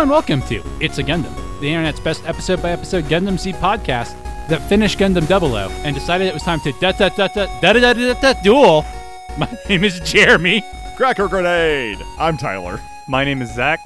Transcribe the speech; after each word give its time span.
Hello 0.00 0.14
and 0.14 0.26
welcome 0.28 0.48
to 0.48 0.62
It's 0.82 0.96
a 0.96 1.02
Gundam, 1.04 1.60
the 1.60 1.68
internet's 1.68 2.00
best 2.00 2.24
episode 2.24 2.62
by 2.62 2.70
episode 2.70 3.04
Gundam 3.04 3.38
Z 3.38 3.52
podcast 3.52 4.16
that 4.48 4.66
finished 4.66 4.98
Gundam 4.98 5.26
00 5.26 5.70
and 5.84 5.94
decided 5.94 6.26
it 6.26 6.32
was 6.32 6.42
time 6.42 6.58
to 6.60 6.72
da 6.80 6.92
da 6.92 7.10
da 7.10 7.28
da 7.28 7.60
da 7.60 7.72
da 7.72 7.72
da 7.74 7.92
da 7.92 8.14
da 8.14 8.42
duel. 8.42 8.82
My 9.38 9.58
name 9.68 9.84
is 9.84 10.00
Jeremy. 10.00 10.64
Cracker 10.96 11.28
grenade! 11.28 11.98
I'm 12.18 12.38
Tyler. 12.38 12.80
My 13.08 13.26
name 13.26 13.42
is 13.42 13.54
Zach. 13.54 13.78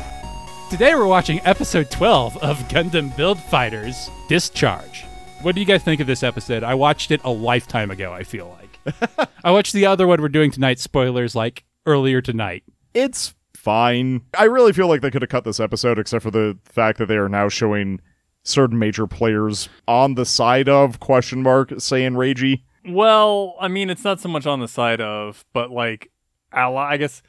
Today 0.71 0.95
we're 0.95 1.09
watching 1.09 1.41
episode 1.45 1.91
12 1.91 2.37
of 2.37 2.59
Gundam 2.69 3.17
Build 3.17 3.41
Fighters 3.41 4.09
Discharge. 4.29 5.07
What 5.43 5.57
do 5.57 5.61
you 5.61 5.67
guys 5.67 5.83
think 5.83 6.01
of 6.01 6.07
this 6.07 6.23
episode? 6.23 6.63
I 6.63 6.75
watched 6.75 7.11
it 7.11 7.23
a 7.25 7.31
lifetime 7.31 7.91
ago, 7.91 8.13
I 8.13 8.23
feel 8.23 8.57
like. 8.57 9.29
I 9.43 9.51
watched 9.51 9.73
the 9.73 9.87
other 9.87 10.07
one 10.07 10.23
we're 10.23 10.29
doing 10.29 10.53
tonight, 10.53 10.79
spoilers, 10.79 11.35
like 11.35 11.65
earlier 11.87 12.21
tonight. 12.23 12.63
It's 12.95 13.35
fine. 13.65 14.21
I 14.39 14.45
really 14.45 14.73
feel 14.73 14.89
like 14.89 15.01
they 15.01 15.11
could 15.11 15.23
have 15.23 15.31
cut 15.31 15.45
this 15.45 15.59
episode, 15.59 15.99
except 15.99 16.23
for 16.23 16.31
the 16.31 16.59
fact 16.65 16.99
that 16.99 17.07
they 17.07 17.17
are 17.17 17.29
now 17.29 17.49
showing 17.49 18.01
certain 18.43 18.79
major 18.79 19.07
players 19.07 19.71
on 19.89 20.15
the 20.15 20.27
side 20.27 20.69
of 20.69 21.01
question 21.01 21.43
mark 21.43 21.73
saying 21.79 22.13
Reiji. 22.13 22.63
Well, 22.87 23.57
I 23.59 23.69
mean, 23.69 23.89
it's 23.89 24.05
not 24.05 24.21
so 24.21 24.29
much 24.29 24.47
on 24.47 24.61
the 24.61 24.69
side 24.69 25.01
of, 25.01 25.47
but 25.55 25.71
like 25.71 26.11
ally, 26.53 26.93
I 26.93 26.97
guess, 26.99 27.23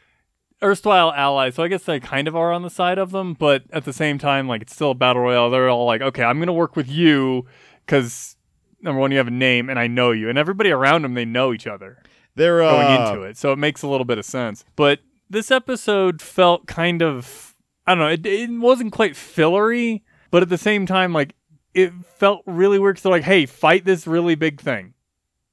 erstwhile 0.61 1.13
allies. 1.13 1.55
So 1.55 1.63
I 1.63 1.69
guess 1.69 1.83
they 1.83 2.01
kind 2.01 2.27
of 2.27 2.35
are 2.35 2.51
on 2.51 2.63
the 2.63 2.69
side 2.69 2.97
of 2.97 3.11
them, 3.11 3.33
but 3.33 3.63
at 3.71 3.85
the 3.85 3.93
same 3.93 4.17
time, 4.17 4.49
like 4.49 4.61
it's 4.61 4.75
still 4.75 4.91
a 4.91 4.95
battle 4.95 5.21
royale. 5.21 5.49
They're 5.49 5.69
all 5.69 5.85
like, 5.85 6.01
okay, 6.01 6.23
I'm 6.23 6.39
gonna 6.39 6.53
work 6.53 6.75
with 6.75 6.89
you 6.89 7.45
because 7.85 8.35
number 8.81 8.99
one, 8.99 9.11
you 9.11 9.17
have 9.17 9.29
a 9.29 9.31
name, 9.31 9.69
and 9.69 9.79
I 9.79 9.87
know 9.87 10.11
you, 10.11 10.27
and 10.29 10.37
everybody 10.37 10.71
around 10.71 11.03
them 11.03 11.13
they 11.13 11.25
know 11.25 11.53
each 11.53 11.65
other 11.65 12.03
They're 12.35 12.61
uh, 12.61 12.71
going 12.71 13.01
into 13.01 13.21
it, 13.23 13.37
so 13.37 13.53
it 13.53 13.57
makes 13.57 13.81
a 13.81 13.87
little 13.87 14.05
bit 14.05 14.17
of 14.17 14.25
sense. 14.25 14.65
But 14.75 14.99
this 15.29 15.51
episode 15.51 16.21
felt 16.21 16.67
kind 16.67 17.01
of, 17.01 17.55
I 17.85 17.95
don't 17.95 18.03
know, 18.03 18.09
it, 18.09 18.25
it 18.25 18.49
wasn't 18.51 18.91
quite 18.91 19.15
fillery, 19.15 20.03
but 20.31 20.43
at 20.43 20.49
the 20.49 20.57
same 20.57 20.85
time, 20.85 21.13
like 21.13 21.35
it 21.73 21.93
felt 22.17 22.41
really 22.45 22.79
weird. 22.79 22.99
So 22.99 23.09
like, 23.09 23.23
hey, 23.23 23.45
fight 23.45 23.85
this 23.85 24.07
really 24.07 24.35
big 24.35 24.61
thing 24.61 24.93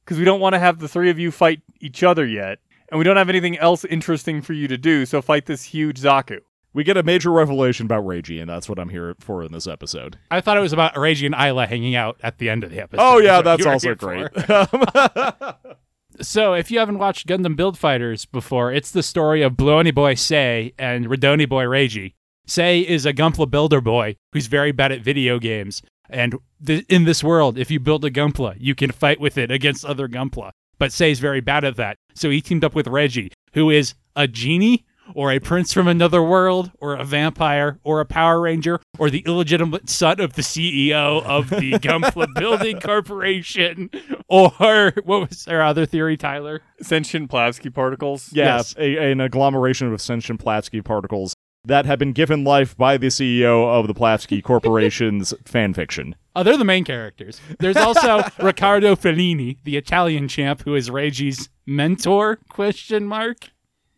because 0.05 0.19
we 0.19 0.25
don't 0.25 0.41
want 0.41 0.55
to 0.55 0.59
have 0.59 0.78
the 0.78 0.89
three 0.89 1.11
of 1.11 1.19
you 1.19 1.31
fight 1.31 1.61
each 1.81 2.03
other 2.03 2.27
yet, 2.27 2.59
and 2.91 2.98
we 2.98 3.05
don't 3.05 3.17
have 3.17 3.28
anything 3.28 3.59
else 3.59 3.84
interesting 3.84 4.43
for 4.43 4.53
you 4.53 4.69
to 4.69 4.78
do. 4.78 5.06
So 5.06 5.20
fight 5.23 5.47
this 5.47 5.65
huge 5.65 6.00
Zaku. 6.00 6.41
We 6.75 6.84
get 6.84 6.97
a 6.97 7.03
major 7.03 7.31
revelation 7.31 7.84
about 7.84 8.05
Reiji, 8.05 8.41
and 8.41 8.48
that's 8.48 8.67
what 8.67 8.78
I'm 8.78 8.89
here 8.89 9.15
for 9.20 9.43
in 9.43 9.53
this 9.53 9.67
episode. 9.67 10.19
I 10.31 10.41
thought 10.41 10.56
it 10.56 10.61
was 10.61 10.73
about 10.73 10.95
Reiji 10.95 11.27
and 11.27 11.34
Aila 11.34 11.67
hanging 11.67 11.95
out 11.95 12.19
at 12.23 12.39
the 12.39 12.48
end 12.48 12.65
of 12.65 12.70
the 12.70 12.81
episode. 12.81 13.03
Oh 13.03 13.19
yeah, 13.19 13.43
That's 13.43 13.62
that's 13.62 13.84
also 13.84 13.95
great. 13.95 14.28
So, 16.23 16.55
if 16.55 16.70
you 16.70 16.78
haven't 16.78 16.98
watched 16.98 17.27
Gundam 17.27 17.56
Build 17.56 17.77
Fighters 17.77 18.27
before, 18.27 18.73
it's 18.73 18.92
the 18.92 19.03
story 19.03 19.42
of 19.42 19.55
Bluoni 19.55 19.92
Boy 19.92 20.15
Sei 20.15 20.73
and 20.78 21.06
Radoni 21.06 21.48
Boy 21.48 21.65
Reiji. 21.65 22.15
Sei 22.47 22.81
is 22.81 23.05
a 23.05 23.12
Gunpla 23.12 23.51
builder 23.51 23.81
boy 23.81 24.15
who's 24.33 24.47
very 24.47 24.70
bad 24.70 24.93
at 24.93 25.00
video 25.00 25.41
games. 25.41 25.83
And 26.09 26.37
th- 26.65 26.84
in 26.89 27.05
this 27.05 27.25
world, 27.25 27.59
if 27.59 27.73
you 27.73 27.81
build 27.81 28.05
a 28.05 28.11
Gunpla, 28.11 28.56
you 28.59 28.77
can 28.77 28.93
fight 28.93 29.19
with 29.19 29.37
it 29.37 29.50
against 29.50 29.84
other 29.84 30.06
Gunpla. 30.06 30.53
But 30.78 30.93
Sei's 30.93 31.19
very 31.19 31.41
bad 31.41 31.65
at 31.65 31.77
that. 31.77 31.97
So 32.15 32.31
he 32.31 32.41
teamed 32.41 32.65
up 32.65 32.75
with 32.75 32.87
Reiji, 32.87 33.33
who 33.55 33.70
is 33.70 33.95
a 34.15 34.28
genie 34.28 34.84
or 35.14 35.30
a 35.32 35.38
prince 35.38 35.72
from 35.72 35.88
another 35.88 36.22
world 36.22 36.70
or 36.81 36.94
a 36.94 37.04
vampire 37.04 37.78
or 37.84 38.00
a 38.00 38.04
Power 38.04 38.41
Ranger 38.41 38.81
or 38.98 39.10
the 39.10 39.20
illegitimate 39.26 39.88
son 39.91 40.20
of 40.20 40.34
the 40.34 40.42
CEO 40.42 41.22
of 41.25 41.50
the 41.50 41.72
Gunpla 41.78 42.34
Building 42.34 42.81
Corporation 42.81 43.91
or 44.28 44.92
what 45.04 45.28
was 45.28 45.47
our 45.48 45.62
other 45.62 45.87
theory, 45.87 46.16
Tyler? 46.16 46.60
Sentient 46.81 47.31
Plavsky 47.31 47.72
particles. 47.72 48.31
yeah, 48.32 48.56
Yes. 48.56 48.75
a, 48.78 49.10
an 49.12 49.20
agglomeration 49.20 49.92
of 49.92 50.00
sentient 50.00 50.42
Plavsky 50.44 50.84
particles 50.84 51.34
that 51.64 51.87
have 51.87 51.98
been 51.98 52.12
given 52.12 52.42
life 52.42 52.76
by 52.76 52.97
the 52.97 53.06
CEO 53.06 53.69
of 53.69 53.87
the 53.87 53.94
Plavsky 53.94 54.42
Corporation's 54.42 55.32
fan 55.44 55.72
fiction. 55.75 56.16
Oh, 56.34 56.42
they're 56.42 56.56
the 56.56 56.64
main 56.64 56.82
characters. 56.84 57.41
There's 57.60 57.76
also 57.76 58.25
Ricardo 58.42 58.97
Fellini, 58.97 59.58
the 59.64 59.76
Italian 59.76 60.26
champ 60.26 60.62
who 60.64 60.75
is 60.75 60.91
Reiji's 60.91 61.48
mentor? 61.66 62.38
Question 62.48 63.04
mark. 63.06 63.50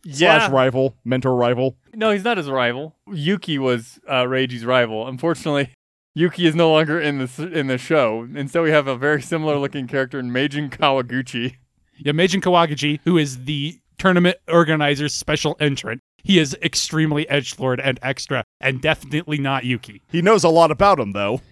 Yeah. 0.07 0.37
Slash 0.37 0.51
rival, 0.51 0.95
mentor 1.03 1.35
rival. 1.35 1.77
No, 1.93 2.11
he's 2.11 2.23
not 2.23 2.37
his 2.37 2.47
rival. 2.47 2.95
Yuki 3.11 3.57
was 3.57 3.99
uh, 4.07 4.23
Reiji's 4.23 4.63
rival. 4.63 5.07
Unfortunately, 5.07 5.71
Yuki 6.13 6.45
is 6.45 6.53
no 6.53 6.71
longer 6.71 7.01
in 7.01 7.17
the 7.17 7.51
in 7.51 7.67
the 7.67 7.79
show, 7.79 8.27
and 8.35 8.49
so 8.49 8.61
we 8.63 8.69
have 8.69 8.87
a 8.87 8.95
very 8.95 9.21
similar 9.21 9.57
looking 9.57 9.87
character 9.87 10.19
in 10.19 10.29
Meijin 10.29 10.69
Kawaguchi. 10.69 11.55
Yeah, 11.97 12.11
Meijin 12.11 12.41
Kawaguchi, 12.41 12.99
who 13.03 13.17
is 13.17 13.45
the 13.45 13.79
tournament 13.97 14.37
organizer's 14.47 15.13
special 15.13 15.57
entrant. 15.59 16.01
He 16.23 16.39
is 16.39 16.57
extremely 16.61 17.27
edge 17.29 17.59
lord 17.59 17.79
and 17.79 17.99
extra, 18.01 18.43
and 18.59 18.81
definitely 18.81 19.37
not 19.37 19.63
Yuki. 19.63 20.01
He 20.11 20.21
knows 20.21 20.43
a 20.43 20.49
lot 20.49 20.71
about 20.71 20.99
him, 20.99 21.11
though. 21.11 21.41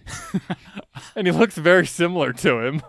And 1.16 1.26
he 1.26 1.32
looks 1.32 1.56
very 1.56 1.86
similar 1.86 2.32
to 2.34 2.60
him. 2.60 2.82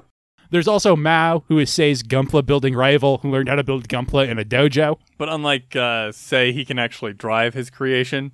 There's 0.56 0.70
also 0.70 0.96
Mao, 0.96 1.44
who 1.50 1.60
is 1.60 1.70
Sei's 1.70 2.02
Gunpla 2.02 2.46
building 2.46 2.76
rival, 2.76 3.18
who 3.18 3.30
learned 3.30 3.50
how 3.50 3.56
to 3.56 3.64
build 3.66 3.90
Gunpla 3.90 4.30
in 4.30 4.40
a 4.40 4.46
dojo. 4.46 4.98
But 5.18 5.28
unlike 5.28 5.76
uh, 5.76 6.14
say 6.14 6.54
he 6.54 6.64
can 6.64 6.80
actually 6.80 7.12
drive 7.12 7.54
his 7.54 7.70
creation. 7.70 8.32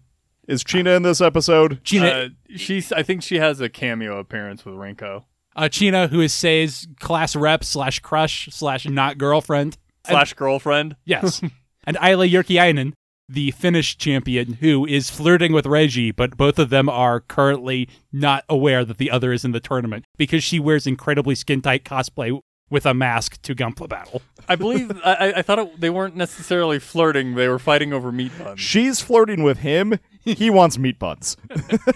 Is 0.47 0.63
China 0.63 0.91
in 0.91 1.01
this 1.01 1.19
episode? 1.19 1.83
China, 1.83 2.05
Uh, 2.07 2.27
she's 2.55 2.91
I 2.91 3.01
think 3.01 3.23
she 3.23 3.37
has 3.39 3.59
a 3.59 3.69
cameo 3.69 4.19
appearance 4.19 4.63
with 4.63 4.75
Rinko. 4.75 5.23
uh, 5.55 5.67
China, 5.67 6.09
who 6.09 6.21
is 6.21 6.31
Sei's 6.31 6.87
class 6.99 7.35
rep 7.35 7.63
slash 7.63 7.97
crush 8.01 8.49
slash 8.51 8.85
not 8.85 9.17
girlfriend. 9.17 9.79
Slash 10.05 10.35
girlfriend. 10.35 10.95
Yes. 11.03 11.41
and 11.85 11.97
Aila 11.99 12.27
Jyrkiainen, 12.27 12.93
the 13.31 13.51
Finnish 13.51 13.97
champion, 13.97 14.53
who 14.53 14.85
is 14.85 15.09
flirting 15.09 15.53
with 15.53 15.65
Reiji, 15.65 16.15
but 16.15 16.37
both 16.37 16.59
of 16.59 16.69
them 16.69 16.89
are 16.89 17.19
currently 17.21 17.87
not 18.11 18.43
aware 18.49 18.83
that 18.83 18.97
the 18.97 19.09
other 19.11 19.31
is 19.31 19.45
in 19.45 19.51
the 19.51 19.59
tournament 19.59 20.05
because 20.17 20.43
she 20.43 20.59
wears 20.59 20.85
incredibly 20.85 21.35
skin 21.35 21.61
tight 21.61 21.85
cosplay 21.85 22.39
with 22.69 22.85
a 22.85 22.93
mask 22.93 23.41
to 23.41 23.53
Gunpla 23.53 23.89
battle. 23.89 24.21
I 24.47 24.55
believe 24.55 24.91
I, 25.03 25.13
I- 25.33 25.33
I 25.39 25.41
thought 25.41 25.59
it, 25.59 25.79
they 25.81 25.89
weren't 25.89 26.15
necessarily 26.15 26.79
flirting; 26.79 27.35
they 27.35 27.47
were 27.47 27.59
fighting 27.59 27.91
over 27.93 28.11
meat 28.11 28.31
buns. 28.37 28.59
She's 28.59 29.01
flirting 29.01 29.43
with 29.43 29.59
him. 29.59 29.99
He 30.23 30.49
wants 30.49 30.77
meat 30.77 30.99
buns. 30.99 31.35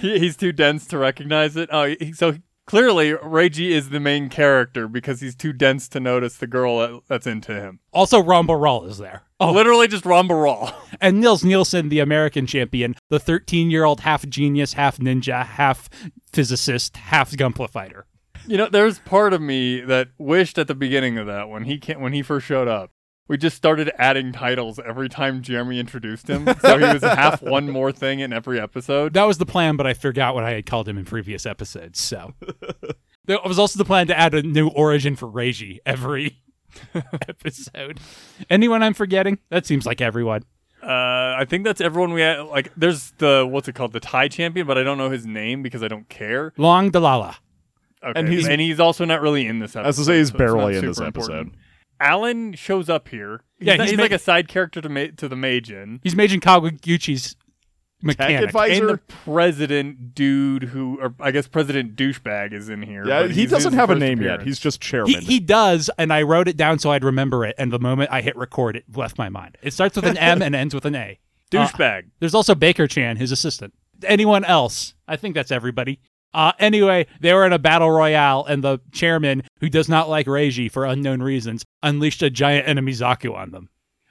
He, 0.00 0.18
he's 0.18 0.36
too 0.36 0.52
dense 0.52 0.86
to 0.88 0.98
recognize 0.98 1.56
it. 1.56 1.68
Oh, 1.72 1.94
he, 1.98 2.12
so 2.12 2.36
clearly 2.66 3.12
Reiji 3.12 3.70
is 3.70 3.90
the 3.90 4.00
main 4.00 4.28
character 4.28 4.88
because 4.88 5.20
he's 5.20 5.34
too 5.34 5.52
dense 5.52 5.88
to 5.88 6.00
notice 6.00 6.36
the 6.36 6.46
girl 6.46 6.78
that, 6.78 7.00
that's 7.08 7.26
into 7.26 7.54
him. 7.54 7.80
Also, 7.92 8.22
Ramba 8.22 8.60
Ral 8.60 8.84
is 8.84 8.98
there. 8.98 9.22
Oh, 9.40 9.52
literally 9.52 9.88
just 9.88 10.04
Ramba 10.04 10.42
Ral. 10.42 10.74
And 11.00 11.20
Nils 11.20 11.44
Nielsen, 11.44 11.88
the 11.88 11.98
American 11.98 12.46
champion, 12.46 12.94
the 13.10 13.18
13 13.18 13.70
year 13.70 13.84
old 13.84 14.00
half 14.00 14.26
genius, 14.28 14.74
half 14.74 14.98
ninja, 14.98 15.44
half 15.44 15.90
physicist, 16.32 16.96
half 16.96 17.32
Gunpla 17.32 17.68
fighter. 17.68 18.06
You 18.46 18.56
know, 18.56 18.68
there's 18.68 18.98
part 19.00 19.32
of 19.32 19.40
me 19.40 19.80
that 19.80 20.08
wished 20.18 20.58
at 20.58 20.68
the 20.68 20.74
beginning 20.74 21.18
of 21.18 21.26
that 21.26 21.48
when 21.48 21.64
he 21.64 21.78
can 21.78 22.00
when 22.00 22.12
he 22.12 22.22
first 22.22 22.46
showed 22.46 22.68
up. 22.68 22.90
We 23.26 23.38
just 23.38 23.56
started 23.56 23.90
adding 23.98 24.32
titles 24.32 24.78
every 24.84 25.08
time 25.08 25.40
Jeremy 25.40 25.78
introduced 25.80 26.28
him, 26.28 26.46
so 26.60 26.78
he 26.78 26.84
was 26.84 27.02
half 27.02 27.40
one 27.42 27.70
more 27.70 27.90
thing 27.90 28.20
in 28.20 28.32
every 28.34 28.60
episode. 28.60 29.14
That 29.14 29.24
was 29.24 29.38
the 29.38 29.46
plan, 29.46 29.76
but 29.76 29.86
I 29.86 29.94
forgot 29.94 30.34
what 30.34 30.44
I 30.44 30.50
had 30.52 30.66
called 30.66 30.86
him 30.88 30.98
in 30.98 31.06
previous 31.06 31.46
episodes. 31.46 31.98
So 32.00 32.34
there 33.24 33.38
was 33.46 33.58
also 33.58 33.78
the 33.78 33.84
plan 33.86 34.08
to 34.08 34.18
add 34.18 34.34
a 34.34 34.42
new 34.42 34.68
origin 34.68 35.16
for 35.16 35.26
Reiji 35.26 35.78
every 35.86 36.42
episode. 37.28 37.98
Anyone 38.50 38.82
I'm 38.82 38.94
forgetting? 38.94 39.38
That 39.48 39.64
seems 39.64 39.86
like 39.86 40.00
everyone. 40.02 40.42
Uh, 40.82 40.86
I 41.38 41.46
think 41.48 41.64
that's 41.64 41.80
everyone 41.80 42.12
we 42.12 42.20
had. 42.20 42.40
Like, 42.40 42.70
there's 42.76 43.12
the 43.12 43.46
what's 43.50 43.68
it 43.68 43.74
called, 43.74 43.92
the 43.94 44.00
Thai 44.00 44.28
champion, 44.28 44.66
but 44.66 44.76
I 44.76 44.82
don't 44.82 44.98
know 44.98 45.08
his 45.08 45.24
name 45.24 45.62
because 45.62 45.82
I 45.82 45.88
don't 45.88 46.08
care. 46.10 46.52
Long 46.58 46.90
Dalala. 46.92 47.36
Okay. 48.04 48.20
And 48.20 48.28
he's- 48.28 48.46
and 48.46 48.60
he's 48.60 48.78
also 48.80 49.06
not 49.06 49.22
really 49.22 49.46
in 49.46 49.60
this 49.60 49.74
episode. 49.76 49.88
As 49.88 49.96
to 49.96 50.04
say, 50.04 50.18
he's 50.18 50.28
so 50.30 50.36
barely 50.36 50.76
in 50.76 50.84
this 50.84 51.00
episode. 51.00 51.30
important. 51.32 51.54
Alan 52.00 52.54
shows 52.54 52.88
up 52.88 53.08
here. 53.08 53.40
He's, 53.58 53.66
Yeah, 53.68 53.76
not- 53.76 53.82
he's 53.84 53.90
he's 53.92 53.96
ma- 53.98 54.02
like 54.04 54.12
a 54.12 54.18
side 54.18 54.48
character 54.48 54.80
to 54.80 54.88
Ma- 54.88 55.06
to 55.16 55.28
the 55.28 55.36
Meijin. 55.36 56.00
He's 56.02 56.14
Meijin 56.14 56.40
Kawaguchi's 56.40 57.36
mechanic. 58.02 58.42
advisor? 58.44 58.88
And 58.88 58.98
the 58.98 59.02
president 59.24 60.14
dude 60.14 60.64
who, 60.64 60.98
or 61.00 61.14
I 61.20 61.30
guess 61.30 61.46
President 61.48 61.96
douchebag 61.96 62.52
is 62.52 62.68
in 62.68 62.82
here. 62.82 63.06
Yeah, 63.06 63.26
he 63.28 63.46
doesn't 63.46 63.72
have 63.72 63.90
a 63.90 63.94
first 63.94 64.00
name 64.00 64.20
yet. 64.20 64.42
He's 64.42 64.58
just 64.58 64.82
He, 64.84 64.90
chairman. 64.90 65.20
he 65.22 65.40
does, 65.40 65.90
and 65.98 66.12
I 66.12 66.22
wrote 66.22 66.48
it 66.48 66.56
down 66.56 66.78
so 66.78 66.90
I'd 66.90 67.04
remember 67.04 67.44
it. 67.44 67.54
And 67.58 67.72
the 67.72 67.78
moment 67.78 68.10
I 68.12 68.20
hit 68.20 68.36
record, 68.36 68.76
it 68.76 68.84
left 68.94 69.16
my 69.18 69.28
mind. 69.28 69.56
It 69.62 69.72
starts 69.72 69.96
with 69.96 70.04
an 70.06 70.16
M 70.18 70.42
and 70.42 70.54
ends 70.54 70.74
with 70.74 70.84
an 70.84 70.94
A. 70.94 71.18
Uh, 71.52 71.56
douchebag. 71.66 72.04
There's 72.20 72.34
also 72.34 72.54
Baker 72.54 72.86
Chan, 72.86 73.16
his 73.16 73.30
assistant. 73.32 73.72
Anyone 74.04 74.44
else? 74.44 74.94
I 75.06 75.16
think 75.16 75.34
that's 75.34 75.52
everybody. 75.52 76.00
Uh, 76.34 76.52
anyway, 76.58 77.06
they 77.20 77.32
were 77.32 77.46
in 77.46 77.52
a 77.52 77.58
battle 77.58 77.90
royale, 77.90 78.44
and 78.44 78.62
the 78.64 78.80
chairman, 78.92 79.42
who 79.60 79.68
does 79.70 79.88
not 79.88 80.08
like 80.08 80.26
Reiji 80.26 80.70
for 80.70 80.84
unknown 80.84 81.22
reasons, 81.22 81.64
unleashed 81.82 82.22
a 82.22 82.28
giant 82.30 82.68
enemy 82.68 82.92
Zaku 82.92 83.34
on 83.34 83.50
them. 83.52 83.68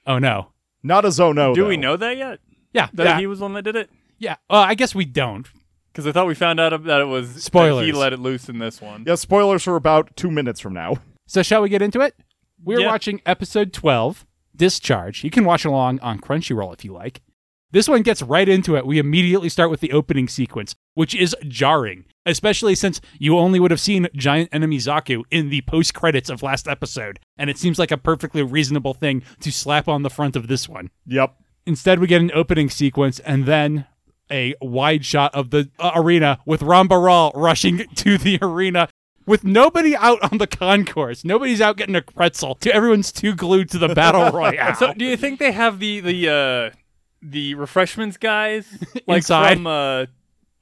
Oh 0.07 0.17
no. 0.19 0.49
Not 0.81 1.05
a 1.05 1.09
Zono. 1.09 1.53
Do 1.53 1.61
though. 1.63 1.67
we 1.69 1.77
know 1.77 1.95
that 1.97 2.17
yet? 2.17 2.39
Yeah, 2.73 2.87
That 2.93 3.03
yeah, 3.05 3.19
he 3.19 3.27
was 3.27 3.39
the 3.39 3.45
one 3.45 3.53
that 3.53 3.61
did 3.63 3.75
it? 3.75 3.89
yeah. 4.17 4.35
Well, 4.49 4.61
I 4.61 4.73
guess 4.75 4.95
we 4.95 5.05
don't. 5.05 5.47
Because 5.91 6.07
I 6.07 6.11
thought 6.11 6.25
we 6.27 6.33
found 6.33 6.59
out 6.59 6.83
that 6.85 7.01
it 7.01 7.05
was 7.05 7.35
that 7.35 7.41
Spoilers. 7.41 7.85
he 7.85 7.91
let 7.91 8.13
it 8.13 8.19
loose 8.19 8.49
in 8.49 8.57
this 8.57 8.81
one. 8.81 9.03
Yeah, 9.05 9.13
spoilers 9.15 9.63
for 9.63 9.75
about 9.75 10.15
two 10.15 10.31
minutes 10.31 10.59
from 10.59 10.73
now. 10.73 10.95
So 11.27 11.43
shall 11.43 11.61
we 11.61 11.69
get 11.69 11.81
into 11.83 12.01
it? 12.01 12.15
We're 12.63 12.79
Yeah. 12.81 12.87
watching 12.87 13.21
episode 13.27 13.71
12, 13.73 14.25
Discharge. 14.55 15.23
You 15.23 15.29
can 15.29 15.45
watch 15.45 15.65
along 15.65 15.99
on 15.99 16.19
Crunchyroll 16.19 16.73
if 16.73 16.83
you 16.83 16.93
like. 16.93 17.21
This 17.71 17.87
one 17.87 18.01
gets 18.01 18.21
right 18.21 18.47
into 18.49 18.75
it. 18.75 18.85
We 18.85 18.97
immediately 18.99 19.49
start 19.49 19.69
with 19.69 19.79
the 19.81 19.91
opening 19.91 20.27
sequence, 20.27 20.73
which 20.95 21.13
is 21.15 21.35
jarring, 21.47 22.05
especially 22.25 22.75
since 22.75 23.01
you 23.19 23.37
only 23.37 23.59
would 23.59 23.71
have 23.71 23.79
seen 23.81 24.07
giant 24.15 24.49
enemy 24.51 24.77
Zaku 24.77 25.23
in 25.31 25.49
the 25.49 25.61
post 25.61 25.93
credits 25.93 26.29
of 26.29 26.43
last 26.43 26.67
episode, 26.67 27.19
and 27.37 27.49
it 27.49 27.57
seems 27.57 27.79
like 27.79 27.91
a 27.91 27.97
perfectly 27.97 28.41
reasonable 28.41 28.93
thing 28.93 29.23
to 29.41 29.51
slap 29.51 29.87
on 29.87 30.03
the 30.03 30.09
front 30.09 30.35
of 30.35 30.47
this 30.47 30.67
one. 30.69 30.89
Yep. 31.05 31.35
Instead, 31.65 31.99
we 31.99 32.07
get 32.07 32.21
an 32.21 32.31
opening 32.33 32.69
sequence 32.69 33.19
and 33.19 33.45
then 33.45 33.85
a 34.31 34.55
wide 34.61 35.05
shot 35.05 35.33
of 35.35 35.49
the 35.51 35.69
uh, 35.79 35.91
arena 35.95 36.39
with 36.45 36.61
Ramba 36.61 37.01
Ral 37.03 37.31
rushing 37.35 37.77
to 37.95 38.17
the 38.17 38.39
arena 38.41 38.89
with 39.25 39.43
nobody 39.43 39.95
out 39.95 40.19
on 40.31 40.37
the 40.37 40.47
concourse. 40.47 41.23
Nobody's 41.23 41.61
out 41.61 41.77
getting 41.77 41.95
a 41.95 42.01
pretzel. 42.01 42.57
Everyone's 42.65 43.11
too 43.11 43.35
glued 43.35 43.69
to 43.71 43.77
the 43.77 43.89
battle 43.89 44.29
royale. 44.37 44.75
So, 44.75 44.93
do 44.93 45.05
you 45.05 45.17
think 45.17 45.39
they 45.39 45.51
have 45.51 45.79
the 45.79 45.99
the 45.99 46.29
uh, 46.73 46.75
the 47.21 47.55
refreshments 47.55 48.17
guys 48.17 48.67
like 49.07 49.17
Inside? 49.17 49.55
from 49.55 49.67
uh, 49.67 50.05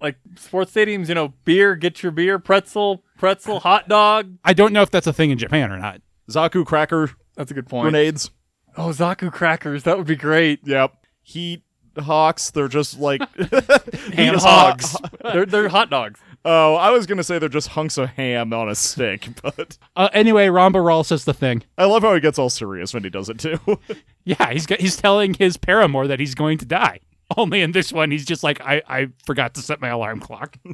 like 0.02 0.18
sports 0.36 0.72
stadiums? 0.74 1.08
You 1.10 1.16
know, 1.16 1.34
beer, 1.46 1.76
get 1.76 2.02
your 2.04 2.12
beer, 2.12 2.40
pretzel, 2.40 3.04
pretzel, 3.18 3.60
hot 3.60 3.88
dog. 3.88 4.38
I 4.44 4.54
don't 4.54 4.74
know 4.74 4.82
if 4.82 4.92
that's 4.92 5.08
a 5.08 5.14
thing 5.14 5.32
in 5.32 5.38
Japan 5.38 5.72
or 5.72 5.78
not. 5.78 6.02
Zaku 6.30 6.66
cracker 6.66 7.12
That's 7.36 7.52
a 7.52 7.54
good 7.54 7.68
point. 7.68 7.84
grenades. 7.84 8.32
Oh, 8.78 8.90
Zaku 8.90 9.32
crackers, 9.32 9.84
that 9.84 9.98
would 9.98 10.08
be 10.08 10.16
great. 10.16 10.62
Yep. 10.66 10.94
Heat 11.24 11.64
hawks. 12.00 12.52
They're 12.52 12.68
just 12.70 13.00
like 13.00 13.22
Ham 14.14 14.36
hogs. 14.38 14.96
they're 15.24 15.46
they're 15.46 15.68
hot 15.70 15.90
dogs. 15.90 16.20
Oh, 16.44 16.74
I 16.76 16.90
was 16.90 17.06
gonna 17.06 17.24
say 17.24 17.38
they're 17.38 17.50
just 17.50 17.68
hunks 17.70 17.98
of 18.00 18.10
ham 18.12 18.52
on 18.54 18.68
a 18.70 18.74
stick, 18.76 19.28
but 19.44 19.78
Uh, 19.96 20.10
anyway, 20.14 20.48
Ramba 20.48 20.84
Ral 20.84 21.04
says 21.04 21.26
the 21.26 21.34
thing. 21.34 21.64
I 21.78 21.86
love 21.86 22.02
how 22.02 22.14
he 22.16 22.20
gets 22.22 22.40
all 22.40 22.50
serious 22.50 22.94
when 22.94 23.04
he 23.04 23.10
does 23.10 23.30
it 23.30 23.38
too. 23.40 23.60
Yeah, 24.24 24.52
he's 24.52 24.68
got, 24.68 24.80
he's 24.80 24.98
telling 24.98 25.34
his 25.34 25.58
paramour 25.58 26.06
that 26.06 26.20
he's 26.20 26.36
going 26.36 26.60
to 26.60 26.66
die. 26.66 27.00
Only 27.38 27.62
in 27.62 27.72
this 27.72 27.92
one, 27.94 28.12
he's 28.12 28.26
just 28.26 28.44
like, 28.44 28.60
I, 28.62 28.82
I 28.88 29.08
forgot 29.26 29.54
to 29.56 29.62
set 29.62 29.82
my 29.82 29.90
alarm 29.90 30.20
clock. 30.20 30.58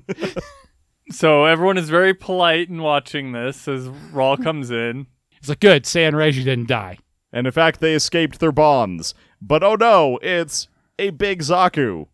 So 1.10 1.46
everyone 1.46 1.78
is 1.78 1.90
very 1.90 2.14
polite 2.14 2.68
in 2.68 2.82
watching 2.82 3.32
this 3.32 3.66
as 3.70 3.88
Ral 4.12 4.36
comes 4.36 4.72
in. 4.72 5.08
It's 5.38 5.48
like, 5.48 5.62
good, 5.62 5.86
Sei 5.86 6.04
and 6.04 6.16
Reiji 6.18 6.44
didn't 6.44 6.68
die. 6.68 6.98
and 7.32 7.48
in 7.48 7.54
fact, 7.54 7.80
they 7.80 7.94
escaped 7.94 8.40
their 8.42 8.52
bonds. 8.52 9.14
But 9.42 9.64
oh 9.64 9.76
no, 9.76 10.20
it's 10.22 10.68
a 11.00 11.12
big 11.12 11.40
Zaku. 11.44 12.08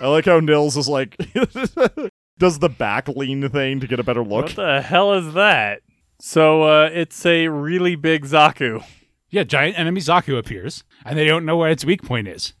I 0.00 0.06
like 0.06 0.26
how 0.26 0.38
Nils 0.38 0.76
is 0.76 0.88
like 0.88 1.16
does 2.38 2.60
the 2.60 2.68
back 2.68 3.08
lean 3.08 3.48
thing 3.48 3.80
to 3.80 3.88
get 3.88 3.98
a 3.98 4.04
better 4.04 4.22
look. 4.22 4.44
What 4.44 4.56
the 4.56 4.80
hell 4.80 5.14
is 5.14 5.34
that? 5.34 5.80
So 6.20 6.62
uh, 6.62 6.90
it's 6.92 7.26
a 7.26 7.48
really 7.48 7.96
big 7.96 8.26
Zaku. 8.26 8.84
Yeah, 9.28 9.42
giant 9.42 9.76
enemy 9.76 10.00
Zaku 10.00 10.38
appears, 10.38 10.84
and 11.04 11.18
they 11.18 11.26
don't 11.26 11.44
know 11.44 11.56
where 11.56 11.70
its 11.70 11.84
weak 11.84 12.02
point 12.02 12.28
is. 12.28 12.52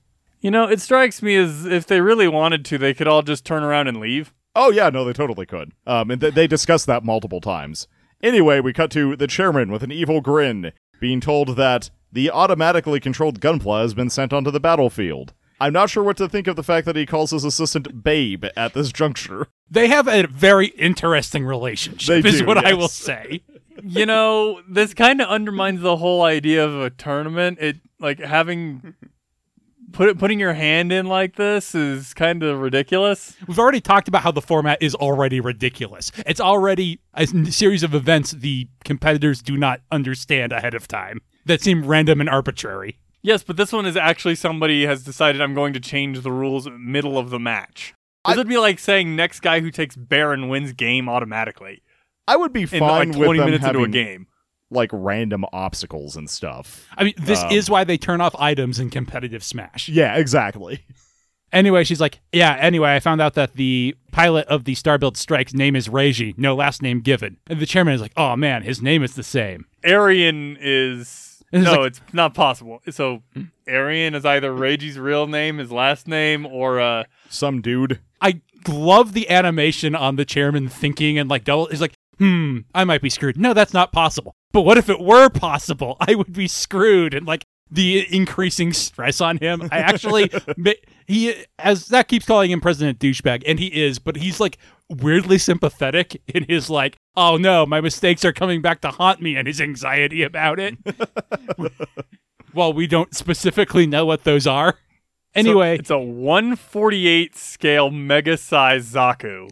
You 0.44 0.50
know, 0.50 0.68
it 0.68 0.78
strikes 0.82 1.22
me 1.22 1.36
as 1.36 1.64
if 1.64 1.86
they 1.86 2.02
really 2.02 2.28
wanted 2.28 2.66
to, 2.66 2.76
they 2.76 2.92
could 2.92 3.08
all 3.08 3.22
just 3.22 3.46
turn 3.46 3.62
around 3.62 3.88
and 3.88 3.98
leave. 3.98 4.34
Oh 4.54 4.70
yeah, 4.70 4.90
no, 4.90 5.02
they 5.02 5.14
totally 5.14 5.46
could. 5.46 5.72
Um, 5.86 6.10
and 6.10 6.20
th- 6.20 6.34
they 6.34 6.46
discussed 6.46 6.84
that 6.84 7.02
multiple 7.02 7.40
times. 7.40 7.88
Anyway, 8.22 8.60
we 8.60 8.74
cut 8.74 8.90
to 8.90 9.16
the 9.16 9.26
chairman 9.26 9.72
with 9.72 9.82
an 9.82 9.90
evil 9.90 10.20
grin, 10.20 10.72
being 11.00 11.18
told 11.18 11.56
that 11.56 11.88
the 12.12 12.30
automatically 12.30 13.00
controlled 13.00 13.40
Gunpla 13.40 13.80
has 13.80 13.94
been 13.94 14.10
sent 14.10 14.34
onto 14.34 14.50
the 14.50 14.60
battlefield. 14.60 15.32
I'm 15.60 15.72
not 15.72 15.88
sure 15.88 16.02
what 16.02 16.18
to 16.18 16.28
think 16.28 16.46
of 16.46 16.56
the 16.56 16.62
fact 16.62 16.84
that 16.84 16.96
he 16.96 17.06
calls 17.06 17.30
his 17.30 17.44
assistant 17.44 18.04
Babe 18.04 18.44
at 18.54 18.74
this 18.74 18.92
juncture. 18.92 19.46
They 19.70 19.88
have 19.88 20.06
a 20.06 20.26
very 20.26 20.66
interesting 20.66 21.46
relationship, 21.46 22.22
They 22.22 22.28
is 22.28 22.40
do, 22.40 22.46
what 22.46 22.58
I 22.58 22.74
will 22.74 22.88
say. 22.88 23.40
You 23.82 24.06
know, 24.06 24.62
this 24.68 24.94
kind 24.94 25.20
of 25.20 25.28
undermines 25.28 25.80
the 25.80 25.96
whole 25.96 26.22
idea 26.22 26.64
of 26.64 26.80
a 26.80 26.90
tournament. 26.90 27.58
It 27.60 27.78
like 27.98 28.20
having 28.20 28.94
put 29.94 30.08
it, 30.08 30.18
putting 30.18 30.38
your 30.38 30.52
hand 30.52 30.92
in 30.92 31.06
like 31.06 31.36
this 31.36 31.74
is 31.74 32.12
kind 32.12 32.42
of 32.42 32.60
ridiculous. 32.60 33.34
We've 33.46 33.58
already 33.58 33.80
talked 33.80 34.08
about 34.08 34.22
how 34.22 34.30
the 34.30 34.42
format 34.42 34.82
is 34.82 34.94
already 34.94 35.40
ridiculous. 35.40 36.12
It's 36.26 36.40
already 36.40 37.00
a 37.14 37.26
series 37.26 37.82
of 37.82 37.94
events 37.94 38.32
the 38.32 38.68
competitors 38.84 39.40
do 39.40 39.56
not 39.56 39.80
understand 39.90 40.52
ahead 40.52 40.74
of 40.74 40.86
time 40.86 41.20
that 41.46 41.62
seem 41.62 41.86
random 41.86 42.20
and 42.20 42.28
arbitrary. 42.28 42.98
Yes, 43.22 43.42
but 43.42 43.56
this 43.56 43.72
one 43.72 43.86
is 43.86 43.96
actually 43.96 44.34
somebody 44.34 44.84
has 44.84 45.02
decided 45.02 45.40
I'm 45.40 45.54
going 45.54 45.72
to 45.72 45.80
change 45.80 46.20
the 46.20 46.32
rules 46.32 46.68
middle 46.78 47.16
of 47.16 47.30
the 47.30 47.38
match. 47.38 47.94
This 48.26 48.34
I- 48.34 48.36
would 48.36 48.48
be 48.48 48.58
like 48.58 48.78
saying 48.78 49.16
next 49.16 49.40
guy 49.40 49.60
who 49.60 49.70
takes 49.70 49.96
Baron 49.96 50.48
wins 50.48 50.72
game 50.72 51.08
automatically 51.08 51.82
I 52.26 52.36
would 52.36 52.52
be 52.52 52.62
in 52.62 52.68
fine 52.68 52.80
like 52.80 53.08
with 53.08 53.26
20 53.26 53.38
them 53.38 53.46
minutes 53.46 53.64
into 53.66 53.82
a 53.82 53.88
game. 53.88 54.26
Like 54.74 54.90
random 54.92 55.44
obstacles 55.52 56.16
and 56.16 56.28
stuff. 56.28 56.86
I 56.98 57.04
mean, 57.04 57.14
this 57.16 57.42
Um, 57.42 57.50
is 57.52 57.70
why 57.70 57.84
they 57.84 57.96
turn 57.96 58.20
off 58.20 58.34
items 58.38 58.78
in 58.78 58.90
competitive 58.90 59.42
Smash. 59.42 59.88
Yeah, 59.88 60.16
exactly. 60.16 60.84
Anyway, 61.52 61.84
she's 61.84 62.00
like, 62.00 62.20
yeah, 62.32 62.56
anyway, 62.60 62.96
I 62.96 63.00
found 63.00 63.20
out 63.20 63.34
that 63.34 63.52
the 63.54 63.94
pilot 64.10 64.48
of 64.48 64.64
the 64.64 64.74
Starbuild 64.74 65.16
Strike's 65.16 65.54
name 65.54 65.76
is 65.76 65.86
Reiji, 65.88 66.36
no 66.36 66.56
last 66.56 66.82
name 66.82 67.00
given. 67.00 67.36
And 67.46 67.60
the 67.60 67.66
chairman 67.66 67.94
is 67.94 68.00
like, 68.00 68.12
oh 68.16 68.34
man, 68.34 68.62
his 68.62 68.82
name 68.82 69.04
is 69.04 69.14
the 69.14 69.22
same. 69.22 69.66
Arian 69.84 70.56
is 70.60 71.44
It's 71.52 71.64
no, 71.64 71.72
like- 71.74 71.86
it's 71.88 72.00
not 72.12 72.34
possible. 72.34 72.80
So 72.90 73.22
Arian 73.68 74.16
is 74.16 74.24
either 74.24 74.50
Reiji's 74.52 74.98
real 74.98 75.28
name, 75.28 75.58
his 75.58 75.70
last 75.70 76.08
name, 76.08 76.44
or 76.44 76.80
uh 76.80 77.04
Some 77.28 77.60
dude. 77.60 78.00
I 78.20 78.40
love 78.66 79.12
the 79.12 79.30
animation 79.30 79.94
on 79.94 80.16
the 80.16 80.24
chairman 80.24 80.68
thinking 80.68 81.18
and 81.18 81.30
like 81.30 81.44
double. 81.44 81.66
He's 81.66 81.80
like, 81.80 81.94
hmm, 82.18 82.58
I 82.74 82.84
might 82.84 83.02
be 83.02 83.10
screwed. 83.10 83.36
No, 83.36 83.54
that's 83.54 83.72
not 83.72 83.92
possible. 83.92 84.34
But 84.52 84.62
what 84.62 84.78
if 84.78 84.88
it 84.88 85.00
were 85.00 85.28
possible? 85.28 85.96
I 86.00 86.14
would 86.14 86.32
be 86.32 86.48
screwed. 86.48 87.14
And 87.14 87.26
like 87.26 87.44
the 87.70 88.06
increasing 88.14 88.72
stress 88.72 89.20
on 89.20 89.38
him. 89.38 89.68
I 89.72 89.78
actually, 89.78 90.30
he, 91.06 91.34
as 91.58 91.88
that 91.88 92.08
keeps 92.08 92.26
calling 92.26 92.50
him 92.50 92.60
President 92.60 92.98
Douchebag, 92.98 93.42
and 93.46 93.58
he 93.58 93.66
is, 93.66 93.98
but 93.98 94.16
he's 94.16 94.38
like 94.38 94.58
weirdly 94.88 95.38
sympathetic 95.38 96.20
in 96.28 96.44
his 96.44 96.70
like, 96.70 96.96
oh 97.16 97.36
no, 97.36 97.66
my 97.66 97.80
mistakes 97.80 98.24
are 98.24 98.32
coming 98.32 98.62
back 98.62 98.80
to 98.82 98.90
haunt 98.90 99.20
me 99.20 99.36
and 99.36 99.48
his 99.48 99.60
anxiety 99.60 100.22
about 100.22 100.60
it. 100.60 100.76
well, 102.54 102.72
we 102.72 102.86
don't 102.86 103.14
specifically 103.14 103.86
know 103.86 104.06
what 104.06 104.24
those 104.24 104.46
are. 104.46 104.78
Anyway, 105.34 105.76
So 105.76 105.80
it's 105.80 105.90
a 105.90 105.98
148 105.98 107.36
scale 107.36 107.90
mega 107.90 108.36
size 108.36 108.92
Zaku. 108.92 109.50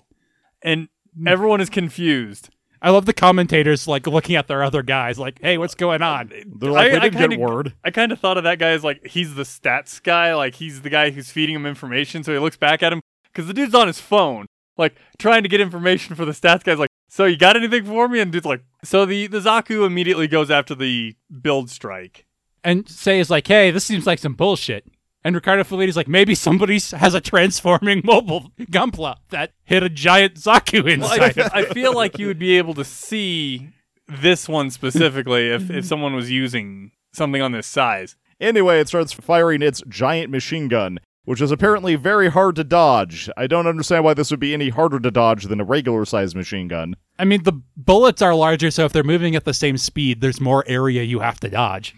And 0.62 0.88
Mm. 1.18 1.28
everyone 1.28 1.60
is 1.60 1.68
confused. 1.70 2.48
I 2.80 2.90
love 2.90 3.06
the 3.06 3.12
commentators 3.12 3.86
like 3.86 4.06
looking 4.08 4.34
at 4.34 4.48
their 4.48 4.62
other 4.64 4.82
guys, 4.82 5.16
like, 5.18 5.38
"Hey, 5.40 5.56
what's 5.56 5.74
going 5.76 6.02
on?" 6.02 6.32
They're 6.46 6.70
like, 6.72 6.90
I- 6.90 6.94
we 6.94 7.00
didn't 7.00 7.18
get 7.18 7.30
kinda- 7.30 7.38
word. 7.38 7.74
I 7.84 7.90
kind 7.90 8.10
of 8.10 8.18
thought 8.18 8.38
of 8.38 8.44
that 8.44 8.58
guy 8.58 8.70
as 8.70 8.82
like 8.82 9.06
he's 9.06 9.34
the 9.34 9.44
stats 9.44 10.02
guy, 10.02 10.34
like 10.34 10.56
he's 10.56 10.80
the 10.82 10.90
guy 10.90 11.10
who's 11.10 11.30
feeding 11.30 11.54
him 11.54 11.64
information. 11.66 12.24
So 12.24 12.32
he 12.32 12.38
looks 12.38 12.56
back 12.56 12.82
at 12.82 12.92
him 12.92 13.00
because 13.32 13.46
the 13.46 13.54
dude's 13.54 13.74
on 13.74 13.86
his 13.86 14.00
phone, 14.00 14.46
like 14.76 14.96
trying 15.18 15.42
to 15.44 15.48
get 15.48 15.60
information 15.60 16.16
for 16.16 16.24
the 16.24 16.32
stats 16.32 16.64
guy's 16.64 16.78
like, 16.78 16.90
"So 17.08 17.24
you 17.26 17.36
got 17.36 17.56
anything 17.56 17.84
for 17.84 18.08
me?" 18.08 18.18
And 18.18 18.32
dude's 18.32 18.46
like, 18.46 18.64
"So 18.82 19.04
the 19.06 19.26
the 19.28 19.38
Zaku 19.38 19.86
immediately 19.86 20.26
goes 20.26 20.50
after 20.50 20.74
the 20.74 21.14
build 21.40 21.70
strike." 21.70 22.24
And 22.64 22.88
Sei 22.88 23.20
is 23.20 23.30
like, 23.30 23.46
"Hey, 23.46 23.70
this 23.70 23.84
seems 23.84 24.06
like 24.06 24.18
some 24.18 24.34
bullshit." 24.34 24.86
And 25.24 25.34
Ricardo 25.34 25.62
Fellini's 25.64 25.96
like, 25.96 26.08
"Maybe 26.08 26.34
somebody 26.34 26.80
has 26.96 27.14
a 27.14 27.20
transforming 27.20 28.02
mobile 28.04 28.50
Gunpla 28.60 29.16
that 29.30 29.52
hit 29.64 29.82
a 29.82 29.88
giant 29.88 30.34
Zaku 30.34 30.84
Well, 30.84 30.92
inside 30.92 31.38
I. 31.38 31.60
I 31.60 31.64
feel 31.66 31.94
like 31.94 32.18
you 32.18 32.26
would 32.26 32.38
be 32.38 32.58
able 32.58 32.74
to 32.74 32.84
see 32.84 33.70
this 34.08 34.48
one 34.48 34.70
specifically 34.70 35.48
if 35.48 35.70
if 35.70 35.84
someone 35.84 36.14
was 36.14 36.30
using 36.30 36.90
something 37.12 37.42
on 37.42 37.52
this 37.52 37.66
size. 37.66 38.16
Anyway, 38.40 38.80
it 38.80 38.88
starts 38.88 39.12
firing 39.12 39.62
its 39.62 39.82
giant 39.88 40.30
machine 40.30 40.66
gun, 40.66 40.98
which 41.24 41.40
is 41.40 41.52
apparently 41.52 41.94
very 41.94 42.28
hard 42.28 42.56
to 42.56 42.64
dodge. 42.64 43.30
I 43.36 43.46
don't 43.46 43.68
understand 43.68 44.04
why 44.04 44.14
this 44.14 44.32
would 44.32 44.40
be 44.40 44.52
any 44.52 44.70
harder 44.70 44.98
to 44.98 45.10
dodge 45.12 45.44
than 45.44 45.60
a 45.60 45.64
regular 45.64 46.04
sized 46.04 46.34
machine 46.34 46.66
gun. 46.66 46.96
I 47.18 47.24
mean, 47.24 47.44
the 47.44 47.60
bullets 47.76 48.20
are 48.22 48.34
larger, 48.34 48.72
so 48.72 48.84
if 48.84 48.92
they're 48.92 49.04
moving 49.04 49.36
at 49.36 49.44
the 49.44 49.54
same 49.54 49.78
speed, 49.78 50.20
there's 50.20 50.40
more 50.40 50.64
area 50.66 51.04
you 51.04 51.20
have 51.20 51.38
to 51.40 51.48
dodge. 51.48 51.94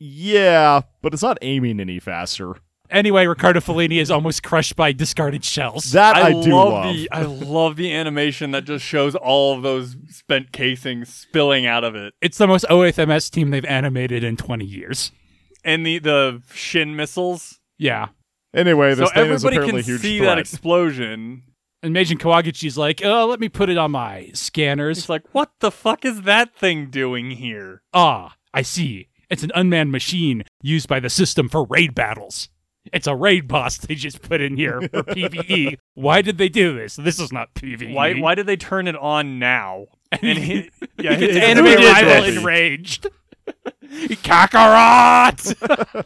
Yeah, 0.00 0.80
but 1.02 1.12
it's 1.12 1.22
not 1.22 1.38
aiming 1.42 1.78
any 1.78 2.00
faster. 2.00 2.54
Anyway, 2.90 3.24
Ricardo 3.26 3.60
Fellini 3.60 4.00
is 4.00 4.10
almost 4.10 4.42
crushed 4.42 4.74
by 4.74 4.90
discarded 4.90 5.44
shells. 5.44 5.92
That 5.92 6.16
I, 6.16 6.32
do 6.32 6.52
love, 6.52 6.72
love. 6.72 6.94
the 6.94 7.08
I 7.12 7.22
love 7.22 7.76
the 7.76 7.92
animation 7.94 8.50
that 8.50 8.64
just 8.64 8.84
shows 8.84 9.14
all 9.14 9.54
of 9.54 9.62
those 9.62 9.94
spent 10.08 10.50
casings 10.50 11.12
spilling 11.14 11.66
out 11.66 11.84
of 11.84 11.94
it, 11.94 12.14
it's 12.20 12.38
the 12.38 12.48
most 12.48 12.64
OFMS 12.68 13.30
team 13.30 13.50
they've 13.50 13.64
animated 13.66 14.24
in 14.24 14.36
20 14.36 14.64
years. 14.64 15.12
and 15.64 15.86
the 15.86 15.98
the 16.00 16.42
shin 16.52 16.96
missiles. 16.96 17.60
Yeah. 17.78 18.08
Anyway, 18.52 18.94
this 18.94 19.08
so 19.10 19.14
thing 19.14 19.30
is 19.30 19.44
everybody 19.44 19.56
apparently 19.58 19.82
can 19.82 19.92
huge 19.92 20.00
see 20.00 20.18
threat. 20.18 20.28
that 20.30 20.38
explosion. 20.38 21.42
And 21.82 21.94
Meijin 21.94 22.18
Kawaguchi's 22.18 22.76
like, 22.76 23.02
oh, 23.04 23.26
let 23.26 23.38
me 23.38 23.48
put 23.48 23.70
it 23.70 23.78
on 23.78 23.92
my 23.92 24.30
scanners. 24.34 24.98
It's 24.98 25.04
scanners. 25.06 25.08
like, 25.08 25.22
what 25.32 25.52
the 25.60 25.70
fuck 25.70 26.04
is 26.04 26.22
that 26.22 26.54
thing 26.56 26.90
doing 26.90 27.30
here? 27.30 27.82
Ah, 27.94 28.34
I 28.52 28.62
see. 28.62 29.06
It's 29.30 29.42
an 29.42 29.52
unmanned 29.54 29.92
machine 29.92 30.42
used 30.62 30.88
by 30.88 31.00
the 31.00 31.08
system 31.10 31.48
for 31.48 31.64
raid 31.66 31.94
battles. 31.94 32.48
It's 32.92 33.06
a 33.06 33.14
raid 33.14 33.46
boss 33.46 33.76
they 33.78 33.94
just 33.94 34.22
put 34.22 34.40
in 34.40 34.56
here 34.56 34.80
for 34.80 34.88
PvE. 35.02 35.76
Why 35.94 36.22
did 36.22 36.38
they 36.38 36.48
do 36.48 36.74
this? 36.74 36.96
This 36.96 37.20
is 37.20 37.32
not 37.32 37.54
PvE. 37.54 37.94
Why 37.94 38.14
why 38.14 38.34
did 38.34 38.46
they 38.46 38.56
turn 38.56 38.88
it 38.88 38.96
on 38.96 39.38
now? 39.38 39.86
And 40.10 40.38
he, 40.38 40.70
yeah, 40.98 41.14
his 41.14 41.36
anime 41.36 41.66
rival 41.66 42.22
this? 42.22 42.36
enraged. 42.36 43.06
Kakarot! 44.22 46.04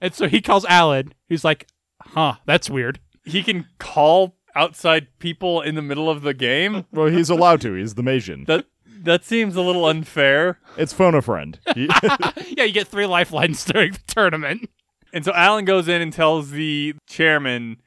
and 0.00 0.14
so 0.14 0.28
he 0.28 0.40
calls 0.40 0.64
Alan. 0.66 1.12
He's 1.28 1.44
like, 1.44 1.66
Huh, 2.00 2.34
that's 2.46 2.68
weird. 2.68 3.00
He 3.24 3.42
can 3.42 3.66
call 3.78 4.36
outside 4.56 5.06
people 5.18 5.60
in 5.60 5.74
the 5.74 5.82
middle 5.82 6.10
of 6.10 6.22
the 6.22 6.34
game. 6.34 6.86
Well, 6.92 7.06
he's 7.06 7.30
allowed 7.30 7.60
to. 7.62 7.74
He's 7.74 7.94
the 7.94 8.02
Meijin. 8.02 8.46
That 8.46 8.66
that 9.04 9.24
seems 9.24 9.56
a 9.56 9.62
little 9.62 9.86
unfair. 9.86 10.58
It's 10.76 10.92
phone 10.92 11.14
a 11.14 11.22
friend. 11.22 11.58
Yeah, 11.76 12.64
you 12.64 12.72
get 12.72 12.88
three 12.88 13.06
lifelines 13.06 13.64
during 13.64 13.92
the 13.92 14.00
tournament. 14.06 14.68
And 15.12 15.24
so 15.24 15.32
Alan 15.32 15.64
goes 15.64 15.88
in 15.88 16.02
and 16.02 16.12
tells 16.12 16.50
the 16.50 16.94
chairman 17.06 17.80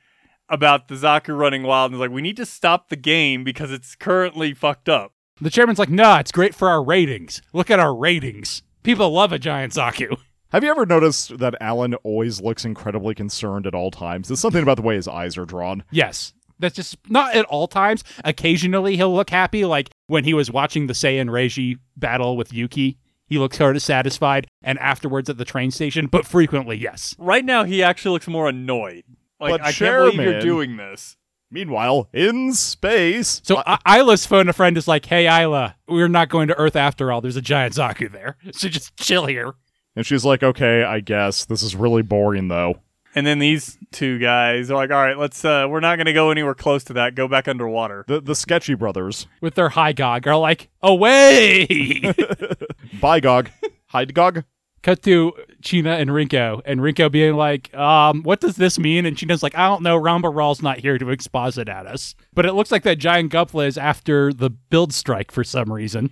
about 0.50 0.88
the 0.88 0.96
Zaku 0.96 1.38
running 1.38 1.64
wild 1.64 1.92
and 1.92 1.96
is 1.96 2.00
like, 2.00 2.12
we 2.12 2.22
need 2.22 2.38
to 2.38 2.46
stop 2.46 2.90
the 2.90 2.96
game 2.96 3.44
because 3.44 3.72
it's 3.72 3.96
currently 3.96 4.54
fucked 4.54 4.90
up. 4.90 5.14
The 5.40 5.50
chairman's 5.50 5.80
like, 5.80 5.90
nah, 5.90 6.20
it's 6.20 6.32
great 6.32 6.56
for 6.56 6.70
our 6.70 6.84
ratings. 6.84 7.42
Look 7.54 7.70
at 7.70 7.80
our 7.80 7.96
ratings. 7.96 8.64
People 8.84 9.12
love 9.12 9.32
a 9.32 9.40
giant 9.40 9.74
Zaku. 9.74 10.18
Have 10.50 10.64
you 10.64 10.70
ever 10.70 10.86
noticed 10.86 11.40
that 11.40 11.56
Alan 11.60 11.96
always 11.96 12.40
looks 12.42 12.64
incredibly 12.66 13.16
concerned 13.16 13.66
at 13.66 13.74
all 13.74 13.90
times? 13.90 14.28
There's 14.28 14.40
something 14.40 14.62
about 14.62 14.76
the 14.78 14.84
way 14.84 14.96
his 14.96 15.08
eyes 15.08 15.38
are 15.38 15.46
drawn. 15.46 15.84
Yes. 15.90 16.34
That's 16.60 16.76
just 16.76 16.98
not 17.10 17.36
at 17.36 17.46
all 17.46 17.68
times. 17.68 18.04
Occasionally 18.24 18.96
he'll 18.96 19.14
look 19.14 19.30
happy, 19.30 19.66
like 19.66 19.90
when 20.08 20.24
he 20.24 20.34
was 20.34 20.50
watching 20.52 20.88
the 20.88 20.94
Sei 20.94 21.18
and 21.18 21.30
Reiji 21.30 21.78
battle 21.98 22.36
with 22.38 22.54
Yuki. 22.54 22.98
He 23.26 23.40
looks 23.40 23.58
sort 23.58 23.76
of 23.76 23.82
satisfied, 23.82 24.48
and 24.62 24.78
afterwards 24.80 25.30
at 25.30 25.38
the 25.38 25.46
train 25.46 25.72
station, 25.72 26.08
but 26.08 26.26
frequently, 26.26 26.78
yes. 26.78 27.16
Right 27.18 27.44
now, 27.44 27.64
he 27.64 27.82
actually 27.82 28.12
looks 28.14 28.28
more 28.28 28.48
annoyed. 28.50 29.06
Like, 29.40 29.52
But 29.52 29.62
I 29.62 29.72
can't 29.72 30.14
believe 30.14 30.30
you're 30.30 30.42
doing 30.42 30.78
this. 30.78 31.18
Meanwhile, 31.50 32.10
in 32.14 32.54
space, 32.54 33.42
So 33.44 33.62
I- 33.66 33.78
Aila's 33.88 34.26
phone 34.26 34.50
a 34.50 34.54
friend 34.54 34.78
is 34.78 34.88
like, 34.88 35.06
"Hey 35.06 35.28
Aila, 35.28 35.76
we're 35.88 36.08
not 36.10 36.30
going 36.30 36.48
to 36.50 36.58
Earth 36.58 36.76
after 36.76 37.12
all. 37.12 37.22
There's 37.22 37.36
a 37.36 37.42
giant 37.42 37.74
Zaku 37.76 38.12
there, 38.12 38.38
so 38.52 38.68
just 38.70 38.96
chill 38.98 39.26
here." 39.26 39.54
and 39.96 40.06
she's 40.06 40.26
like, 40.26 40.44
"Okay, 40.44 40.84
I 40.84 41.00
guess 41.00 41.46
this 41.46 41.62
is 41.64 41.76
really 41.76 42.02
boring, 42.02 42.50
though." 42.50 42.82
And 43.16 43.28
then 43.28 43.40
these 43.40 43.78
two 43.92 44.18
guys 44.18 44.72
are 44.72 44.76
like, 44.76 44.90
all 44.90 44.98
right, 44.98 45.18
let's, 45.18 45.46
uh, 45.46 45.68
we're 45.70 45.80
not 45.80 45.98
going 45.98 46.08
to 46.08 46.14
go 46.14 46.32
anywhere 46.32 46.56
close 46.56 46.84
to 46.86 46.94
that. 46.94 47.14
Go 47.16 47.28
back 47.28 47.48
underwater. 47.48 48.06
The 48.08 48.20
the 48.20 48.36
sketchy 48.36 48.74
brothers, 48.74 49.28
With 49.42 49.56
their 49.56 49.70
high 49.70 49.94
gog 49.94 50.28
are 50.28 50.36
like, 50.38 50.70
"Away!" 50.82 51.68
Bygog, 53.00 53.50
Hydegog. 53.94 54.44
Cut 54.82 55.02
to 55.04 55.32
China 55.62 55.92
and 55.92 56.10
Rinko, 56.10 56.62
and 56.66 56.82
Rinko 56.82 57.10
being 57.10 57.36
like, 57.36 57.74
um, 57.74 58.22
what 58.24 58.42
does 58.42 58.58
this 58.58 58.78
mean? 58.78 59.06
And 59.06 59.18
China's 59.18 59.42
like, 59.42 59.56
I 59.56 59.70
don't 59.70 59.82
know, 59.82 59.98
Ramba 59.98 60.36
Ral's 60.36 60.62
not 60.62 60.80
here 60.80 60.98
to 60.98 61.10
exposit 61.10 61.70
at 61.70 61.86
us. 61.86 62.16
But 62.34 62.46
it 62.46 62.52
looks 62.52 62.70
like 62.70 62.84
that 62.84 62.98
giant 62.98 63.32
Gunpla 63.32 63.66
is 63.66 63.78
after 63.78 64.34
the 64.34 64.50
build 64.50 64.94
strike 64.94 65.32
for 65.32 65.46
some 65.46 65.72
reason. 65.72 66.12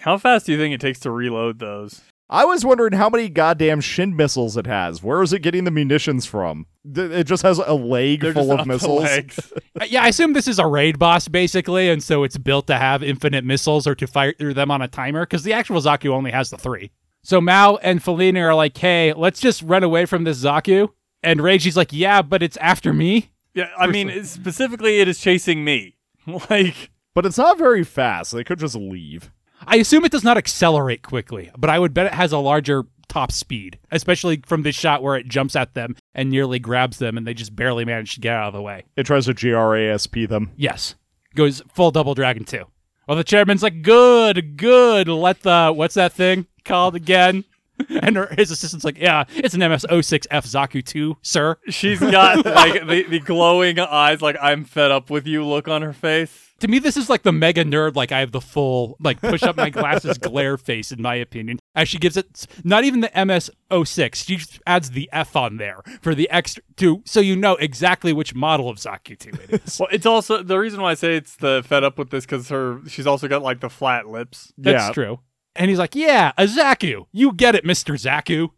How 0.00 0.16
fast 0.16 0.46
do 0.46 0.52
you 0.52 0.58
think 0.58 0.74
it 0.74 0.80
takes 0.80 0.98
to 1.00 1.10
reload 1.10 1.58
those? 1.58 2.00
I 2.28 2.44
was 2.44 2.64
wondering 2.64 2.92
how 2.94 3.08
many 3.08 3.28
goddamn 3.28 3.80
shin 3.80 4.16
missiles 4.16 4.56
it 4.56 4.66
has. 4.66 5.02
Where 5.02 5.22
is 5.22 5.32
it 5.32 5.42
getting 5.42 5.62
the 5.64 5.70
munitions 5.70 6.26
from? 6.26 6.66
It 6.84 7.24
just 7.24 7.42
has 7.44 7.58
a 7.58 7.74
leg 7.74 8.20
They're 8.20 8.32
full 8.32 8.42
just 8.48 8.52
of 8.54 8.60
up 8.60 8.66
the 8.66 8.72
missiles. 8.72 9.02
legs. 9.02 9.52
Uh, 9.80 9.84
Yeah, 9.88 10.02
I 10.02 10.08
assume 10.08 10.32
this 10.32 10.48
is 10.48 10.58
a 10.58 10.66
raid 10.66 10.98
boss, 10.98 11.28
basically, 11.28 11.90
and 11.90 12.02
so 12.02 12.24
it's 12.24 12.38
built 12.38 12.66
to 12.68 12.76
have 12.76 13.02
infinite 13.02 13.44
missiles 13.44 13.86
or 13.86 13.94
to 13.94 14.06
fire 14.06 14.32
through 14.38 14.54
them 14.54 14.70
on 14.70 14.80
a 14.80 14.88
timer, 14.88 15.20
because 15.26 15.42
the 15.44 15.52
actual 15.52 15.80
Zaku 15.82 16.08
only 16.10 16.30
has 16.30 16.48
the 16.50 16.56
three. 16.56 16.90
So 17.22 17.40
Mao 17.42 17.76
and 17.76 18.00
Fellini 18.02 18.40
are 18.40 18.54
like, 18.54 18.76
hey, 18.78 19.12
let's 19.12 19.38
just 19.38 19.60
run 19.62 19.82
away 19.84 20.06
from 20.06 20.24
this 20.24 20.42
Zaku. 20.42 20.88
And 21.22 21.40
Reiji's 21.40 21.76
like, 21.76 21.92
yeah, 21.92 22.22
but 22.22 22.42
it's 22.42 22.56
after 22.56 22.92
me. 22.94 23.30
yeah, 23.54 23.68
I 23.78 23.86
mean, 23.86 24.24
specifically, 24.24 24.98
it 25.00 25.08
is 25.08 25.20
chasing 25.20 25.62
me. 25.64 25.96
like, 26.50 26.90
But 27.14 27.26
it's 27.26 27.36
not 27.38 27.58
very 27.58 27.84
fast. 27.84 28.32
They 28.32 28.44
could 28.44 28.58
just 28.58 28.74
leave. 28.76 29.30
I 29.66 29.76
assume 29.76 30.04
it 30.04 30.12
does 30.12 30.24
not 30.24 30.36
accelerate 30.36 31.02
quickly, 31.02 31.50
but 31.56 31.70
I 31.70 31.78
would 31.78 31.92
bet 31.94 32.06
it 32.06 32.14
has 32.14 32.32
a 32.32 32.38
larger 32.38 32.84
top 33.08 33.32
speed, 33.32 33.78
especially 33.90 34.42
from 34.46 34.62
this 34.62 34.74
shot 34.76 35.02
where 35.02 35.16
it 35.16 35.28
jumps 35.28 35.56
at 35.56 35.74
them 35.74 35.96
and 36.14 36.30
nearly 36.30 36.58
grabs 36.58 36.98
them 36.98 37.16
and 37.16 37.26
they 37.26 37.34
just 37.34 37.56
barely 37.56 37.84
manage 37.84 38.14
to 38.14 38.20
get 38.20 38.34
out 38.34 38.48
of 38.48 38.52
the 38.54 38.62
way. 38.62 38.84
It 38.96 39.04
tries 39.06 39.26
to 39.26 39.34
GRASP 39.34 40.28
them. 40.28 40.52
Yes. 40.56 40.94
Goes 41.34 41.62
full 41.72 41.90
double 41.90 42.14
dragon 42.14 42.44
too. 42.44 42.64
Well, 43.06 43.16
the 43.16 43.24
chairman's 43.24 43.62
like, 43.62 43.82
good, 43.82 44.56
good. 44.56 45.08
Let 45.08 45.42
the, 45.42 45.72
what's 45.72 45.94
that 45.94 46.12
thing 46.12 46.46
called 46.64 46.94
again? 46.94 47.44
And 47.90 48.16
her, 48.16 48.34
his 48.34 48.50
assistant's 48.50 48.86
like, 48.86 48.96
yeah, 48.96 49.24
it's 49.34 49.52
an 49.52 49.60
MS-06F 49.60 50.28
Zaku 50.30 50.82
2, 50.82 51.18
sir. 51.20 51.58
she's 51.68 52.00
got, 52.00 52.42
like, 52.46 52.86
the, 52.86 53.02
the 53.02 53.20
glowing 53.20 53.78
eyes, 53.78 54.22
like, 54.22 54.38
I'm 54.40 54.64
fed 54.64 54.90
up 54.90 55.10
with 55.10 55.26
you 55.26 55.44
look 55.44 55.68
on 55.68 55.82
her 55.82 55.92
face. 55.92 56.45
To 56.60 56.68
me, 56.68 56.78
this 56.78 56.96
is 56.96 57.10
like 57.10 57.22
the 57.22 57.32
mega 57.32 57.64
nerd, 57.64 57.96
like 57.96 58.12
I 58.12 58.20
have 58.20 58.32
the 58.32 58.40
full, 58.40 58.96
like 58.98 59.20
push 59.20 59.42
up 59.42 59.56
my 59.56 59.68
glasses 59.68 60.16
glare 60.18 60.56
face, 60.56 60.90
in 60.90 61.02
my 61.02 61.14
opinion. 61.16 61.58
As 61.74 61.88
she 61.88 61.98
gives 61.98 62.16
it, 62.16 62.46
not 62.64 62.84
even 62.84 63.00
the 63.00 63.10
MS-06, 63.14 64.14
she 64.14 64.36
just 64.36 64.60
adds 64.66 64.92
the 64.92 65.10
F 65.12 65.36
on 65.36 65.58
there 65.58 65.82
for 66.00 66.14
the 66.14 66.30
extra, 66.30 66.62
to, 66.76 67.02
so 67.04 67.20
you 67.20 67.36
know 67.36 67.56
exactly 67.56 68.14
which 68.14 68.34
model 68.34 68.70
of 68.70 68.78
Zaku 68.78 69.18
2 69.18 69.30
it 69.30 69.62
is. 69.62 69.80
Well, 69.80 69.88
it's 69.92 70.06
also, 70.06 70.42
the 70.42 70.58
reason 70.58 70.80
why 70.80 70.92
I 70.92 70.94
say 70.94 71.16
it's 71.16 71.36
the 71.36 71.62
fed 71.66 71.84
up 71.84 71.98
with 71.98 72.08
this, 72.08 72.24
because 72.24 72.48
her, 72.48 72.80
she's 72.88 73.06
also 73.06 73.28
got, 73.28 73.42
like, 73.42 73.60
the 73.60 73.68
flat 73.68 74.08
lips. 74.08 74.54
That's 74.56 74.86
yeah. 74.86 74.92
true. 74.92 75.20
And 75.54 75.68
he's 75.68 75.78
like, 75.78 75.94
yeah, 75.94 76.32
a 76.38 76.44
Zaku. 76.44 77.06
You 77.12 77.32
get 77.32 77.54
it, 77.54 77.64
Mr. 77.64 77.94
Zaku. 77.96 78.50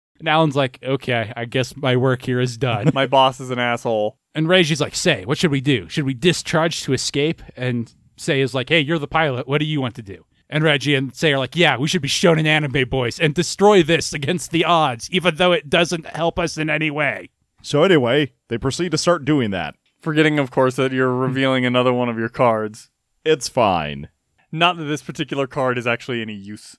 and 0.18 0.28
Alan's 0.28 0.56
like, 0.56 0.78
okay, 0.82 1.32
I 1.36 1.44
guess 1.44 1.76
my 1.76 1.96
work 1.96 2.22
here 2.22 2.40
is 2.40 2.56
done. 2.56 2.90
My 2.94 3.06
boss 3.06 3.40
is 3.40 3.50
an 3.50 3.58
asshole. 3.58 4.18
And 4.34 4.46
Reiji's 4.46 4.80
like, 4.80 4.94
say, 4.94 5.24
what 5.24 5.38
should 5.38 5.50
we 5.50 5.60
do? 5.60 5.88
Should 5.88 6.04
we 6.04 6.14
discharge 6.14 6.82
to 6.82 6.92
escape? 6.92 7.42
And 7.56 7.92
Sei 8.16 8.40
is 8.40 8.54
like, 8.54 8.68
hey, 8.68 8.80
you're 8.80 8.98
the 8.98 9.06
pilot. 9.06 9.46
What 9.46 9.58
do 9.58 9.66
you 9.66 9.80
want 9.80 9.94
to 9.96 10.02
do? 10.02 10.24
And 10.48 10.64
Reiji 10.64 10.96
and 10.96 11.14
Sei 11.14 11.32
are 11.32 11.38
like, 11.38 11.56
yeah, 11.56 11.78
we 11.78 11.88
should 11.88 12.02
be 12.02 12.08
shonen 12.08 12.46
anime 12.46 12.88
boys 12.88 13.18
and 13.18 13.34
destroy 13.34 13.82
this 13.82 14.12
against 14.12 14.50
the 14.50 14.64
odds, 14.64 15.10
even 15.10 15.36
though 15.36 15.52
it 15.52 15.70
doesn't 15.70 16.06
help 16.06 16.38
us 16.38 16.58
in 16.58 16.68
any 16.68 16.90
way. 16.90 17.30
So 17.62 17.84
anyway, 17.84 18.32
they 18.48 18.58
proceed 18.58 18.90
to 18.90 18.98
start 18.98 19.24
doing 19.24 19.50
that. 19.50 19.76
Forgetting, 20.00 20.38
of 20.38 20.50
course, 20.50 20.76
that 20.76 20.92
you're 20.92 21.14
revealing 21.14 21.64
another 21.64 21.92
one 21.92 22.08
of 22.08 22.18
your 22.18 22.28
cards. 22.28 22.90
It's 23.24 23.48
fine. 23.48 24.08
Not 24.50 24.76
that 24.76 24.84
this 24.84 25.02
particular 25.02 25.46
card 25.46 25.78
is 25.78 25.86
actually 25.86 26.20
any 26.20 26.34
use. 26.34 26.76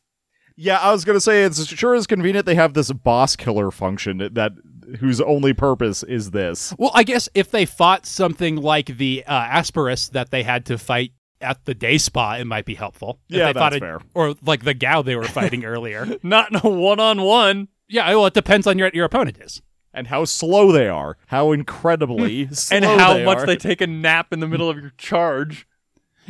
Yeah, 0.56 0.78
I 0.78 0.92
was 0.92 1.04
gonna 1.04 1.20
say 1.20 1.44
it's 1.44 1.66
sure 1.66 1.96
is 1.96 2.06
convenient 2.06 2.46
they 2.46 2.54
have 2.54 2.76
this 2.76 2.92
boss 2.92 3.36
killer 3.36 3.72
function 3.72 4.18
that 4.20 4.52
whose 5.00 5.20
only 5.22 5.54
purpose 5.54 6.04
is 6.04 6.32
this. 6.32 6.74
Well, 6.78 6.92
I 6.94 7.04
guess 7.04 7.30
if 7.34 7.52
they 7.52 7.66
fought 7.66 8.06
something 8.06 8.56
like 8.58 8.98
the 8.98 9.24
uh, 9.26 9.44
Asperus 9.46 10.10
that 10.12 10.32
they 10.32 10.44
had 10.44 10.66
to 10.68 10.78
fight 10.78 11.12
at 11.42 11.66
the 11.66 11.74
day 11.74 11.98
spa, 11.98 12.36
it 12.36 12.46
might 12.46 12.66
be 12.66 12.76
helpful. 12.76 13.20
If 13.30 13.38
Yeah, 13.38 13.48
they 13.48 13.60
fought 13.60 13.72
that's 13.72 13.76
a- 13.78 13.80
fair. 13.80 14.00
Or 14.14 14.36
like 14.46 14.64
the 14.64 14.74
Gao 14.74 15.02
they 15.02 15.16
were 15.16 15.24
fighting 15.40 15.66
earlier. 15.66 16.08
Not 16.24 16.52
in 16.52 16.60
a 16.64 16.70
one-on-one. 16.70 17.68
Yeah, 17.90 18.08
well, 18.10 18.26
it 18.28 18.34
depends 18.34 18.66
on 18.68 18.78
your 18.80 18.90
your 18.94 19.06
opponent 19.06 19.38
is. 19.40 19.62
And 19.94 20.08
how 20.08 20.26
slow 20.26 20.72
they 20.72 20.88
are. 20.88 21.18
How 21.28 21.52
incredibly 21.52 22.48
slow 22.54 22.78
and 22.78 22.86
how 22.86 23.14
they 23.16 23.26
much 23.26 23.40
are. 23.40 23.46
they 23.46 23.58
take 23.58 23.82
a 23.82 23.88
nap 23.88 24.32
in 24.34 24.40
the 24.40 24.48
middle 24.48 24.70
of 24.70 24.78
your 24.80 24.92
charge. 24.98 25.68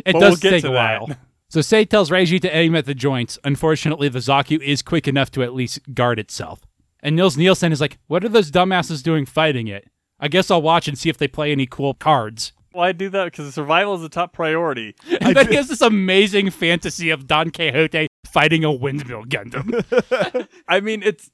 It 0.06 0.14
But 0.14 0.20
does 0.20 0.30
we'll 0.32 0.36
get 0.38 0.50
take 0.50 0.62
to 0.64 0.70
a 0.72 0.74
that. 0.74 1.02
while. 1.02 1.18
So 1.48 1.62
Sei 1.62 1.86
tells 1.86 2.10
Reiji 2.10 2.42
to 2.42 2.54
aim 2.54 2.76
at 2.76 2.86
the 2.88 2.96
joints. 2.96 3.38
Unfortunately, 3.44 4.10
the 4.10 4.18
Zaku 4.20 4.60
is 4.60 4.82
quick 4.82 5.08
enough 5.08 5.30
to 5.32 5.44
at 5.44 5.54
least 5.54 5.80
guard 5.94 6.18
itself. 6.18 6.62
And 7.04 7.18
Nils 7.18 7.38
Nielsen 7.38 7.72
is 7.74 7.82
like, 7.82 8.00
"What 8.08 8.24
are 8.24 8.30
those 8.30 8.50
dumbasses 8.50 9.04
doing 9.04 9.26
fighting 9.26 9.68
it? 9.68 9.90
I 10.20 10.30
guess 10.30 10.50
I'll 10.50 10.62
watch 10.62 10.88
and 10.88 10.98
see 10.98 11.10
if 11.10 11.18
they 11.18 11.28
play 11.28 11.52
any 11.52 11.68
cool 11.68 11.94
cards." 11.94 12.54
Why 12.72 12.92
do 12.92 13.10
that? 13.10 13.26
Because 13.26 13.54
survival 13.54 13.94
is 13.96 14.02
the 14.02 14.10
top 14.10 14.34
priority. 14.34 14.96
And 15.22 15.36
then 15.36 15.48
he 15.50 15.56
has 15.56 15.68
this 15.68 15.82
amazing 15.82 16.50
fantasy 16.50 17.12
of 17.12 17.28
Don 17.28 17.52
Quixote 17.52 18.08
fighting 18.26 18.64
a 18.64 18.72
windmill 18.72 19.26
Gundam. 19.26 20.48
I 20.68 20.80
mean, 20.80 21.04
it's 21.04 21.30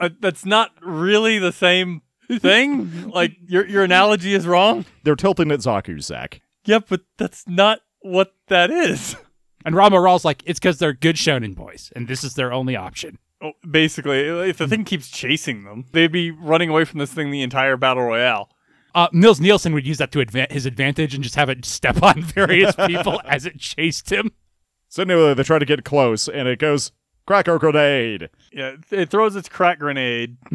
uh, 0.00 0.08
that's 0.20 0.44
not 0.44 0.72
really 0.82 1.38
the 1.38 1.52
same 1.52 2.02
thing. 2.40 3.10
like 3.14 3.36
your 3.46 3.66
your 3.66 3.84
analogy 3.84 4.34
is 4.34 4.46
wrong. 4.46 4.84
They're 5.04 5.14
tilting 5.14 5.52
at 5.52 5.60
Zaku, 5.60 6.02
Zach. 6.02 6.40
Yep, 6.64 6.86
but 6.88 7.02
that's 7.18 7.46
not 7.46 7.80
what 8.00 8.34
that 8.48 8.70
is. 8.70 9.16
and 9.64 9.74
Ramba 9.74 10.02
Ral's 10.02 10.24
like, 10.24 10.42
"It's 10.44 10.58
because 10.58 10.78
they're 10.78 10.92
good 10.92 11.16
shonen 11.16 11.54
boys, 11.54 11.92
and 11.94 12.08
this 12.08 12.24
is 12.24 12.34
their 12.34 12.52
only 12.52 12.74
option." 12.74 13.18
Oh, 13.42 13.52
Basically, 13.68 14.20
if 14.48 14.58
the 14.58 14.68
thing 14.68 14.84
keeps 14.84 15.08
chasing 15.08 15.64
them, 15.64 15.84
they'd 15.92 16.12
be 16.12 16.30
running 16.30 16.68
away 16.70 16.84
from 16.84 16.98
this 17.00 17.12
thing 17.12 17.30
the 17.30 17.42
entire 17.42 17.76
battle 17.76 18.04
royale. 18.04 18.50
Uh, 18.94 19.08
Nils 19.12 19.40
Nielsen 19.40 19.72
would 19.74 19.86
use 19.86 19.98
that 19.98 20.12
to 20.12 20.18
adva- 20.18 20.52
his 20.52 20.66
advantage 20.66 21.14
and 21.14 21.22
just 21.24 21.34
have 21.36 21.48
it 21.48 21.64
step 21.64 22.02
on 22.02 22.22
various 22.22 22.74
people 22.86 23.20
as 23.26 23.46
it 23.46 23.58
chased 23.58 24.10
him. 24.12 24.30
So 24.88 25.02
anyway, 25.02 25.34
they 25.34 25.42
try 25.42 25.58
to 25.58 25.64
get 25.64 25.84
close, 25.84 26.28
and 26.28 26.46
it 26.46 26.58
goes 26.58 26.92
cracker 27.26 27.58
grenade. 27.58 28.28
Yeah, 28.52 28.76
it 28.90 29.10
throws 29.10 29.34
its 29.34 29.48
crack 29.48 29.78
grenade, 29.78 30.36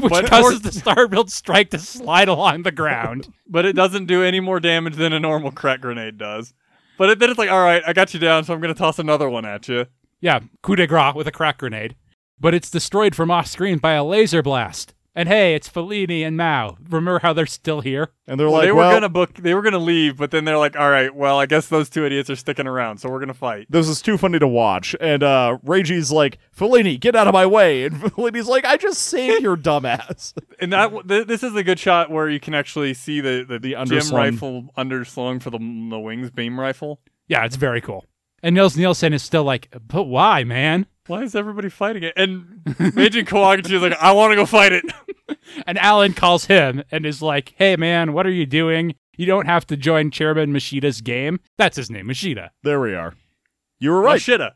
which 0.00 0.10
But- 0.10 0.26
causes 0.26 0.60
the 0.60 0.70
Starbuild 0.70 1.30
strike 1.30 1.70
to 1.70 1.78
slide 1.78 2.28
along 2.28 2.62
the 2.64 2.70
ground. 2.72 3.32
but 3.48 3.64
it 3.64 3.72
doesn't 3.74 4.06
do 4.06 4.22
any 4.22 4.40
more 4.40 4.60
damage 4.60 4.96
than 4.96 5.12
a 5.14 5.18
normal 5.20 5.50
crack 5.50 5.80
grenade 5.80 6.18
does. 6.18 6.52
But 6.98 7.10
it, 7.10 7.18
then 7.20 7.30
it's 7.30 7.38
like, 7.38 7.50
all 7.50 7.62
right, 7.62 7.82
I 7.86 7.92
got 7.94 8.12
you 8.12 8.20
down, 8.20 8.44
so 8.44 8.52
I'm 8.52 8.60
gonna 8.60 8.74
toss 8.74 8.98
another 8.98 9.30
one 9.30 9.46
at 9.46 9.66
you. 9.68 9.86
yeah, 10.20 10.40
coup 10.62 10.76
de 10.76 10.86
grace 10.86 11.14
with 11.14 11.26
a 11.26 11.32
crack 11.32 11.58
grenade. 11.58 11.96
But 12.40 12.54
it's 12.54 12.70
destroyed 12.70 13.14
from 13.14 13.30
off 13.30 13.46
screen 13.46 13.78
by 13.78 13.92
a 13.92 14.04
laser 14.04 14.42
blast. 14.42 14.94
And 15.14 15.28
hey, 15.28 15.56
it's 15.56 15.68
Fellini 15.68 16.24
and 16.24 16.36
Mao. 16.36 16.76
Remember 16.90 17.18
how 17.18 17.32
they're 17.32 17.44
still 17.46 17.80
here? 17.80 18.10
And 18.28 18.38
they're 18.38 18.46
Well, 18.46 18.58
like, 18.58 18.66
they 18.66 18.70
were 18.70 18.78
well, 18.78 18.92
gonna 18.92 19.08
book. 19.08 19.34
They 19.34 19.52
were 19.52 19.62
gonna 19.62 19.78
leave, 19.80 20.16
but 20.16 20.30
then 20.30 20.44
they're 20.44 20.58
like, 20.58 20.78
"All 20.78 20.90
right, 20.90 21.12
well, 21.12 21.40
I 21.40 21.46
guess 21.46 21.66
those 21.66 21.88
two 21.90 22.04
idiots 22.06 22.30
are 22.30 22.36
sticking 22.36 22.68
around, 22.68 22.98
so 22.98 23.08
we're 23.08 23.18
gonna 23.18 23.34
fight." 23.34 23.66
this 23.68 23.88
is 23.88 24.00
too 24.00 24.16
funny 24.16 24.38
to 24.38 24.46
watch. 24.46 24.94
And 25.00 25.24
uh 25.24 25.58
Reiji's 25.66 26.12
like, 26.12 26.38
Fellini, 26.56 27.00
get 27.00 27.16
out 27.16 27.26
of 27.26 27.32
my 27.34 27.46
way. 27.46 27.86
And 27.86 27.96
Fellini's 28.00 28.46
like, 28.46 28.64
I 28.64 28.76
just 28.76 29.00
saved 29.00 29.42
your 29.42 29.56
dumbass. 29.56 30.34
And 30.60 30.72
that 30.72 30.92
th- 31.08 31.26
this 31.26 31.42
is 31.42 31.54
a 31.56 31.64
good 31.64 31.78
shot 31.80 32.10
where 32.10 32.28
you 32.28 32.38
can 32.38 32.54
actually 32.54 32.94
see 32.94 33.20
the 33.20 33.44
the, 33.48 33.58
The 33.58 33.72
GM 33.74 34.12
rifle 34.12 34.66
underslung 34.78 35.42
for 35.42 35.50
the 35.50 35.58
the 35.58 35.98
wings 35.98 36.30
beam 36.30 36.60
rifle. 36.60 37.00
Yeah, 37.26 37.44
it's 37.44 37.56
very 37.56 37.80
cool. 37.80 38.04
And 38.40 38.54
Nils 38.54 38.76
Nielsen 38.76 39.12
is 39.12 39.22
still 39.24 39.42
like, 39.42 39.68
but 39.88 40.04
why, 40.04 40.44
man? 40.44 40.86
Why 41.08 41.22
is 41.24 41.34
everybody 41.34 41.68
fighting 41.68 42.04
it? 42.04 42.12
And 42.16 42.60
Meijin 42.66 43.24
Kawaguchi 43.26 43.72
is 43.72 43.82
like, 43.82 43.98
"I 44.00 44.12
want 44.12 44.30
to 44.32 44.36
go 44.36 44.46
fight 44.46 44.72
it." 44.72 44.84
And 45.66 45.78
Alan 45.78 46.14
calls 46.14 46.46
him 46.46 46.82
and 46.90 47.04
is 47.04 47.20
like, 47.20 47.54
hey, 47.58 47.76
man, 47.76 48.12
what 48.14 48.26
are 48.26 48.30
you 48.30 48.46
doing? 48.46 48.94
You 49.18 49.26
don't 49.26 49.44
have 49.46 49.66
to 49.66 49.76
join 49.76 50.10
Chairman 50.10 50.52
Mashita's 50.52 51.00
game. 51.02 51.40
That's 51.58 51.76
his 51.76 51.90
name, 51.90 52.06
Mashita. 52.06 52.48
there 52.62 52.80
we 52.80 52.94
are. 52.94 53.14
You 53.78 53.90
were 53.90 54.00
Right. 54.00 54.26
right. 54.28 54.40
Shitta. 54.40 54.52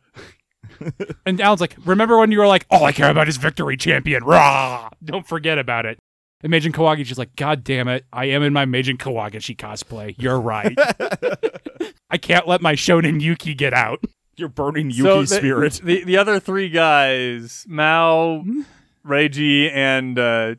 And 1.27 1.41
Alan's 1.41 1.61
like, 1.61 1.77
remember 1.85 2.19
when 2.19 2.31
you 2.33 2.39
were 2.39 2.47
like, 2.47 2.67
all 2.71 2.85
I 2.85 2.93
care 2.93 3.11
about 3.11 3.29
is 3.29 3.37
victory 3.37 3.77
champion. 3.77 4.25
Rah! 4.25 4.89
Don't 5.05 5.27
forget 5.27 5.59
about 5.59 5.85
it. 5.87 5.99
And 6.43 6.53
Meijin 6.53 6.73
Kawaguchi's 6.73 7.19
like, 7.19 7.37
God 7.37 7.63
damn 7.65 7.89
it. 7.89 8.05
I 8.13 8.27
am 8.27 8.43
in 8.43 8.53
my 8.53 8.65
Meijin 8.65 8.97
Kawaguchi 8.97 9.57
cosplay. 9.57 10.15
You're 10.19 10.41
right. 10.41 10.77
I 12.11 12.17
can't 12.19 12.49
let 12.49 12.63
my 12.63 12.75
Shonen 12.75 13.21
Yuki 13.21 13.55
get 13.55 13.73
out. 13.75 14.03
You're 14.43 14.49
burning 14.49 14.91
Yuki 14.91 15.03
So 15.03 15.21
the, 15.21 15.27
spirit. 15.29 15.81
The 15.85 16.03
the 16.05 16.17
other 16.17 16.41
three 16.41 16.69
guys, 16.69 17.65
Mao, 17.69 18.45
Reiji, 19.07 19.71
and 19.73 20.19
uh, 20.19 20.55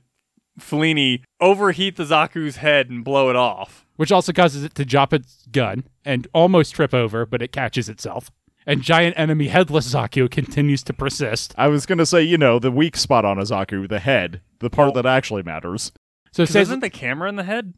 Fellini, 0.58 1.22
overheat 1.42 1.98
the 1.98 2.04
Zaku's 2.06 2.56
head 2.58 2.90
and 2.90 3.04
blow 3.04 3.30
it 3.30 3.36
off. 3.36 3.86
which 3.98 4.10
also 4.12 4.32
causes 4.32 4.63
it 4.63 4.74
to 4.75 4.86
drop 4.86 5.12
its 5.13 5.46
gun 5.52 5.84
and 6.06 6.28
almost 6.34 6.74
trip 6.74 6.94
over, 6.94 7.25
but 7.25 7.42
it 7.42 7.52
catches 7.52 7.90
itself. 7.90 8.32
And 8.66 8.82
giant 8.82 9.20
enemy 9.20 9.50
headless 9.50 9.94
Zaku 9.94 10.32
continues 10.32 10.82
to 10.84 10.94
persist. 10.94 11.54
I 11.58 11.68
was 11.68 11.86
gonna 11.86 12.06
say, 12.06 12.24
you 12.24 12.38
know, 12.38 12.58
the 12.60 12.72
weak 12.72 12.96
spot 12.96 13.25
on 13.25 13.36
Azaku, 13.36 13.90
the 13.90 14.00
head, 14.00 14.40
the 14.60 14.70
part 14.70 14.92
Oh. 14.92 14.94
that 14.94 15.06
actually 15.06 15.44
matters. 15.44 15.92
So 16.32 16.46
says 16.46 16.70
isn't 16.70 16.80
the 16.80 16.90
camera 16.90 17.28
in 17.28 17.36
the 17.36 17.44
head? 17.44 17.74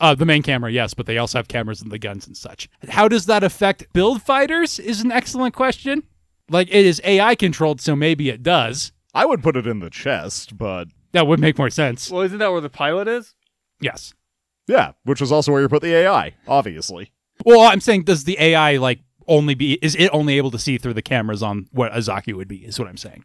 Uh, 0.00 0.14
the 0.14 0.24
main 0.24 0.42
camera, 0.42 0.72
yes, 0.72 0.94
but 0.94 1.04
they 1.06 1.18
also 1.18 1.38
have 1.38 1.46
cameras 1.48 1.82
in 1.82 1.90
the 1.90 1.98
guns 1.98 2.26
and 2.26 2.36
such. 2.36 2.68
How 2.88 3.06
does 3.06 3.26
that 3.26 3.44
affect 3.44 3.92
build 3.92 4.22
fighters? 4.22 4.78
Is 4.78 5.02
an 5.02 5.12
excellent 5.12 5.54
question. 5.54 6.02
Like 6.48 6.68
it 6.68 6.86
is 6.86 7.00
AI 7.04 7.34
controlled, 7.34 7.80
so 7.80 7.94
maybe 7.94 8.28
it 8.30 8.42
does. 8.42 8.92
I 9.14 9.26
would 9.26 9.42
put 9.42 9.56
it 9.56 9.66
in 9.66 9.80
the 9.80 9.90
chest, 9.90 10.56
but 10.56 10.88
That 11.12 11.26
would 11.26 11.38
make 11.38 11.58
more 11.58 11.70
sense. 11.70 12.10
Well, 12.10 12.22
isn't 12.22 12.38
that 12.38 12.50
where 12.50 12.60
the 12.60 12.70
pilot 12.70 13.08
is? 13.08 13.34
Yes. 13.80 14.14
yeah, 14.66 14.92
which 15.04 15.20
is 15.22 15.30
also 15.32 15.52
where 15.52 15.60
you 15.62 15.68
put 15.68 15.82
the 15.82 15.94
AI, 15.94 16.34
obviously. 16.48 17.12
Well, 17.44 17.60
I'm 17.60 17.80
saying, 17.80 18.04
does 18.04 18.24
the 18.24 18.36
AI 18.40 18.76
like 18.78 19.00
only 19.26 19.54
be? 19.54 19.74
Is 19.82 19.94
it 19.96 20.08
only 20.12 20.36
able 20.38 20.50
to 20.52 20.58
see 20.58 20.76
through 20.78 20.94
the 20.94 21.02
cameras 21.02 21.42
on 21.42 21.66
what 21.72 21.92
Azaki 21.92 22.34
would 22.34 22.48
be? 22.48 22.64
Is 22.64 22.78
what 22.78 22.88
I'm 22.88 22.96
saying. 22.96 23.24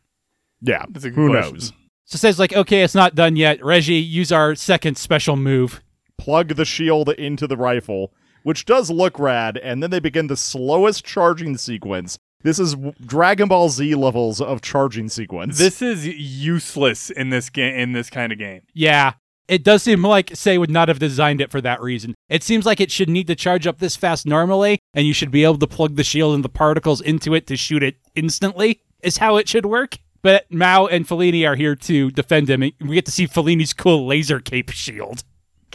Yeah, 0.61 0.85
That's 0.89 1.05
a 1.05 1.09
good 1.09 1.15
who 1.15 1.29
question. 1.29 1.53
knows? 1.53 1.73
So 2.05 2.15
it 2.15 2.19
says 2.19 2.37
like, 2.39 2.53
okay, 2.53 2.83
it's 2.83 2.95
not 2.95 3.15
done 3.15 3.35
yet. 3.35 3.59
Reiji, 3.61 4.07
use 4.07 4.31
our 4.31 4.55
second 4.55 4.97
special 4.97 5.35
move. 5.35 5.81
Plug 6.17 6.55
the 6.55 6.65
shield 6.65 7.09
into 7.09 7.47
the 7.47 7.57
rifle, 7.57 8.13
which 8.43 8.65
does 8.65 8.89
look 8.89 9.19
rad, 9.19 9.57
and 9.57 9.81
then 9.83 9.89
they 9.89 9.99
begin 9.99 10.27
the 10.27 10.37
slowest 10.37 11.03
charging 11.05 11.57
sequence. 11.57 12.17
This 12.41 12.59
is 12.59 12.75
Dragon 13.03 13.47
Ball 13.47 13.69
Z 13.69 13.95
levels 13.95 14.39
of 14.39 14.61
charging 14.61 15.09
sequence. 15.09 15.57
This 15.57 15.81
is 15.81 16.05
useless 16.07 17.09
in 17.09 17.29
this 17.29 17.49
game. 17.49 17.75
In 17.75 17.91
this 17.93 18.09
kind 18.09 18.31
of 18.31 18.37
game, 18.37 18.61
Yeah. 18.73 19.13
It 19.47 19.63
does 19.63 19.83
seem 19.83 20.01
like 20.01 20.31
Sei 20.35 20.57
would 20.57 20.71
not 20.71 20.87
have 20.87 20.97
designed 20.97 21.39
it 21.39 21.51
for 21.51 21.61
that 21.61 21.79
reason. 21.79 22.15
It 22.29 22.41
seems 22.41 22.65
like 22.65 22.81
it 22.81 22.89
should 22.89 23.09
need 23.09 23.27
to 23.27 23.35
charge 23.35 23.67
up 23.67 23.77
this 23.77 23.95
fast 23.95 24.25
normally, 24.25 24.79
and 24.95 25.05
you 25.05 25.13
should 25.13 25.29
be 25.29 25.43
able 25.43 25.59
to 25.59 25.67
plug 25.67 25.97
the 25.97 26.03
shield 26.03 26.33
and 26.33 26.43
the 26.43 26.49
particles 26.49 26.99
into 26.99 27.35
it 27.35 27.45
to 27.47 27.55
shoot 27.55 27.83
it 27.83 27.97
instantly, 28.15 28.81
is 29.03 29.17
how 29.17 29.37
it 29.37 29.47
should 29.47 29.67
work. 29.67 29.97
But 30.23 30.51
Mao 30.51 30.87
and 30.87 31.07
Fellini 31.07 31.47
are 31.47 31.55
here 31.55 31.75
to 31.75 32.09
defend 32.09 32.49
him. 32.49 32.63
and 32.63 32.73
We 32.81 32.95
get 32.95 33.05
to 33.05 33.11
see 33.11 33.27
Fellini's 33.27 33.71
cool 33.73 34.07
laser 34.07 34.39
cape 34.39 34.71
shield. 34.71 35.23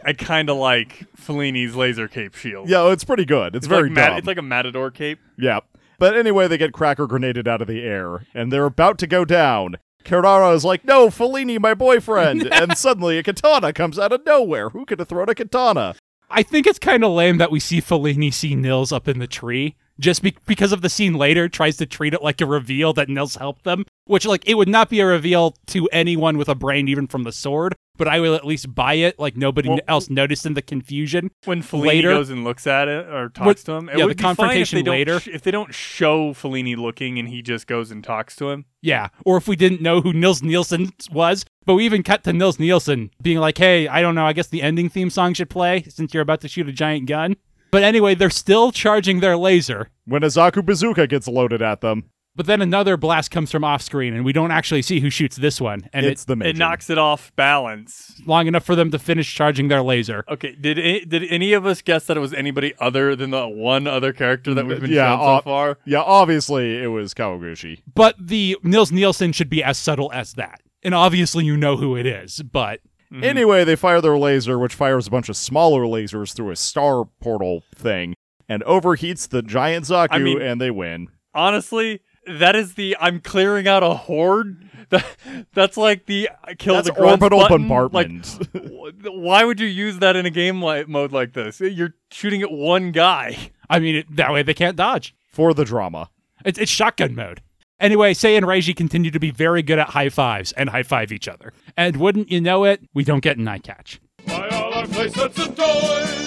I 0.04 0.12
kind 0.12 0.48
of 0.48 0.56
like 0.56 1.06
Fellini's 1.16 1.76
laser 1.76 2.08
cape 2.08 2.34
shield. 2.34 2.68
yeah, 2.68 2.90
it's 2.90 3.04
pretty 3.04 3.24
good. 3.24 3.54
It's, 3.54 3.64
it's 3.64 3.66
very 3.66 3.84
like 3.84 3.92
mat- 3.92 4.08
dumb. 4.10 4.18
It's 4.18 4.26
like 4.26 4.38
a 4.38 4.42
matador 4.42 4.90
cape. 4.90 5.18
yeah. 5.38 5.60
But 5.98 6.16
anyway, 6.16 6.48
they 6.48 6.56
get 6.56 6.72
cracker 6.72 7.06
grenaded 7.06 7.46
out 7.46 7.60
of 7.60 7.68
the 7.68 7.82
air, 7.82 8.24
and 8.32 8.50
they're 8.50 8.64
about 8.64 8.96
to 9.00 9.06
go 9.06 9.26
down. 9.26 9.76
Carrara 10.02 10.52
is 10.54 10.64
like, 10.64 10.82
no, 10.82 11.08
Fellini, 11.08 11.60
my 11.60 11.74
boyfriend. 11.74 12.46
and 12.52 12.76
suddenly 12.78 13.18
a 13.18 13.22
katana 13.22 13.74
comes 13.74 13.98
out 13.98 14.10
of 14.10 14.24
nowhere. 14.24 14.70
Who 14.70 14.86
could 14.86 14.98
have 14.98 15.08
thrown 15.08 15.28
a 15.28 15.34
katana? 15.34 15.94
I 16.30 16.42
think 16.42 16.66
it's 16.66 16.78
kind 16.78 17.04
of 17.04 17.12
lame 17.12 17.36
that 17.36 17.50
we 17.50 17.60
see 17.60 17.82
Fellini 17.82 18.32
see 18.32 18.54
Nils 18.54 18.92
up 18.92 19.08
in 19.08 19.18
the 19.18 19.26
tree. 19.26 19.76
Just 20.00 20.22
be- 20.22 20.34
because 20.46 20.72
of 20.72 20.80
the 20.80 20.88
scene 20.88 21.14
later, 21.14 21.48
tries 21.48 21.76
to 21.76 21.86
treat 21.86 22.14
it 22.14 22.22
like 22.22 22.40
a 22.40 22.46
reveal 22.46 22.92
that 22.94 23.08
Nils 23.08 23.36
helped 23.36 23.64
them. 23.64 23.84
Which, 24.06 24.26
like, 24.26 24.42
it 24.48 24.54
would 24.54 24.68
not 24.68 24.88
be 24.88 24.98
a 25.00 25.06
reveal 25.06 25.54
to 25.68 25.88
anyone 25.92 26.36
with 26.38 26.48
a 26.48 26.54
brain, 26.56 26.88
even 26.88 27.06
from 27.06 27.22
the 27.22 27.30
sword. 27.32 27.76
But 27.96 28.08
I 28.08 28.18
will 28.18 28.34
at 28.34 28.46
least 28.46 28.74
buy 28.74 28.94
it, 28.94 29.18
like 29.18 29.36
nobody 29.36 29.68
Well- 29.68 29.78
else 29.86 30.08
noticed 30.08 30.46
in 30.46 30.54
the 30.54 30.62
confusion. 30.62 31.30
When 31.44 31.62
Fellini 31.62 31.86
Later- 31.86 32.08
goes 32.14 32.30
and 32.30 32.42
looks 32.42 32.66
at 32.66 32.88
it 32.88 33.06
or 33.06 33.28
talks 33.28 33.46
What- 33.46 33.56
to 33.58 33.72
him, 33.72 33.88
it 33.90 33.98
yeah, 33.98 34.04
would 34.06 34.12
the 34.12 34.16
be 34.16 34.22
fine 34.22 34.30
if 34.32 34.36
confrontation 34.38 34.84
later. 34.84 35.20
if 35.30 35.42
they 35.42 35.50
don't 35.50 35.74
show 35.74 36.32
Fellini 36.32 36.76
looking 36.78 37.18
and 37.18 37.28
he 37.28 37.42
just 37.42 37.66
goes 37.66 37.90
and 37.90 38.02
talks 38.02 38.34
to 38.36 38.48
him. 38.48 38.64
Yeah, 38.82 39.08
or 39.26 39.36
if 39.36 39.46
we 39.46 39.54
didn't 39.54 39.82
know 39.82 40.00
who 40.00 40.14
Nils 40.14 40.42
Nielsen 40.42 40.90
was, 41.12 41.44
but 41.66 41.74
we 41.74 41.84
even 41.84 42.02
cut 42.02 42.24
to 42.24 42.32
Nils 42.32 42.58
Nielsen 42.58 43.10
being 43.20 43.38
like, 43.38 43.58
"Hey, 43.58 43.86
I 43.86 44.00
don't 44.00 44.14
know. 44.14 44.24
I 44.24 44.32
guess 44.32 44.48
the 44.48 44.62
ending 44.62 44.88
theme 44.88 45.10
song 45.10 45.34
should 45.34 45.50
play 45.50 45.84
since 45.88 46.14
you're 46.14 46.22
about 46.22 46.40
to 46.40 46.48
shoot 46.48 46.68
a 46.68 46.72
giant 46.72 47.06
gun." 47.06 47.36
But 47.70 47.82
anyway, 47.82 48.14
they're 48.14 48.30
still 48.30 48.72
charging 48.72 49.20
their 49.20 49.36
laser. 49.36 49.90
When 50.04 50.22
a 50.22 50.26
Zaku 50.26 50.64
bazooka 50.64 51.06
gets 51.06 51.28
loaded 51.28 51.62
at 51.62 51.80
them, 51.80 52.04
But 52.36 52.46
then 52.46 52.62
another 52.62 52.96
blast 52.96 53.30
comes 53.30 53.50
from 53.50 53.64
off 53.64 53.82
screen, 53.82 54.14
and 54.14 54.24
we 54.24 54.32
don't 54.32 54.50
actually 54.50 54.82
see 54.82 55.00
who 55.00 55.10
shoots 55.10 55.36
this 55.36 55.60
one. 55.60 55.88
And 55.92 56.06
it's 56.06 56.12
it's 56.22 56.24
the 56.24 56.34
Meijin. 56.36 56.46
It 56.46 56.56
knocks 56.56 56.88
it 56.90 56.96
off 56.98 57.32
balance. 57.36 58.20
long 58.26 58.46
enough 58.46 58.64
for 58.64 58.74
them 58.76 58.90
to 58.92 58.98
finish 58.98 59.32
charging 59.34 59.68
their 59.68 59.82
laser. 59.82 60.24
Okay, 60.28 60.54
did 60.58 60.78
it, 60.78 61.08
did 61.08 61.24
any 61.28 61.52
of 61.52 61.66
us 61.66 61.82
guess 61.82 62.06
that 62.06 62.16
it 62.16 62.20
was 62.20 62.32
anybody 62.32 62.72
other 62.78 63.14
than 63.16 63.30
the 63.30 63.46
one 63.48 63.86
other 63.86 64.12
character 64.12 64.54
that 64.54 64.66
we've 64.66 64.80
been 64.80 64.90
Yeah, 64.90 65.16
shown 65.16 65.38
so 65.38 65.42
far? 65.42 65.78
Yeah, 65.84 66.00
obviously 66.02 66.82
it 66.82 66.88
was 66.88 67.14
Kawaguchi. 67.14 67.80
But 67.94 68.14
the 68.18 68.56
Nils 68.62 68.90
Nielsen 68.92 69.32
should 69.32 69.50
be 69.50 69.62
as 69.62 69.76
subtle 69.78 70.10
as 70.12 70.32
that. 70.34 70.60
And 70.82 70.94
obviously 70.94 71.44
you 71.44 71.56
know 71.56 71.76
who 71.76 71.94
it 71.96 72.06
is, 72.06 72.42
but 72.42 72.80
Mhm. 73.12 73.24
Anyway, 73.24 73.64
they 73.64 73.76
fire 73.76 74.00
their 74.00 74.16
laser, 74.16 74.58
which 74.58 74.74
fires 74.74 75.06
a 75.06 75.10
bunch 75.10 75.28
of 75.28 75.36
smaller 75.36 75.82
lasers 75.82 76.34
through 76.34 76.50
a 76.50 76.56
star 76.56 77.04
portal 77.20 77.62
thing, 77.74 78.14
and 78.48 78.62
overheats 78.64 79.28
the 79.28 79.42
giant 79.42 79.86
Zaku, 79.86 80.08
I 80.10 80.18
mean- 80.18 80.40
and 80.40 80.60
they 80.60 80.70
win. 80.70 81.08
Honestly, 81.34 82.00
that 82.26 82.54
is 82.56 82.74
the 82.74 82.96
I'm 83.00 83.20
clearing 83.20 83.66
out 83.68 83.82
a 83.82 83.94
horde. 83.94 84.66
That, 84.90 85.06
that's 85.54 85.76
like 85.76 86.06
the 86.06 86.28
kill 86.58 86.74
That's 86.74 86.88
the 86.88 86.92
grunts 86.92 87.22
orbital 87.22 87.38
button. 87.38 87.68
bombardment. 87.68 88.40
Like, 88.52 88.94
why 89.04 89.44
would 89.44 89.60
you 89.60 89.68
use 89.68 89.98
that 90.00 90.16
in 90.16 90.26
a 90.26 90.30
game 90.30 90.60
like, 90.60 90.88
mode 90.88 91.12
like 91.12 91.32
this? 91.32 91.60
You're 91.60 91.94
shooting 92.10 92.42
at 92.42 92.50
one 92.50 92.90
guy. 92.90 93.38
I 93.68 93.78
mean, 93.78 93.94
it, 93.94 94.16
that 94.16 94.32
way 94.32 94.42
they 94.42 94.52
can't 94.54 94.74
dodge. 94.76 95.14
for 95.30 95.54
the 95.54 95.64
drama. 95.64 96.10
It's, 96.44 96.58
it's 96.58 96.72
shotgun 96.72 97.14
mode. 97.14 97.40
Anyway, 97.80 98.12
Sei 98.12 98.36
and 98.36 98.44
Reiji 98.44 98.76
continue 98.76 99.10
to 99.10 99.18
be 99.18 99.30
very 99.30 99.62
good 99.62 99.78
at 99.78 99.88
high 99.90 100.10
fives 100.10 100.52
and 100.52 100.68
high 100.68 100.82
five 100.82 101.10
each 101.10 101.26
other. 101.26 101.52
And 101.76 101.96
wouldn't 101.96 102.30
you 102.30 102.40
know 102.40 102.64
it, 102.64 102.82
we 102.92 103.04
don't 103.04 103.22
get 103.22 103.38
an 103.38 103.48
eye 103.48 103.58
catch. 103.58 104.00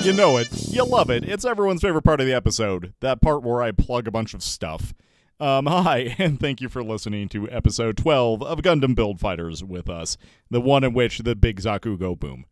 You 0.03 0.13
know 0.13 0.37
it. 0.37 0.49
You 0.69 0.83
love 0.83 1.09
it. 1.11 1.23
It's 1.23 1.45
everyone's 1.45 1.81
favorite 1.81 2.01
part 2.01 2.19
of 2.19 2.25
the 2.25 2.33
episode. 2.33 2.93
That 3.01 3.21
part 3.21 3.43
where 3.43 3.61
I 3.61 3.71
plug 3.71 4.07
a 4.07 4.11
bunch 4.11 4.33
of 4.33 4.41
stuff. 4.41 4.93
Um, 5.39 5.65
hi, 5.67 6.15
and 6.17 6.39
thank 6.39 6.59
you 6.59 6.69
for 6.69 6.83
listening 6.83 7.29
to 7.29 7.49
episode 7.49 7.97
12 7.97 8.41
of 8.41 8.59
Gundam 8.59 8.95
Build 8.95 9.19
Fighters 9.19 9.63
with 9.63 9.89
us, 9.89 10.17
the 10.49 10.61
one 10.61 10.83
in 10.83 10.93
which 10.93 11.19
the 11.19 11.35
big 11.35 11.61
Zaku 11.61 11.99
go 11.99 12.15
boom. 12.15 12.45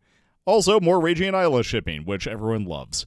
Also, 0.44 0.78
more 0.80 1.00
Raging 1.00 1.28
and 1.28 1.36
Aila 1.36 1.62
shipping, 1.64 2.04
which 2.04 2.26
everyone 2.26 2.64
loves. 2.64 3.06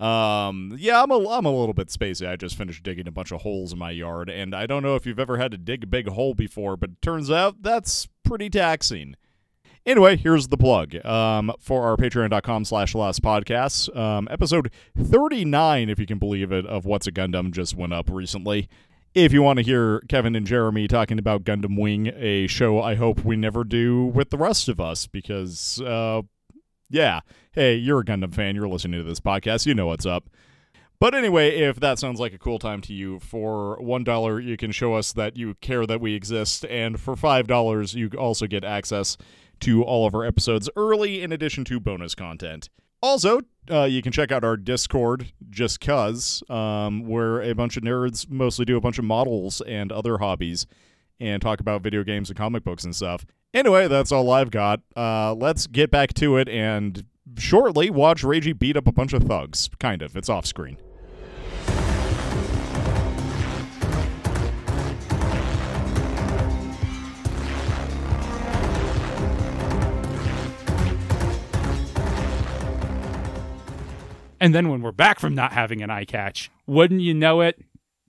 Um, 0.00 0.74
yeah, 0.78 1.02
I'm 1.02 1.10
a, 1.10 1.28
I'm 1.28 1.44
a 1.44 1.56
little 1.56 1.72
bit 1.74 1.88
spacey. 1.88 2.28
I 2.28 2.36
just 2.36 2.56
finished 2.56 2.82
digging 2.82 3.06
a 3.06 3.12
bunch 3.12 3.32
of 3.32 3.42
holes 3.42 3.72
in 3.72 3.78
my 3.78 3.90
yard, 3.90 4.28
and 4.28 4.54
I 4.54 4.66
don't 4.66 4.82
know 4.82 4.96
if 4.96 5.06
you've 5.06 5.20
ever 5.20 5.36
had 5.38 5.52
to 5.52 5.58
dig 5.58 5.84
a 5.84 5.86
big 5.86 6.08
hole 6.08 6.34
before, 6.34 6.76
but 6.76 6.90
it 6.90 7.02
turns 7.02 7.30
out 7.30 7.62
that's 7.62 8.08
pretty 8.24 8.50
taxing. 8.50 9.14
Anyway, 9.86 10.16
here's 10.16 10.48
the 10.48 10.56
plug 10.56 11.04
um, 11.04 11.52
for 11.60 11.84
our 11.84 11.96
patreon.com 11.96 12.64
slash 12.64 12.94
last 12.94 13.22
podcasts. 13.22 13.94
Um, 13.94 14.26
episode 14.30 14.70
39, 14.98 15.90
if 15.90 15.98
you 15.98 16.06
can 16.06 16.18
believe 16.18 16.52
it, 16.52 16.64
of 16.66 16.86
What's 16.86 17.06
a 17.06 17.12
Gundam 17.12 17.52
just 17.52 17.76
went 17.76 17.92
up 17.92 18.08
recently. 18.10 18.68
If 19.14 19.32
you 19.32 19.42
want 19.42 19.58
to 19.58 19.62
hear 19.62 20.00
Kevin 20.08 20.34
and 20.34 20.46
Jeremy 20.46 20.88
talking 20.88 21.18
about 21.18 21.44
Gundam 21.44 21.78
Wing, 21.78 22.10
a 22.16 22.46
show 22.46 22.80
I 22.80 22.94
hope 22.94 23.24
we 23.24 23.36
never 23.36 23.62
do 23.62 24.06
with 24.06 24.30
the 24.30 24.38
rest 24.38 24.68
of 24.68 24.80
us, 24.80 25.06
because, 25.06 25.80
uh, 25.82 26.22
yeah, 26.90 27.20
hey, 27.52 27.74
you're 27.74 28.00
a 28.00 28.04
Gundam 28.04 28.34
fan, 28.34 28.54
you're 28.54 28.68
listening 28.68 29.00
to 29.00 29.04
this 29.04 29.20
podcast, 29.20 29.66
you 29.66 29.74
know 29.74 29.86
what's 29.86 30.06
up. 30.06 30.28
But 31.00 31.14
anyway, 31.14 31.58
if 31.60 31.80
that 31.80 31.98
sounds 31.98 32.20
like 32.20 32.32
a 32.32 32.38
cool 32.38 32.58
time 32.58 32.80
to 32.82 32.94
you, 32.94 33.18
for 33.18 33.78
$1, 33.82 34.44
you 34.44 34.56
can 34.56 34.70
show 34.70 34.94
us 34.94 35.12
that 35.12 35.36
you 35.36 35.54
care 35.60 35.86
that 35.86 36.00
we 36.00 36.14
exist, 36.14 36.64
and 36.66 36.98
for 36.98 37.14
$5, 37.14 37.94
you 37.94 38.08
also 38.18 38.46
get 38.46 38.64
access 38.64 39.16
to 39.60 39.82
all 39.82 40.06
of 40.06 40.14
our 40.14 40.24
episodes 40.24 40.70
early, 40.76 41.22
in 41.22 41.32
addition 41.32 41.64
to 41.64 41.80
bonus 41.80 42.14
content. 42.14 42.68
Also, 43.02 43.40
uh, 43.70 43.84
you 43.84 44.00
can 44.00 44.12
check 44.12 44.32
out 44.32 44.44
our 44.44 44.56
Discord, 44.56 45.32
just 45.50 45.80
cuz, 45.80 46.42
um, 46.48 47.06
where 47.06 47.42
a 47.42 47.52
bunch 47.54 47.76
of 47.76 47.82
nerds 47.82 48.30
mostly 48.30 48.64
do 48.64 48.76
a 48.76 48.80
bunch 48.80 48.98
of 48.98 49.04
models 49.04 49.60
and 49.60 49.92
other 49.92 50.18
hobbies 50.18 50.66
and 51.20 51.40
talk 51.40 51.60
about 51.60 51.82
video 51.82 52.02
games 52.02 52.30
and 52.30 52.38
comic 52.38 52.64
books 52.64 52.84
and 52.84 52.94
stuff. 52.94 53.24
Anyway, 53.52 53.88
that's 53.88 54.10
all 54.10 54.30
I've 54.30 54.50
got. 54.50 54.80
Uh, 54.96 55.34
let's 55.34 55.66
get 55.66 55.90
back 55.90 56.12
to 56.14 56.36
it 56.36 56.48
and 56.48 57.04
shortly 57.38 57.90
watch 57.90 58.22
Reiji 58.22 58.58
beat 58.58 58.76
up 58.76 58.86
a 58.86 58.92
bunch 58.92 59.12
of 59.12 59.24
thugs. 59.24 59.70
Kind 59.78 60.02
of. 60.02 60.16
It's 60.16 60.28
off 60.28 60.46
screen. 60.46 60.76
And 74.40 74.54
then 74.54 74.68
when 74.68 74.82
we're 74.82 74.92
back 74.92 75.20
from 75.20 75.34
not 75.34 75.54
having 75.54 75.80
an 75.80 75.88
eye 75.88 76.04
catch, 76.04 76.50
wouldn't 76.66 77.00
you 77.00 77.14
know 77.14 77.40
it, 77.40 77.58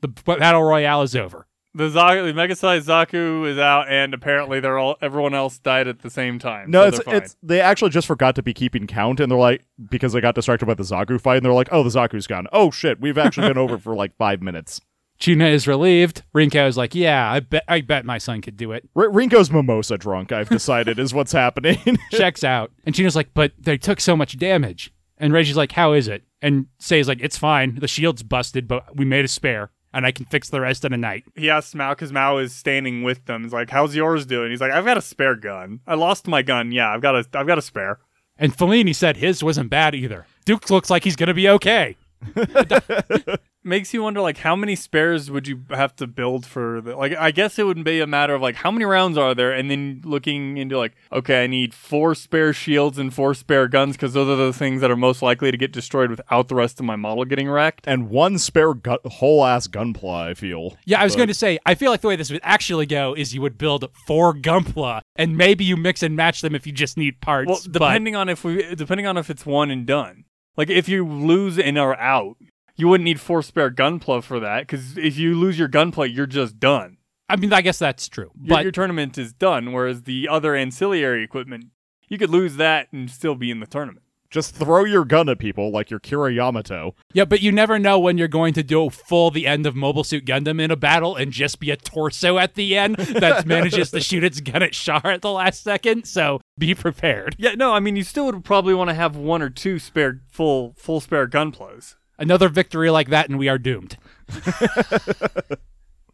the 0.02 0.10
battle 0.10 0.64
royale 0.64 1.02
is 1.02 1.16
over. 1.16 1.48
The, 1.76 1.90
Zaku, 1.90 2.26
the 2.26 2.34
Mega 2.34 2.56
Size 2.56 2.88
Zaku 2.88 3.46
is 3.48 3.60
out, 3.60 3.90
and 3.90 4.14
apparently 4.14 4.62
they're 4.62 4.78
all 4.78 4.96
everyone 5.02 5.34
else 5.34 5.60
died 5.60 5.88
at 5.88 6.00
the 6.00 6.10
same 6.10 6.40
time. 6.40 6.72
No, 6.72 6.90
so 6.90 6.98
it's 6.98 7.06
they're 7.06 7.16
it's 7.16 7.36
they 7.44 7.62
actually 7.62 7.90
just 7.90 8.08
forgot 8.08 8.36
to 8.36 8.42
be 8.44 8.54
keeping 8.54 8.88
count, 8.88 9.20
and 9.20 9.30
they're 9.30 9.38
like 9.38 9.66
because 9.90 10.14
they 10.14 10.22
got 10.22 10.36
distracted 10.36 10.66
by 10.66 10.74
the 10.74 10.84
Zaku 10.84 11.20
fight, 11.20 11.38
and 11.38 11.46
they're 11.46 11.54
like, 11.54 11.70
oh, 11.72 11.84
the 11.84 11.90
Zaku's 11.90 12.28
gone. 12.28 12.48
Oh 12.54 12.72
shit, 12.72 13.02
we've 13.02 13.18
actually 13.18 13.50
been 13.50 13.58
over 13.58 13.78
for 13.78 13.94
like 13.94 14.16
five 14.18 14.42
minutes. 14.42 14.80
China 15.18 15.46
is 15.46 15.68
relieved. 15.68 16.24
Rinko 16.34 16.68
is 16.68 16.78
like, 16.78 16.94
yeah, 16.94 17.32
I 17.32 17.40
bet, 17.40 17.64
I 17.68 17.82
bet 17.82 18.06
my 18.06 18.18
son 18.18 18.42
could 18.42 18.58
do 18.58 18.72
it. 18.74 18.88
R- 18.96 19.08
Rinko's 19.08 19.52
mimosa 19.52 19.98
drunk. 19.98 20.32
I've 20.32 20.50
decided 20.50 21.00
is 21.00 21.14
what's 21.14 21.32
happening. 21.32 21.98
Checks 22.12 22.44
out. 22.44 22.72
And 22.86 22.94
China's 22.94 23.16
like, 23.16 23.34
but 23.34 23.54
they 23.58 23.78
took 23.78 24.02
so 24.02 24.16
much 24.18 24.38
damage. 24.38 24.94
And 25.18 25.32
Reiji's 25.32 25.56
like, 25.56 25.72
how 25.72 25.94
is 25.94 26.10
it? 26.10 26.24
And 26.42 26.68
Sei's 26.80 27.08
like, 27.08 27.22
it's 27.22 27.38
fine. 27.38 27.76
The 27.76 27.88
shield's 27.88 28.24
busted, 28.24 28.68
but 28.68 28.96
we 28.98 29.06
made 29.06 29.24
a 29.24 29.30
spare, 29.30 29.72
and 29.96 30.06
I 30.06 30.12
can 30.12 30.26
fix 30.26 30.50
the 30.50 30.62
rest 30.62 30.86
in 30.86 30.94
a 30.94 30.98
night. 30.98 31.24
he 31.36 31.50
asks 31.50 31.74
Mao 31.74 31.94
because 31.96 32.12
Mao 32.12 32.38
is 32.38 32.54
standing 32.54 33.02
with 33.02 33.26
them. 33.26 33.44
He's 33.44 33.54
like, 33.54 33.72
"How's 33.72 33.96
yours 33.96 34.26
doing?" 34.26 34.52
He's 34.52 34.62
like, 34.62 34.72
"I've 34.72 34.86
got 34.86 34.98
a 34.98 35.02
spare 35.02 35.36
gun. 35.36 35.80
I 35.88 35.96
lost 35.96 36.28
my 36.28 36.42
gun. 36.44 36.72
Yeah, 36.72 36.92
I've 36.94 37.02
got 37.02 37.16
a 37.16 37.26
I've 37.34 37.48
got 37.48 37.58
a 37.58 37.62
spare." 37.64 38.00
And 38.38 38.56
Fellini 38.56 38.94
said 38.94 39.18
his 39.18 39.44
wasn't 39.44 39.70
bad 39.70 39.96
either. 39.96 40.28
Duke 40.44 40.70
looks 40.70 40.90
like 40.90 41.04
he's 41.06 41.16
gonna 41.16 41.34
be 41.34 41.50
okay. 41.50 41.96
Makes 43.68 43.96
you 43.96 44.04
wonder, 44.04 44.22
like, 44.22 44.38
how 44.38 44.56
many 44.56 44.76
spares 44.76 45.32
would 45.32 45.48
you 45.48 45.64
have 45.72 45.96
to 45.96 46.06
build 46.06 46.46
for 46.46 46.82
the? 46.82 46.96
Like, 46.96 47.16
I 47.18 47.32
guess 47.32 47.58
it 47.58 47.64
would 47.66 47.84
be 47.84 48.00
a 48.00 48.06
matter 48.06 48.36
of 48.36 48.42
like, 48.44 48.54
how 48.58 48.70
many 48.70 48.86
rounds 48.86 49.18
are 49.18 49.34
there, 49.34 49.52
and 49.52 49.72
then 49.72 50.02
looking 50.06 50.58
into 50.58 50.78
like, 50.78 50.94
okay, 51.12 51.44
I 51.44 51.48
need 51.48 51.74
four 51.74 52.14
spare 52.14 52.54
shields 52.54 53.00
and 53.00 53.12
four 53.12 53.34
spare 53.34 53.68
guns 53.68 53.96
because 53.96 54.14
those 54.14 54.28
are 54.30 54.36
the 54.36 54.54
things 54.54 54.82
that 54.82 54.92
are 54.92 54.96
most 54.96 55.24
likely 55.24 55.50
to 55.50 55.58
get 55.58 55.72
destroyed 55.72 56.12
without 56.12 56.48
the 56.48 56.54
rest 56.54 56.80
of 56.80 56.86
my 56.86 56.96
model 56.96 57.26
getting 57.26 57.50
wrecked. 57.50 57.88
and 57.88 58.12
one 58.12 58.38
spare 58.38 58.76
gu- 58.76 58.98
whole 59.06 59.44
ass 59.44 59.68
gunpla. 59.68 60.30
I 60.30 60.34
feel. 60.36 60.78
Yeah, 60.86 61.02
I 61.02 61.04
was 61.04 61.14
But- 61.14 61.18
going 61.18 61.28
to 61.30 61.34
say, 61.34 61.58
I 61.66 61.74
feel 61.74 61.90
like 61.90 62.02
the 62.02 62.08
way 62.08 62.16
this 62.16 62.30
would 62.32 62.42
actually 62.44 62.86
go 62.86 63.16
is 63.16 63.34
you 63.34 63.42
would 63.42 63.58
build 63.58 63.90
four 64.06 64.36
Gunpla, 64.36 65.02
and 65.16 65.36
maybe 65.36 65.64
you 65.66 65.76
mix 65.76 66.04
and 66.04 66.16
match 66.16 66.42
them 66.42 66.54
if 66.54 66.68
you 66.68 66.72
just 66.72 66.98
need 66.98 67.20
parts. 67.20 67.48
Well, 67.50 67.60
but- 67.66 67.74
depending 67.74 68.16
on 68.16 68.30
if 68.30 68.44
we, 68.44 68.76
depending 68.76 69.08
on 69.08 69.18
if 69.18 69.32
it's 69.32 69.44
one 69.44 69.72
and 69.72 69.88
done. 69.88 70.26
Like, 70.56 70.70
if 70.70 70.88
you 70.88 71.06
lose 71.06 71.58
and 71.60 71.78
are 71.80 71.98
out, 71.98 72.38
you 72.76 72.88
wouldn't 72.88 73.06
need 73.06 73.20
four 73.20 73.42
spare 73.42 73.72
gunpla 73.72 74.24
for 74.24 74.40
that 74.40 74.62
because 74.62 74.98
if 74.98 75.18
you 75.18 75.36
lose 75.36 75.58
your 75.58 75.70
gunpla, 75.70 76.14
you're 76.14 76.26
just 76.26 76.60
done. 76.60 76.98
I 77.28 77.38
mean, 77.38 77.54
I 77.54 77.62
guess 77.62 77.80
that's 77.80 78.08
true. 78.08 78.32
Your, 78.40 78.58
But 78.58 78.64
your 78.64 78.72
tournament 78.72 79.18
is 79.18 79.34
done. 79.34 79.72
Whereas 79.72 80.04
the 80.04 80.28
other 80.30 80.56
ancillary 80.56 81.24
equipment, 81.24 81.66
you 82.08 82.18
could 82.18 82.30
lose 82.30 82.58
that 82.58 82.92
and 82.94 83.10
still 83.10 83.36
be 83.36 83.50
in 83.50 83.60
the 83.60 83.66
tournament. 83.66 84.04
Just 84.32 84.54
throw 84.56 84.84
your 84.84 85.06
gun 85.06 85.30
at 85.30 85.40
people 85.40 85.72
like 85.72 85.90
your 85.90 86.00
Kira 86.00 86.34
Yamato. 86.36 86.94
yeah, 87.14 87.24
but 87.26 87.42
you 87.42 87.52
never 87.52 87.80
know 87.80 87.98
when 87.98 88.18
you're 88.18 88.28
going 88.28 88.54
to 88.56 88.64
do 88.64 88.90
full 88.90 89.32
the 89.32 89.48
end 89.48 89.66
of 89.66 89.76
Mobile 89.76 90.04
Suit 90.04 90.26
Gundam 90.26 90.60
in 90.60 90.72
a 90.72 90.76
battle 90.76 91.16
and 91.16 91.32
just 91.32 91.60
be 91.60 91.72
a 91.72 91.78
torso 91.78 92.38
at 92.38 92.56
the 92.56 92.76
end 92.76 92.96
that 92.98 93.46
manages 93.48 93.92
to 93.92 94.02
shoot 94.02 94.24
its 94.26 94.42
gun 94.42 94.62
at 94.62 94.74
Char 94.74 95.06
at 95.06 95.22
the 95.22 95.32
last 95.32 95.64
second. 95.64 96.06
So 96.06 96.42
be 96.58 96.76
prepared. 96.76 97.36
Yeah, 97.38 97.54
no, 97.56 97.74
I 97.74 97.80
mean 97.80 97.96
you 97.96 98.04
still 98.04 98.26
would 98.26 98.44
probably 98.44 98.74
want 98.74 98.90
to 98.90 98.94
have 98.96 99.16
one 99.16 99.42
or 99.42 99.50
two 99.50 99.80
spare 99.80 100.22
full 100.30 100.74
full 100.76 101.00
spare 101.00 101.28
gunplas. 101.28 101.96
Another 102.18 102.50
victory 102.50 102.90
like 102.90 103.10
that, 103.10 103.30
and 103.30 103.38
we 103.38 103.50
are 103.50 103.58
doomed. 103.58 103.98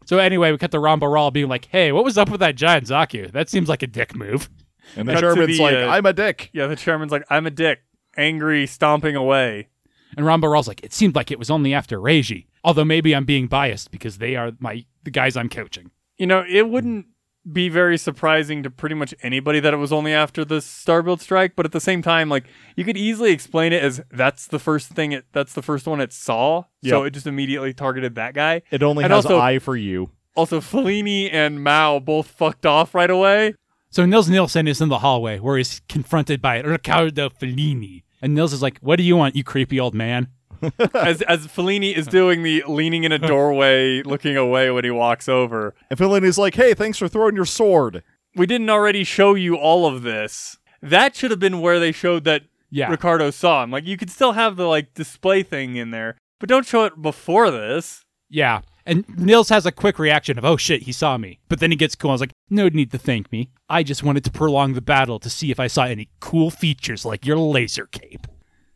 so 0.04 0.18
anyway, 0.18 0.50
we 0.50 0.58
cut 0.58 0.70
the 0.70 0.78
Ramba 0.78 1.12
Ral 1.12 1.30
being 1.30 1.48
like, 1.48 1.66
"Hey, 1.66 1.92
what 1.92 2.04
was 2.04 2.18
up 2.18 2.28
with 2.28 2.40
that 2.40 2.56
giant 2.56 2.86
Zaku? 2.86 3.30
That 3.30 3.48
seems 3.48 3.68
like 3.68 3.82
a 3.82 3.86
dick 3.86 4.14
move." 4.14 4.50
And 4.96 5.08
the 5.08 5.12
Cut 5.14 5.20
to 5.20 5.26
chairman's 5.26 5.56
the, 5.56 5.62
like, 5.62 5.74
uh, 5.74 5.88
I'm 5.88 6.06
a 6.06 6.12
dick. 6.12 6.50
Yeah, 6.52 6.66
the 6.66 6.76
chairman's 6.76 7.12
like, 7.12 7.24
I'm 7.30 7.46
a 7.46 7.50
dick, 7.50 7.82
angry, 8.16 8.66
stomping 8.66 9.16
away. 9.16 9.68
And 10.16 10.26
Ramba 10.26 10.50
Ral's 10.50 10.68
like, 10.68 10.82
"It 10.84 10.92
seemed 10.92 11.14
like 11.14 11.30
it 11.30 11.38
was 11.38 11.50
only 11.50 11.72
after 11.72 11.98
Reiji, 11.98 12.46
although 12.64 12.84
maybe 12.84 13.14
I'm 13.14 13.24
being 13.24 13.46
biased 13.46 13.90
because 13.90 14.18
they 14.18 14.36
are 14.36 14.52
my 14.58 14.84
the 15.04 15.10
guys 15.10 15.36
I'm 15.36 15.48
coaching." 15.48 15.90
You 16.18 16.26
know, 16.26 16.44
it 16.48 16.68
wouldn't 16.68 17.06
be 17.50 17.68
very 17.68 17.98
surprising 17.98 18.62
to 18.62 18.70
pretty 18.70 18.94
much 18.94 19.14
anybody 19.22 19.58
that 19.60 19.74
it 19.74 19.78
was 19.78 19.92
only 19.92 20.12
after 20.12 20.44
the 20.44 20.56
Starbuild 20.56 21.20
strike, 21.20 21.54
but 21.56 21.66
at 21.66 21.72
the 21.72 21.80
same 21.80 22.00
time, 22.02 22.28
like 22.28 22.44
you 22.76 22.84
could 22.84 22.96
easily 22.96 23.32
explain 23.32 23.72
it 23.72 23.82
as 23.82 24.00
that's 24.10 24.46
the 24.46 24.58
first 24.58 24.90
thing 24.90 25.12
it 25.12 25.24
that's 25.32 25.52
the 25.54 25.62
first 25.62 25.86
one 25.86 26.00
it 26.00 26.12
saw, 26.12 26.62
so 26.84 26.98
Yep. 27.02 27.06
it 27.08 27.10
just 27.14 27.26
immediately 27.26 27.72
targeted 27.74 28.14
that 28.14 28.34
guy. 28.34 28.62
It 28.70 28.82
only 28.82 29.04
And 29.04 29.12
has 29.12 29.24
also- 29.26 29.38
eye 29.40 29.58
for 29.58 29.76
you. 29.76 30.10
Also, 30.34 30.60
Fellini 30.60 31.28
and 31.32 31.62
Mao 31.62 31.98
both 31.98 32.26
fucked 32.28 32.64
off 32.64 32.94
right 32.94 33.10
away. 33.10 33.54
So 33.90 34.06
Nils 34.06 34.30
Nielsen 34.30 34.66
is 34.66 34.80
in 34.80 34.88
the 34.88 35.00
hallway 35.00 35.38
where 35.38 35.58
he's 35.58 35.82
confronted 35.88 36.40
by 36.40 36.60
Ricardo 36.60 37.28
Fellini. 37.28 38.02
And 38.22 38.34
Nils 38.34 38.52
is 38.54 38.62
like, 38.62 38.78
What 38.80 38.96
do 38.96 39.02
you 39.02 39.16
want, 39.16 39.36
you 39.36 39.44
creepy 39.44 39.78
old 39.78 39.94
man? 39.94 40.28
as 40.94 41.22
as 41.22 41.46
Fellini 41.46 41.94
is 41.94 42.06
doing 42.06 42.42
the 42.42 42.62
leaning 42.66 43.04
in 43.04 43.12
a 43.12 43.18
doorway, 43.18 44.02
looking 44.02 44.36
away 44.36 44.70
when 44.70 44.84
he 44.84 44.90
walks 44.90 45.28
over. 45.28 45.74
And 45.90 45.98
Fellini's 45.98 46.38
like, 46.38 46.54
hey, 46.54 46.74
thanks 46.74 46.98
for 46.98 47.08
throwing 47.08 47.36
your 47.36 47.44
sword. 47.44 48.02
We 48.34 48.46
didn't 48.46 48.70
already 48.70 49.04
show 49.04 49.34
you 49.34 49.56
all 49.56 49.86
of 49.86 50.02
this. 50.02 50.56
That 50.80 51.14
should 51.14 51.30
have 51.30 51.40
been 51.40 51.60
where 51.60 51.78
they 51.78 51.92
showed 51.92 52.24
that 52.24 52.42
Yeah. 52.70 52.90
Ricardo 52.90 53.30
saw 53.30 53.62
him. 53.62 53.70
Like 53.70 53.86
you 53.86 53.96
could 53.96 54.10
still 54.10 54.32
have 54.32 54.56
the 54.56 54.66
like 54.66 54.94
display 54.94 55.42
thing 55.42 55.76
in 55.76 55.90
there, 55.90 56.16
but 56.40 56.48
don't 56.48 56.66
show 56.66 56.84
it 56.84 57.00
before 57.02 57.50
this. 57.50 58.02
Yeah. 58.30 58.62
And 58.84 59.04
Nils 59.16 59.48
has 59.50 59.64
a 59.64 59.70
quick 59.70 59.98
reaction 60.00 60.38
of, 60.38 60.44
oh 60.44 60.56
shit, 60.56 60.82
he 60.82 60.90
saw 60.92 61.16
me. 61.16 61.38
But 61.48 61.60
then 61.60 61.70
he 61.70 61.76
gets 61.76 61.94
cool. 61.94 62.10
I 62.10 62.14
was 62.14 62.20
like, 62.20 62.32
no 62.50 62.68
need 62.68 62.90
to 62.90 62.98
thank 62.98 63.30
me. 63.30 63.50
I 63.68 63.84
just 63.84 64.02
wanted 64.02 64.24
to 64.24 64.30
prolong 64.32 64.72
the 64.72 64.80
battle 64.80 65.20
to 65.20 65.30
see 65.30 65.52
if 65.52 65.60
I 65.60 65.68
saw 65.68 65.84
any 65.84 66.08
cool 66.18 66.50
features 66.50 67.04
like 67.04 67.24
your 67.24 67.36
laser 67.38 67.86
cape. 67.86 68.26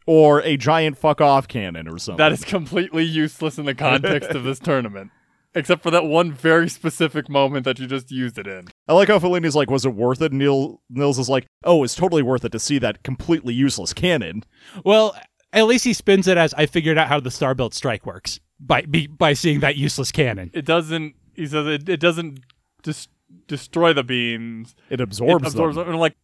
Or 0.07 0.41
a 0.43 0.57
giant 0.57 0.99
fuck 0.99 1.21
off 1.21 1.49
cannon 1.49 1.89
or 1.89 1.99
something. 1.99 2.19
That 2.19 2.33
is 2.33 2.45
completely 2.45 3.05
useless 3.05 3.59
in 3.59 3.65
the 3.65 3.75
context 3.75 4.31
of 4.31 4.45
this 4.45 4.59
tournament. 4.59 5.11
Except 5.55 5.83
for 5.83 5.91
that 5.91 6.05
one 6.05 6.33
very 6.33 6.69
specific 6.69 7.31
moment 7.31 7.65
that 7.65 7.79
you 7.79 7.87
just 7.87 8.11
used 8.11 8.39
it 8.39 8.47
in. 8.47 8.69
I 8.87 8.93
like 8.93 9.09
how 9.09 9.19
Fellini's 9.19 9.57
like, 9.57 9.71
was 9.71 9.87
it 9.87 9.95
worth 9.95 10.21
it? 10.21 10.31
And 10.31 10.39
Neil, 10.39 10.83
Nils 10.91 11.19
is 11.19 11.31
like, 11.31 11.47
oh, 11.65 11.83
it's 11.83 11.95
totally 11.95 12.23
worth 12.23 12.45
it 12.45 12.53
to 12.53 12.59
see 12.59 12.79
that 12.79 13.03
completely 13.03 13.55
useless 13.55 13.95
cannon. 13.95 14.45
Well, 14.85 15.17
at 15.55 15.67
least 15.67 15.85
he 15.85 15.95
spins 15.95 16.29
it 16.29 16.37
as 16.37 16.53
I 16.55 16.67
figured 16.67 16.99
out 16.99 17.09
how 17.09 17.21
the 17.21 17.31
Star 17.31 17.55
Built 17.55 17.73
strike 17.73 18.05
works 18.05 18.39
by 18.61 18.83
be, 18.83 19.07
by 19.07 19.33
seeing 19.33 19.61
that 19.61 19.77
useless 19.77 20.13
cannon. 20.13 20.51
It 20.53 20.67
doesn't 20.67 21.15
he 21.35 21.47
says 21.47 21.67
it, 21.67 21.89
it 21.89 22.01
doesn't 22.01 22.41
dis- 22.83 23.09
destroy 23.47 23.93
the 23.93 24.05
beams. 24.05 24.75
It 24.91 25.01
absorbs, 25.01 25.45
it 25.45 25.49
absorbs 25.49 25.77
them. 25.77 25.83
them. 25.83 25.89
And 25.89 25.95
I'm 25.97 26.01
like, 26.01 26.17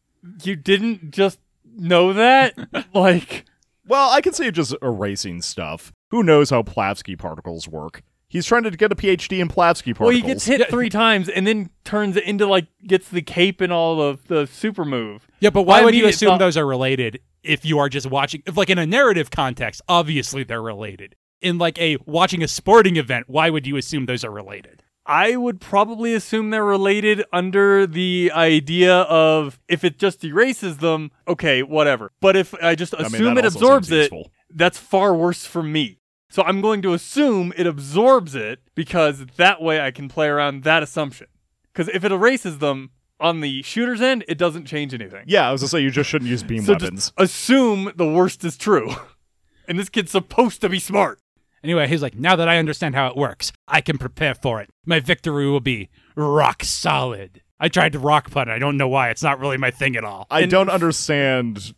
you 0.43 0.57
didn't 0.57 1.11
just 1.11 1.39
know 1.65 2.13
that? 2.13 2.55
like 2.95 3.45
Well, 3.87 4.11
I 4.11 4.21
can 4.21 4.33
see 4.33 4.47
it 4.47 4.53
just 4.53 4.75
erasing 4.83 5.43
stuff. 5.43 5.93
Who 6.11 6.23
knows 6.23 6.51
how 6.51 6.63
Plavsky 6.63 7.19
particles 7.19 7.67
work? 7.69 8.03
He's 8.29 8.47
trying 8.47 8.63
to 8.63 8.71
get 8.71 8.91
a 8.91 8.95
PhD 8.95 9.41
in 9.41 9.49
Plavsky 9.49 9.95
particles. 9.95 9.99
Well, 10.01 10.11
he 10.11 10.23
gets 10.23 10.47
hit 10.47 10.69
three 10.71 10.89
times 10.89 11.29
and 11.29 11.47
then 11.47 11.69
turns 11.85 12.17
it 12.17 12.25
into 12.25 12.47
like 12.47 12.67
gets 12.87 13.09
the 13.09 13.21
cape 13.21 13.61
and 13.61 13.73
all 13.73 14.01
of 14.01 14.27
the 14.29 14.47
super 14.47 14.85
move. 14.87 15.27
Yeah, 15.41 15.51
but 15.51 15.63
why 15.65 15.81
My 15.81 15.85
would 15.87 15.95
you 15.95 16.07
assume 16.07 16.31
thought- 16.31 16.39
those 16.39 16.57
are 16.57 16.67
related 16.67 17.21
if 17.43 17.65
you 17.67 17.79
are 17.79 17.89
just 17.91 18.07
watching? 18.09 18.43
If 18.47 18.57
like 18.57 18.71
in 18.71 18.79
a 18.79 18.87
narrative 18.87 19.31
context, 19.31 19.83
obviously 19.89 20.45
they're 20.45 20.63
related. 20.63 21.15
In 21.43 21.59
like 21.59 21.79
a 21.79 21.99
watching 22.07 22.43
a 22.43 22.49
sporting 22.49 22.97
event, 22.97 23.29
why 23.29 23.51
would 23.51 23.67
you 23.67 23.77
assume 23.77 24.07
those 24.07 24.25
are 24.25 24.31
related? 24.31 24.82
I 25.05 25.37
would 25.37 25.61
probably 25.61 26.15
assume 26.15 26.51
they're 26.51 26.65
related 26.65 27.25
under 27.33 27.87
the 27.87 28.31
idea 28.35 29.01
of 29.03 29.59
if 29.69 29.83
it 29.83 29.99
just 29.99 30.23
erases 30.25 30.79
them, 30.79 31.11
okay, 31.27 31.63
whatever. 31.63 32.13
But 32.21 32.37
if 32.37 32.55
I 32.63 32.75
just 32.75 32.93
mean, 32.97 33.07
assume 33.07 33.35
that 33.35 33.45
it 33.45 33.55
absorbs 33.55 33.91
it, 33.91 34.13
that's 34.51 34.79
far 34.79 35.15
worse 35.15 35.45
for 35.45 35.63
me. 35.63 35.99
So 36.31 36.43
I'm 36.45 36.61
going 36.61 36.83
to 36.83 36.93
assume 36.95 37.53
it 37.57 37.67
absorbs 37.67 38.35
it 38.35 38.61
because 38.75 39.27
that 39.37 39.61
way 39.61 39.81
I 39.81 39.91
can 39.91 40.09
play 40.09 40.29
around 40.29 40.63
that 40.65 40.83
assumption. 40.83 41.27
Because 41.73 41.89
if 41.95 42.05
it 42.05 42.13
erases 42.13 42.59
them 42.59 42.91
on 43.21 43.41
the 43.41 43.63
shooter's 43.63 44.01
end, 44.01 44.25
it 44.29 44.39
doesn't 44.39 44.67
change 44.67 44.95
anything. 44.95 45.25
Yeah, 45.27 45.49
I 45.49 45.53
was 45.53 45.61
gonna 45.61 45.69
say 45.69 45.81
you 45.81 45.91
just 45.91 46.09
shouldn't 46.09 46.31
use 46.31 46.43
beam 46.43 46.63
So 46.63 46.73
weapons. 46.73 46.91
just 46.91 47.13
assume 47.19 47.93
the 47.97 48.09
worst 48.09 48.45
is 48.45 48.57
true. 48.57 48.91
and 49.69 49.79
this 49.79 49.89
kid's 49.89 50.11
supposed 50.11 50.61
to 50.63 50.69
be 50.69 50.79
smart. 50.79 51.21
Anyway, 51.65 51.87
he's 51.87 52.03
like, 52.03 52.17
now 52.17 52.35
that 52.37 52.49
I 52.49 52.59
understand 52.59 52.95
how 52.95 53.07
it 53.09 53.17
works, 53.17 53.53
I 53.69 53.81
can 53.81 53.97
prepare 53.99 54.35
for 54.35 54.61
it. 54.61 54.69
My 54.85 54.99
victory 55.01 55.49
will 55.49 55.61
be 55.61 55.91
rock 56.17 56.65
solid. 56.65 57.41
I 57.61 57.69
tried 57.69 57.93
to 57.93 57.99
rock 58.01 58.31
putt. 58.31 58.49
I 58.49 58.59
don't 58.59 58.77
know 58.77 58.89
why. 58.89 59.11
It's 59.11 59.23
not 59.23 59.39
really 59.39 59.57
my 59.59 59.71
thing 59.71 59.95
at 59.95 60.03
all. 60.05 60.27
I 60.31 60.41
And- 60.43 60.51
don't 60.51 60.69
understand 60.69 61.73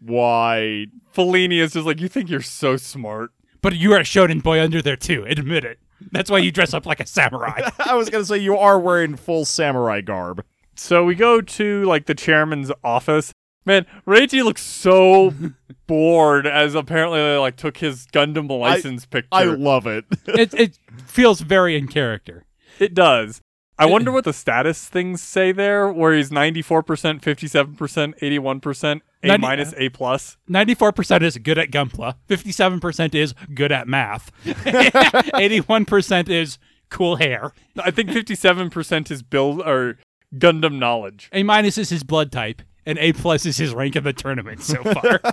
why. 0.00 0.86
Fellini 1.14 1.60
is 1.60 1.72
just 1.72 1.86
like, 1.86 2.00
you 2.00 2.08
think 2.08 2.30
you're 2.30 2.40
so 2.42 2.76
smart. 2.76 3.30
But 3.62 3.74
you 3.76 3.92
are 3.92 3.98
a 4.00 4.04
shonen 4.04 4.42
boy 4.42 4.60
under 4.62 4.80
there 4.80 4.96
too. 4.96 5.24
Admit 5.28 5.64
it. 5.64 5.78
That's 6.12 6.30
why 6.30 6.38
you 6.38 6.52
dress 6.52 6.72
up 6.74 6.86
like 6.86 7.00
a 7.00 7.06
samurai. 7.06 7.68
I 7.78 7.94
was 7.94 8.10
gonna 8.10 8.24
say 8.24 8.36
you 8.38 8.56
are 8.56 8.78
wearing 8.78 9.16
full 9.16 9.44
samurai 9.44 10.02
garb. 10.02 10.44
So 10.76 11.04
we 11.04 11.14
go 11.14 11.40
to 11.40 11.84
like 11.84 12.04
the 12.06 12.14
chairman's 12.14 12.70
office. 12.84 13.32
Man, 13.66 13.84
Reiji 14.06 14.42
looks 14.44 14.62
so 14.62 15.34
bored 15.86 16.46
as 16.46 16.74
apparently 16.74 17.18
they 17.18 17.36
like 17.36 17.56
took 17.56 17.76
his 17.78 18.06
Gundam 18.06 18.48
license 18.48 19.04
picture. 19.04 19.28
I 19.32 19.44
love 19.44 19.86
it. 19.86 20.04
it 20.26 20.54
it 20.54 20.78
feels 21.04 21.40
very 21.40 21.76
in 21.76 21.88
character. 21.88 22.44
it 22.78 22.94
does. 22.94 23.42
I 23.78 23.84
wonder 23.86 24.10
what 24.16 24.24
the 24.24 24.32
status 24.32 24.88
things 24.88 25.20
say 25.20 25.52
there, 25.52 25.92
where 25.92 26.14
he's 26.14 26.30
ninety 26.32 26.62
four 26.62 26.82
percent, 26.82 27.22
fifty 27.22 27.46
seven 27.48 27.74
percent, 27.76 28.14
eighty 28.22 28.38
one 28.38 28.60
percent, 28.60 29.02
A 29.22 29.36
minus, 29.36 29.74
A 29.76 29.88
plus. 29.90 30.36
94% 30.48 31.22
is 31.22 31.36
good 31.38 31.58
at 31.58 31.70
Gunpla. 31.70 32.14
57% 32.28 33.14
is 33.14 33.34
good 33.54 33.72
at 33.72 33.86
math. 33.86 34.30
81% 34.44 36.28
is 36.28 36.58
cool 36.88 37.16
hair. 37.16 37.52
I 37.78 37.90
think 37.90 38.12
fifty 38.12 38.34
seven 38.34 38.70
percent 38.70 39.10
is 39.10 39.22
build 39.22 39.60
or 39.60 39.98
Gundam 40.34 40.78
knowledge. 40.78 41.28
A 41.32 41.42
minus 41.42 41.76
is 41.78 41.90
his 41.90 42.02
blood 42.04 42.32
type, 42.32 42.62
and 42.86 42.98
A 42.98 43.12
plus 43.12 43.44
is 43.44 43.58
his 43.58 43.74
rank 43.74 43.96
in 43.96 44.04
the 44.04 44.12
tournament 44.12 44.62
so 44.62 44.82
far. 44.82 45.20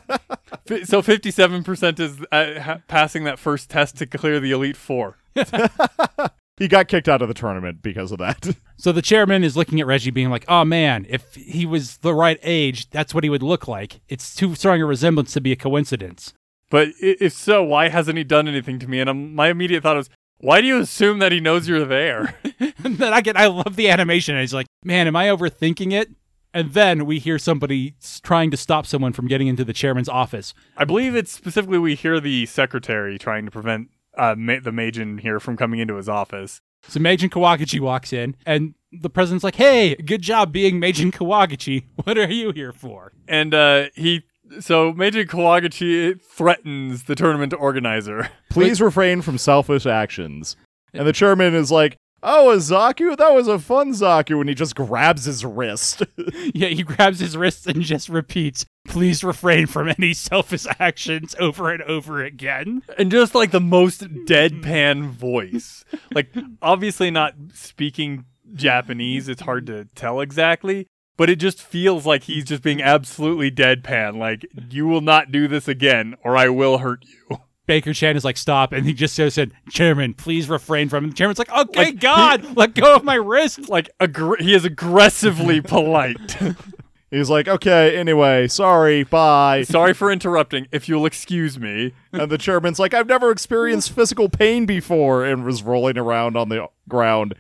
So 0.86 1.02
fifty 1.02 1.30
seven 1.30 1.62
percent 1.64 2.00
is 2.00 2.18
uh, 2.32 2.60
ha- 2.60 2.80
passing 2.88 3.26
that 3.26 3.38
first 3.38 3.70
test 3.70 3.98
to 3.98 4.06
clear 4.06 4.40
the 4.40 4.52
elite 4.52 4.78
four. 4.78 5.18
he 6.58 6.70
got 6.70 6.88
kicked 6.88 7.10
out 7.10 7.22
of 7.22 7.28
the 7.28 7.34
tournament 7.34 7.82
because 7.82 8.14
of 8.14 8.20
that. 8.20 8.56
so 8.78 8.94
the 8.94 9.02
chairman 9.02 9.44
is 9.44 9.58
looking 9.58 9.82
at 9.82 9.88
Reiji, 9.88 10.14
being 10.14 10.30
like, 10.30 10.46
"Oh 10.48 10.64
man, 10.64 11.06
if 11.10 11.36
he 11.36 11.66
was 11.66 11.98
the 11.98 12.14
right 12.14 12.40
age, 12.44 12.90
that's 12.92 13.14
what 13.14 13.26
he 13.26 13.30
would 13.30 13.44
look 13.44 13.68
like. 13.68 14.00
It's 14.08 14.34
too 14.34 14.56
strong 14.56 14.82
a 14.82 14.86
resemblance 14.86 15.34
to 15.34 15.42
be 15.42 15.52
a 15.52 15.58
coincidence." 15.58 16.34
But 16.70 16.90
if 17.02 17.34
so, 17.34 17.62
why 17.62 17.90
hasn't 17.90 18.18
he 18.18 18.24
done 18.24 18.48
anything 18.48 18.80
to 18.80 18.88
me? 18.88 19.02
And 19.02 19.10
um 19.10 19.36
my 19.36 19.50
immediate 19.50 19.84
thought 19.84 19.98
was, 19.98 20.10
why 20.38 20.60
do 20.60 20.68
you 20.68 20.80
assume 20.80 21.20
that 21.20 21.32
he 21.32 21.40
knows 21.40 21.68
you're 21.68 21.86
there? 21.86 22.36
And 22.60 22.98
then 22.98 23.14
I 23.14 23.22
get, 23.22 23.38
I 23.38 23.48
love 23.48 23.76
the 23.76 23.90
animation. 23.90 24.36
And 24.36 24.42
he's 24.42 24.54
like, 24.54 24.68
"Man, 24.84 25.08
am 25.08 25.16
I 25.16 25.28
overthinking 25.28 25.94
it?" 25.94 26.10
And 26.54 26.74
then 26.74 27.06
we 27.06 27.20
hear 27.20 27.40
somebody 27.40 27.96
trying 28.22 28.52
to 28.52 28.58
stop 28.58 28.86
someone 28.86 29.14
from 29.14 29.28
getting 29.28 29.48
into 29.48 29.66
the 29.66 29.74
chairman's 29.74 30.10
office. 30.10 30.54
I 30.78 30.86
believe 30.86 31.16
it's 31.16 31.32
specifically 31.32 31.80
we 31.80 31.96
hear 31.96 32.20
the 32.20 32.46
secretary 32.46 33.18
trying 33.18 33.46
to 33.46 33.52
prevent 33.52 33.90
uh, 34.18 34.36
Ma- 34.38 34.60
the 34.62 34.72
Meijin 34.72 35.20
here 35.20 35.40
from 35.40 35.58
coming 35.58 35.80
into 35.80 35.96
his 35.96 36.08
office. 36.08 36.62
So 36.88 37.00
Meijin 37.00 37.30
Kawaguchi 37.30 37.80
walks 37.80 38.12
in, 38.14 38.36
and 38.46 38.76
the 38.92 39.10
president's 39.10 39.44
like, 39.44 39.56
"Hey, 39.56 39.96
good 39.96 40.22
job 40.22 40.52
being 40.52 40.80
Meijin 40.80 41.12
Kawaguchi. 41.12 41.86
What 42.04 42.18
are 42.18 42.30
you 42.30 42.52
here 42.52 42.74
for?" 42.74 43.14
And 43.28 43.54
uh, 43.54 43.86
he, 43.96 44.24
so 44.60 44.94
Meijin 44.94 45.26
Kawaguchi 45.26 46.22
threatens 46.22 47.04
the 47.04 47.16
tournament 47.16 47.54
organizer. 47.58 48.30
Please 48.50 48.82
refrain 48.82 49.22
from 49.22 49.38
selfish 49.38 49.86
actions. 49.86 50.56
And 50.94 51.08
the 51.08 51.14
chairman 51.14 51.56
is 51.56 51.72
like, 51.72 51.98
"Oh, 52.24 52.52
a 52.52 52.56
Zaku, 52.58 53.16
that 53.18 53.34
was 53.34 53.48
a 53.48 53.60
fun 53.60 53.92
Zaku," 53.92 54.40
and 54.40 54.50
he 54.50 54.56
just 54.56 54.76
grabs 54.76 55.26
his 55.26 55.46
wrist. 55.46 56.04
Yeah, 56.54 56.68
he 56.70 56.84
grabs 56.84 57.20
his 57.20 57.36
wrist 57.36 57.68
and 57.68 57.82
just 57.82 58.10
repeats, 58.10 58.66
"Please 58.88 59.24
refrain 59.24 59.66
from 59.66 59.90
any 59.90 60.14
selfish 60.14 60.66
actions" 60.80 61.36
over 61.40 61.72
and 61.72 61.82
over 61.84 62.24
again. 62.24 62.84
And 62.98 63.12
just 63.12 63.36
like 63.36 63.52
the 63.52 63.60
most 63.60 64.02
deadpan 64.26 65.10
voice. 65.10 65.84
Like, 66.14 66.34
obviously 66.62 67.12
not 67.12 67.36
speaking 67.54 68.26
Japanese, 68.54 69.28
it's 69.28 69.42
hard 69.42 69.66
to 69.68 69.86
tell 69.96 70.22
exactly. 70.22 70.88
But 71.16 71.30
it 71.30 71.36
just 71.36 71.62
feels 71.62 72.06
like 72.06 72.24
he's 72.24 72.46
just 72.46 72.64
being 72.64 72.82
absolutely 72.82 73.52
deadpan. 73.52 74.18
Like, 74.18 74.46
you 74.70 74.88
will 74.88 75.02
not 75.02 75.32
do 75.32 75.48
this 75.48 75.68
again, 75.68 76.16
or 76.24 76.36
I 76.36 76.50
will 76.50 76.80
hurt 76.80 77.06
you. 77.06 77.38
Baker 77.66 77.94
Chan 77.94 78.18
is 78.18 78.26
like, 78.26 78.38
"Stop!" 78.38 78.74
and 78.74 78.86
he 78.86 78.94
just 78.94 79.16
said, 79.16 79.54
"Chairman, 79.70 80.14
please 80.14 80.50
refrain 80.50 80.90
from." 80.90 81.06
It. 81.06 81.08
The 81.10 81.14
chairman's 81.14 81.40
like, 81.40 81.52
"Okay, 81.52 81.86
Like, 81.86 82.00
God, 82.00 82.58
let 82.58 82.76
go 82.76 82.96
of 82.96 83.04
my 83.04 83.16
wrist." 83.16 83.70
Like, 83.70 83.90
aggr- 84.00 84.42
he 84.42 84.54
is 84.54 84.66
aggressively 84.66 85.62
polite. 85.62 86.38
He's 87.12 87.30
like, 87.30 87.48
"Okay, 87.48 87.96
anyway, 87.96 88.48
sorry, 88.48 89.04
bye." 89.04 89.64
Sorry 89.64 89.94
for 89.94 90.12
interrupting. 90.12 90.68
If 90.72 90.90
you'll 90.90 91.06
excuse 91.06 91.60
me. 91.60 91.94
And 92.12 92.30
the 92.32 92.38
chairman's 92.38 92.80
like, 92.80 92.94
I've 92.94 93.08
never 93.08 93.32
experienced 93.32 93.92
physical 93.92 94.30
pain 94.30 94.66
before, 94.66 95.24
and 95.24 95.46
was 95.46 95.64
rolling 95.64 95.98
around 95.98 96.36
on 96.36 96.50
the 96.50 96.68
ground. 96.90 97.36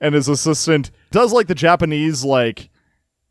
And 0.00 0.14
his 0.16 0.28
assistant 0.28 0.90
does 1.12 1.32
like 1.32 1.46
the 1.46 1.54
Japanese, 1.54 2.24
like, 2.24 2.68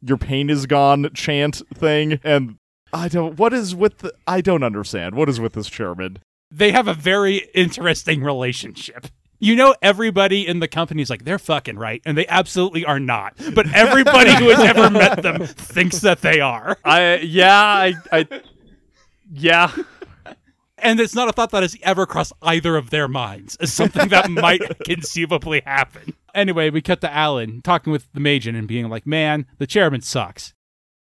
your 0.01 0.17
pain 0.17 0.49
is 0.49 0.65
gone 0.65 1.09
chant 1.13 1.61
thing. 1.73 2.19
And 2.23 2.55
I 2.93 3.09
don't, 3.09 3.37
what 3.37 3.51
is 3.53 3.75
with 3.75 3.97
the, 3.99 4.13
I 4.25 4.39
don't 4.39 4.63
understand. 4.63 5.15
What 5.15 5.27
is 5.29 5.39
with 5.41 5.53
this 5.53 5.67
chairman? 5.69 6.19
They 6.51 6.71
have 6.71 6.87
a 6.87 6.93
very 6.93 7.49
interesting 7.53 8.23
relationship. 8.23 9.07
You 9.39 9.55
know, 9.55 9.73
everybody 9.81 10.47
in 10.47 10.59
the 10.59 10.67
company 10.67 11.01
is 11.01 11.09
like, 11.09 11.23
they're 11.23 11.39
fucking 11.39 11.77
right, 11.79 12.01
and 12.05 12.15
they 12.15 12.27
absolutely 12.27 12.85
are 12.85 12.99
not. 12.99 13.33
But 13.55 13.73
everybody 13.73 14.35
who 14.35 14.49
has 14.49 14.59
ever 14.59 14.89
met 14.91 15.23
them 15.23 15.45
thinks 15.47 16.01
that 16.01 16.21
they 16.21 16.39
are. 16.41 16.77
I, 16.85 17.15
yeah, 17.17 17.55
I, 17.55 17.93
I, 18.11 18.27
yeah. 19.31 19.71
And 20.77 20.99
it's 20.99 21.15
not 21.15 21.29
a 21.29 21.31
thought 21.31 21.51
that 21.51 21.63
has 21.63 21.75
ever 21.83 22.05
crossed 22.05 22.33
either 22.41 22.75
of 22.75 22.89
their 22.89 23.07
minds 23.07 23.55
as 23.57 23.71
something 23.73 24.09
that 24.09 24.29
might 24.31 24.61
conceivably 24.85 25.61
happen. 25.65 26.13
Anyway, 26.35 26.69
we 26.69 26.81
cut 26.81 27.01
to 27.01 27.11
Alan 27.11 27.61
talking 27.61 27.91
with 27.91 28.11
the 28.13 28.19
Meijin 28.19 28.57
and 28.57 28.67
being 28.67 28.89
like, 28.89 29.07
man, 29.07 29.45
the 29.57 29.67
chairman 29.67 30.01
sucks. 30.01 30.53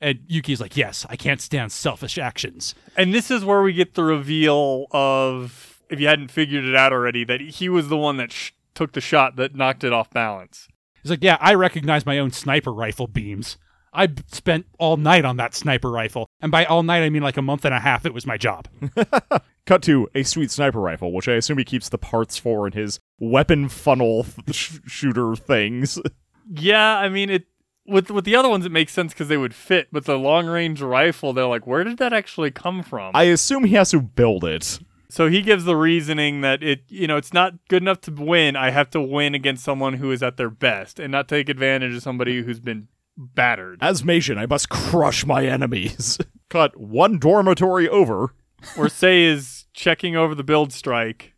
And 0.06 0.20
Yuki's 0.28 0.62
like, 0.62 0.78
yes, 0.78 1.04
I 1.10 1.16
can't 1.16 1.42
stand 1.42 1.72
selfish 1.72 2.20
actions. 2.20 2.76
And 2.96 3.12
this 3.12 3.32
is 3.32 3.44
where 3.44 3.64
we 3.64 3.74
get 3.74 3.96
the 3.96 4.04
reveal 4.04 4.86
of, 4.92 5.82
if 5.90 6.00
you 6.00 6.06
hadn't 6.06 6.30
figured 6.30 6.64
it 6.64 6.76
out 6.76 6.94
already, 6.94 7.24
that 7.24 7.42
he 7.42 7.70
was 7.70 7.88
the 7.88 7.98
one 7.98 8.18
that 8.18 8.32
sh- 8.32 8.52
took 8.76 8.92
the 8.92 9.02
shot 9.02 9.36
that 9.38 9.56
knocked 9.56 9.84
it 9.84 9.92
off 9.92 10.12
balance. 10.12 10.68
He's 11.02 11.10
like, 11.10 11.24
yeah, 11.24 11.40
I 11.42 11.56
recognize 11.56 12.06
my 12.06 12.20
own 12.20 12.30
sniper 12.30 12.72
rifle 12.72 13.08
beams. 13.08 13.58
I 13.94 14.10
spent 14.28 14.68
all 14.78 14.98
night 14.98 15.26
on 15.26 15.38
that 15.38 15.56
sniper 15.56 15.90
rifle. 15.90 16.30
And 16.40 16.52
by 16.52 16.66
all 16.66 16.84
night, 16.84 17.02
I 17.02 17.10
mean 17.10 17.24
like 17.24 17.38
a 17.38 17.42
month 17.42 17.66
and 17.66 17.74
a 17.74 17.80
half. 17.80 18.06
It 18.06 18.14
was 18.14 18.28
my 18.28 18.38
job. 18.38 18.68
Cut 19.66 19.82
to 19.84 20.08
a 20.14 20.22
sweet 20.22 20.52
sniper 20.52 20.82
rifle, 20.82 21.14
which 21.14 21.28
I 21.28 21.34
assume 21.34 21.58
he 21.58 21.64
keeps 21.64 21.90
the 21.90 21.98
parts 21.98 22.38
for 22.38 22.68
in 22.68 22.74
his 22.74 23.00
weapon 23.20 23.70
funnel 23.70 24.28
sh- 24.52 24.78
shooter 24.86 25.36
things. 25.36 26.00
Yeah, 26.48 27.00
I 27.00 27.10
mean 27.10 27.32
it. 27.32 27.48
With 27.88 28.10
with 28.10 28.26
the 28.26 28.36
other 28.36 28.50
ones, 28.50 28.66
it 28.66 28.72
makes 28.72 28.94
sense 28.94 29.14
because 29.14 29.28
they 29.28 29.38
would 29.38 29.54
fit. 29.54 29.90
But 29.92 30.06
the 30.06 30.18
long 30.18 30.48
range 30.48 30.82
rifle, 30.82 31.34
they're 31.34 31.46
like, 31.46 31.68
where 31.68 31.84
did 31.84 31.98
that 32.00 32.14
actually 32.14 32.52
come 32.52 32.82
from? 32.84 33.12
I 33.16 33.24
assume 33.24 33.64
he 33.66 33.76
has 33.76 33.92
to 33.92 34.02
build 34.02 34.44
it. 34.44 34.80
so 35.10 35.30
he 35.30 35.42
gives 35.44 35.66
the 35.66 35.76
reasoning 35.76 36.42
that 36.42 36.64
it, 36.64 36.82
you 36.88 37.06
know, 37.08 37.18
it's 37.18 37.32
not 37.34 37.54
good 37.68 37.84
enough 37.84 38.02
to 38.02 38.12
win. 38.12 38.56
I 38.56 38.72
have 38.72 38.90
to 38.92 39.02
win 39.02 39.36
against 39.36 39.64
someone 39.64 39.94
who 39.94 40.12
is 40.12 40.24
at 40.24 40.38
their 40.38 40.50
best, 40.50 41.00
and 41.00 41.12
not 41.12 41.28
take 41.28 41.48
advantage 41.48 41.94
of 41.96 42.02
somebody 42.02 42.42
who's 42.42 42.60
been 42.60 42.88
battered. 43.18 43.78
As 43.82 44.02
Meijin, 44.02 44.38
I 44.38 44.46
must 44.48 44.70
crush 44.70 45.26
my 45.26 45.46
enemies. 45.46 46.18
Cut 46.50 46.76
one 46.80 47.20
dormitory 47.20 47.88
over. 47.88 48.34
or 48.78 48.90
say 48.90 49.24
is 49.26 49.66
checking 49.74 50.16
over 50.16 50.34
the 50.34 50.44
build 50.44 50.74
strike. 50.74 51.35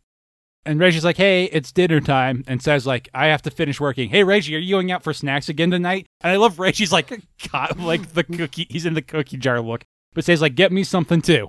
And 0.68 0.78
Reiji's 0.78 1.04
like, 1.04 1.16
hey, 1.16 1.44
it's 1.44 1.72
dinner 1.72 1.98
time. 1.98 2.44
And 2.46 2.62
says, 2.62 2.86
like, 2.86 3.08
I 3.14 3.28
have 3.28 3.40
to 3.42 3.50
finish 3.50 3.80
working. 3.80 4.10
Hey, 4.10 4.20
Reiji, 4.20 4.54
are 4.54 4.58
you 4.58 4.74
going 4.74 4.92
out 4.92 5.02
for 5.02 5.14
snacks 5.14 5.48
again 5.48 5.70
tonight? 5.70 6.06
And 6.20 6.30
I 6.30 6.36
love 6.36 6.56
Reiji's 6.56 6.92
like, 6.92 7.08
God, 7.50 7.80
like 7.80 8.12
the 8.12 8.22
cookie. 8.22 8.66
He's 8.68 8.84
in 8.84 8.92
the 8.92 9.00
cookie 9.00 9.38
jar 9.38 9.62
look. 9.62 9.84
But 10.12 10.26
says, 10.26 10.42
like, 10.42 10.56
get 10.56 10.70
me 10.70 10.84
something 10.84 11.22
too. 11.22 11.48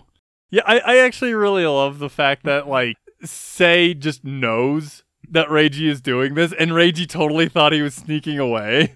Yeah, 0.52 0.62
I, 0.66 0.80
I 0.80 0.98
actually 1.00 1.34
really 1.34 1.66
love 1.66 2.00
the 2.00 2.10
fact 2.10 2.46
that 2.46 2.70
like 2.70 2.96
Sei 3.26 3.94
just 3.94 4.24
knows 4.24 5.04
that 5.30 5.50
Reiji 5.50 5.90
is 5.90 6.00
doing 6.00 6.36
this, 6.36 6.54
and 6.54 6.72
Reiji 6.72 7.08
totally 7.08 7.50
thought 7.50 7.74
he 7.74 7.82
was 7.82 7.96
sneaking 7.96 8.40
away. 8.40 8.96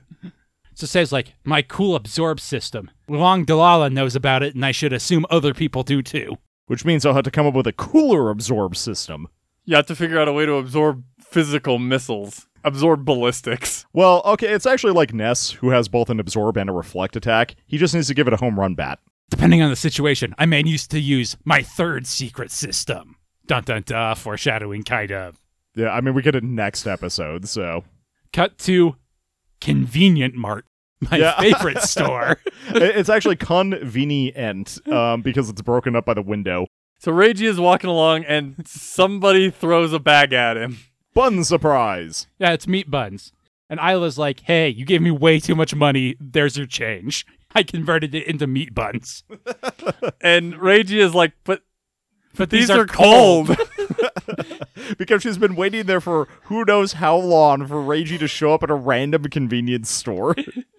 So 0.73 0.87
says, 0.87 1.11
like, 1.11 1.35
my 1.43 1.61
cool 1.61 1.95
absorb 1.95 2.39
system. 2.39 2.89
Long 3.09 3.45
Dalala 3.45 3.91
knows 3.91 4.15
about 4.15 4.41
it, 4.41 4.55
and 4.55 4.65
I 4.65 4.71
should 4.71 4.93
assume 4.93 5.25
other 5.29 5.53
people 5.53 5.83
do 5.83 6.01
too. 6.01 6.37
Which 6.67 6.85
means 6.85 7.05
I'll 7.05 7.13
have 7.13 7.25
to 7.25 7.31
come 7.31 7.45
up 7.45 7.53
with 7.53 7.67
a 7.67 7.73
cooler 7.73 8.29
absorb 8.29 8.77
system. 8.77 9.27
You 9.65 9.75
have 9.75 9.85
to 9.87 9.95
figure 9.95 10.19
out 10.19 10.27
a 10.27 10.33
way 10.33 10.45
to 10.45 10.53
absorb 10.55 11.03
physical 11.21 11.79
missiles, 11.79 12.47
absorb 12.63 13.05
ballistics. 13.05 13.85
Well, 13.93 14.21
okay, 14.25 14.47
it's 14.53 14.65
actually 14.65 14.93
like 14.93 15.13
Ness, 15.13 15.51
who 15.51 15.69
has 15.69 15.87
both 15.87 16.09
an 16.09 16.19
absorb 16.19 16.57
and 16.57 16.69
a 16.69 16.73
reflect 16.73 17.15
attack. 17.15 17.55
He 17.67 17.77
just 17.77 17.93
needs 17.93 18.07
to 18.07 18.13
give 18.13 18.27
it 18.27 18.33
a 18.33 18.37
home 18.37 18.59
run 18.59 18.75
bat. 18.75 18.99
Depending 19.29 19.61
on 19.61 19.69
the 19.69 19.75
situation, 19.75 20.35
I 20.37 20.45
may 20.45 20.63
use 20.65 20.85
to 20.87 20.99
use 20.99 21.37
my 21.45 21.61
third 21.63 22.05
secret 22.07 22.51
system. 22.51 23.15
Dun 23.47 23.63
dun 23.63 23.83
dun, 23.85 24.15
foreshadowing, 24.15 24.83
kind 24.83 25.11
of. 25.11 25.39
Yeah, 25.75 25.89
I 25.89 26.01
mean, 26.01 26.13
we 26.13 26.21
get 26.21 26.35
it 26.35 26.43
next 26.43 26.85
episode, 26.85 27.47
so. 27.47 27.83
Cut 28.31 28.57
to 28.59 28.95
Convenient 29.61 30.35
Mart, 30.35 30.65
my 31.09 31.17
Yeah. 31.17 31.39
favorite 31.39 31.81
store. 31.81 32.37
It's 32.75 33.09
actually 33.09 33.35
convenient 33.35 34.79
um, 34.87 35.21
because 35.21 35.49
it's 35.49 35.61
broken 35.61 35.95
up 35.97 36.05
by 36.05 36.13
the 36.13 36.21
window. 36.21 36.65
So 37.03 37.11
Reiji 37.11 37.41
is 37.41 37.59
walking 37.59 37.89
along, 37.89 38.23
and 38.23 38.65
somebody 38.65 39.49
throws 39.49 39.91
a 39.91 39.99
bag 39.99 40.31
at 40.31 40.55
him. 40.55 40.77
Bun 41.13 41.43
surprise! 41.43 42.27
Yeah, 42.39 42.53
it's 42.53 42.65
meat 42.65 42.89
buns. 42.89 43.33
And 43.69 43.77
Aila's 43.81 44.17
like, 44.17 44.39
hey, 44.39 44.69
you 44.69 44.85
gave 44.85 45.01
me 45.01 45.11
way 45.11 45.41
too 45.41 45.53
much 45.53 45.75
money. 45.75 46.15
There's 46.21 46.55
your 46.55 46.65
change. 46.65 47.25
I 47.53 47.63
converted 47.63 48.15
it 48.15 48.25
into 48.25 48.47
meat 48.47 48.73
buns. 48.73 49.25
And 50.21 50.53
Reiji 50.53 50.97
is 50.97 51.13
like, 51.13 51.33
but 51.43 51.63
But 52.37 52.51
these, 52.51 52.69
are, 52.69 52.85
cold. 52.85 53.53
because 54.97 55.23
she's 55.23 55.37
been 55.37 55.57
waiting 55.57 55.85
there 55.87 55.99
for 55.99 56.29
who 56.43 56.63
knows 56.63 56.93
how 56.93 57.17
long 57.17 57.67
for 57.67 57.83
Reiji 57.83 58.17
to 58.19 58.29
show 58.29 58.53
up 58.53 58.63
at 58.63 58.71
a 58.71 58.75
random 58.75 59.23
convenience 59.25 59.89
store. 59.89 60.37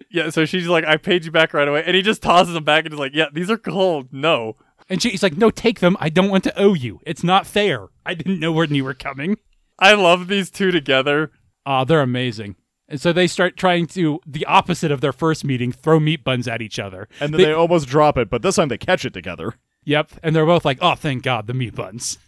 yeah, 0.09 0.31
so 0.31 0.43
she's 0.45 0.65
like, 0.67 0.85
I 0.85 0.97
paid 0.97 1.23
you 1.23 1.31
back 1.31 1.53
right 1.53 1.67
away. 1.67 1.83
And 1.85 1.95
he 1.95 2.01
just 2.01 2.23
tosses 2.23 2.55
them 2.55 2.63
back 2.63 2.85
and 2.85 2.93
is 2.95 2.99
like, 2.99 3.13
yeah, 3.13 3.27
these 3.31 3.51
are 3.51 3.59
cold. 3.59 4.11
No. 4.11 4.55
And 4.89 5.01
she's 5.01 5.23
like, 5.23 5.37
no, 5.37 5.49
take 5.49 5.79
them. 5.79 5.97
I 5.99 6.09
don't 6.09 6.29
want 6.29 6.43
to 6.45 6.59
owe 6.59 6.73
you. 6.73 6.99
It's 7.05 7.23
not 7.23 7.47
fair. 7.47 7.87
I 8.05 8.13
didn't 8.13 8.39
know 8.39 8.51
when 8.51 8.73
you 8.73 8.83
were 8.83 8.93
coming. 8.93 9.37
I 9.79 9.93
love 9.93 10.27
these 10.27 10.49
two 10.49 10.71
together. 10.71 11.31
Ah, 11.65 11.83
they're 11.83 12.01
amazing. 12.01 12.55
And 12.87 13.01
so 13.01 13.11
they 13.11 13.25
start 13.25 13.57
trying 13.57 13.87
to, 13.87 14.19
the 14.27 14.45
opposite 14.45 14.91
of 14.91 15.01
their 15.01 15.13
first 15.13 15.43
meeting, 15.43 15.71
throw 15.71 15.99
meat 15.99 16.23
buns 16.23 16.47
at 16.47 16.61
each 16.61 16.77
other. 16.77 17.07
And 17.19 17.33
then 17.33 17.41
they, 17.41 17.51
almost 17.51 17.87
drop 17.87 18.17
it, 18.17 18.29
but 18.29 18.43
this 18.43 18.57
time 18.57 18.67
they 18.67 18.77
catch 18.77 19.05
it 19.05 19.13
together. 19.13 19.55
Yep. 19.85 20.11
And 20.21 20.35
they're 20.35 20.45
both 20.45 20.65
like, 20.65 20.77
oh, 20.81 20.95
thank 20.95 21.23
God, 21.23 21.47
the 21.47 21.53
meat 21.53 21.75
buns. 21.75 22.19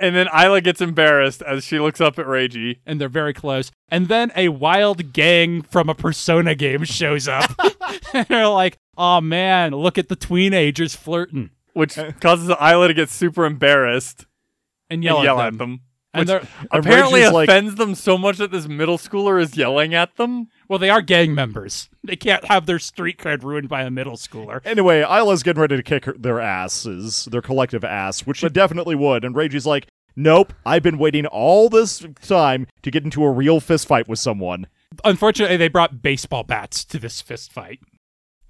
And 0.00 0.16
then 0.16 0.28
Aila 0.34 0.62
gets 0.62 0.80
embarrassed 0.80 1.42
as 1.42 1.64
she 1.64 1.78
looks 1.78 2.00
up 2.00 2.18
at 2.18 2.24
Reiji. 2.24 2.78
And 2.86 2.98
they're 2.98 3.10
very 3.10 3.34
close. 3.34 3.70
And 3.90 4.08
then 4.08 4.32
a 4.34 4.48
wild 4.48 5.12
gang 5.12 5.60
from 5.60 5.90
a 5.90 5.94
Persona 5.94 6.54
game 6.54 6.84
shows 6.84 7.28
up. 7.28 7.52
and 8.14 8.26
they're 8.28 8.48
like, 8.48 8.78
oh 8.96 9.20
man, 9.20 9.72
look 9.72 9.98
at 9.98 10.08
the 10.08 10.16
teenagers 10.16 10.94
flirting. 10.94 11.50
Which 11.72 11.96
causes 12.20 12.50
Aila 12.60 12.88
to 12.88 12.94
get 12.94 13.10
super 13.10 13.44
embarrassed 13.44 14.26
And 14.88 15.04
yell, 15.04 15.16
and 15.18 15.24
yell 15.24 15.40
at, 15.40 15.46
at 15.48 15.58
them. 15.58 15.70
them. 15.70 15.80
And 16.12 16.28
they're, 16.28 16.42
Apparently 16.72 17.20
Reiji's 17.20 17.32
like- 17.32 17.48
offends 17.48 17.76
them 17.76 17.94
so 17.94 18.18
much 18.18 18.38
that 18.38 18.50
this 18.50 18.66
middle 18.66 18.98
schooler 18.98 19.40
is 19.40 19.56
yelling 19.56 19.94
at 19.94 20.16
them. 20.16 20.48
well, 20.68 20.80
they 20.80 20.90
are 20.90 21.00
gang 21.02 21.32
members. 21.36 21.88
They 22.02 22.16
can't 22.16 22.44
have 22.46 22.66
their 22.66 22.80
street 22.80 23.16
cred 23.18 23.44
ruined 23.44 23.68
by 23.68 23.82
a 23.82 23.90
middle 23.92 24.16
schooler. 24.16 24.60
Anyway, 24.66 25.02
Aila's 25.02 25.44
getting 25.44 25.60
ready 25.60 25.76
to 25.76 25.82
kick 25.84 26.06
her, 26.06 26.14
their 26.18 26.40
asses, 26.40 27.26
their 27.26 27.40
collective 27.42 27.84
ass, 27.84 28.26
which 28.26 28.38
she 28.38 28.48
definitely 28.48 28.96
would. 28.96 29.24
And 29.24 29.36
Reiji's 29.36 29.66
like, 29.66 29.86
nope, 30.16 30.52
I've 30.66 30.82
been 30.82 30.98
waiting 30.98 31.26
all 31.26 31.68
this 31.68 32.04
time 32.26 32.66
to 32.82 32.90
get 32.90 33.04
into 33.04 33.22
a 33.22 33.30
real 33.30 33.60
fist 33.60 33.86
fight 33.86 34.08
with 34.08 34.18
someone. 34.18 34.66
Unfortunately, 35.04 35.56
they 35.56 35.68
brought 35.68 36.02
baseball 36.02 36.42
bats 36.42 36.84
to 36.86 36.98
this 36.98 37.20
fist 37.20 37.52
fight. 37.52 37.78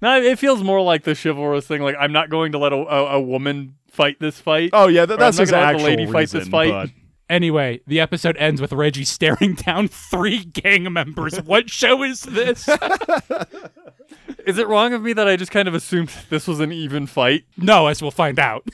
No, 0.01 0.19
it 0.21 0.39
feels 0.39 0.63
more 0.63 0.81
like 0.81 1.03
the 1.03 1.15
chivalrous 1.21 1.67
thing. 1.67 1.81
Like 1.81 1.95
I'm 1.99 2.11
not 2.11 2.29
going 2.29 2.51
to 2.53 2.57
let 2.57 2.73
a, 2.73 2.77
a, 2.77 3.05
a 3.17 3.21
woman 3.21 3.75
fight 3.89 4.19
this 4.19 4.39
fight. 4.39 4.71
Oh, 4.73 4.87
yeah, 4.87 5.05
th- 5.05 5.19
that's 5.19 5.37
I'm 5.37 5.41
not 5.41 5.41
his 5.41 5.51
gonna 5.51 5.61
let 5.63 5.67
the 5.71 5.75
actual 5.75 5.89
lady 5.89 6.05
fight 6.11 6.29
this 6.29 6.33
reason, 6.35 6.51
fight. 6.51 6.69
but- 6.71 6.89
Anyway, 7.29 7.79
the 7.87 8.01
episode 8.01 8.35
ends 8.35 8.59
with 8.59 8.71
Reiji 8.71 9.07
staring 9.07 9.53
down 9.65 9.87
three 9.87 10.43
gang 10.43 10.91
members. 10.91 11.37
what 11.43 11.69
show 11.69 12.03
is 12.03 12.23
this? 12.23 12.67
Is 14.45 14.57
it 14.57 14.67
wrong 14.67 14.91
of 14.93 15.01
me 15.03 15.13
that 15.13 15.29
I 15.29 15.37
just 15.37 15.51
kind 15.51 15.67
of 15.69 15.73
assumed 15.73 16.09
this 16.29 16.45
was 16.45 16.59
an 16.59 16.73
even 16.73 17.07
fight? 17.07 17.43
no, 17.55 17.87
as 17.87 18.01
we'll 18.01 18.11
find 18.11 18.37
out. 18.37 18.67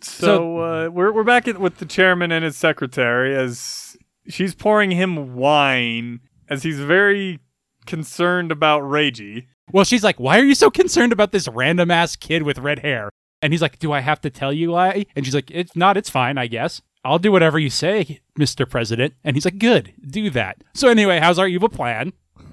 So, 0.00 0.58
uh, 0.58 0.88
we're 0.90 1.12
we're 1.12 1.24
back 1.24 1.48
at, 1.48 1.58
with 1.58 1.78
the 1.78 1.86
chairman 1.86 2.30
and 2.30 2.44
his 2.44 2.56
secretary 2.56 3.34
as 3.34 3.96
she's 4.28 4.54
pouring 4.54 4.92
him 4.92 5.34
wine 5.34 6.20
as 6.48 6.62
he's 6.62 6.78
very 6.78 7.40
concerned 7.86 8.52
about 8.52 8.82
Reiji. 8.82 9.46
Well, 9.72 9.84
she's 9.84 10.04
like, 10.04 10.18
Why 10.18 10.38
are 10.38 10.44
you 10.44 10.54
so 10.54 10.70
concerned 10.70 11.12
about 11.12 11.32
this 11.32 11.48
random 11.48 11.90
ass 11.90 12.16
kid 12.16 12.42
with 12.42 12.58
red 12.58 12.80
hair? 12.80 13.10
And 13.42 13.52
he's 13.52 13.62
like, 13.62 13.78
Do 13.78 13.92
I 13.92 14.00
have 14.00 14.20
to 14.22 14.30
tell 14.30 14.52
you 14.52 14.70
why? 14.72 15.06
And 15.14 15.24
she's 15.24 15.34
like, 15.34 15.50
It's 15.50 15.76
not, 15.76 15.96
it's 15.96 16.10
fine, 16.10 16.38
I 16.38 16.46
guess. 16.46 16.82
I'll 17.04 17.18
do 17.18 17.30
whatever 17.32 17.58
you 17.58 17.70
say, 17.70 18.20
Mr. 18.38 18.68
President. 18.68 19.14
And 19.24 19.36
he's 19.36 19.44
like, 19.44 19.58
Good, 19.58 19.92
do 20.06 20.30
that. 20.30 20.62
So, 20.74 20.88
anyway, 20.88 21.18
how's 21.20 21.38
our 21.38 21.48
evil 21.48 21.68
plan? 21.68 22.12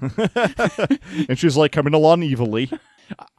and 1.28 1.38
she's 1.38 1.56
like 1.56 1.72
coming 1.72 1.94
along 1.94 2.22
evilly. 2.22 2.70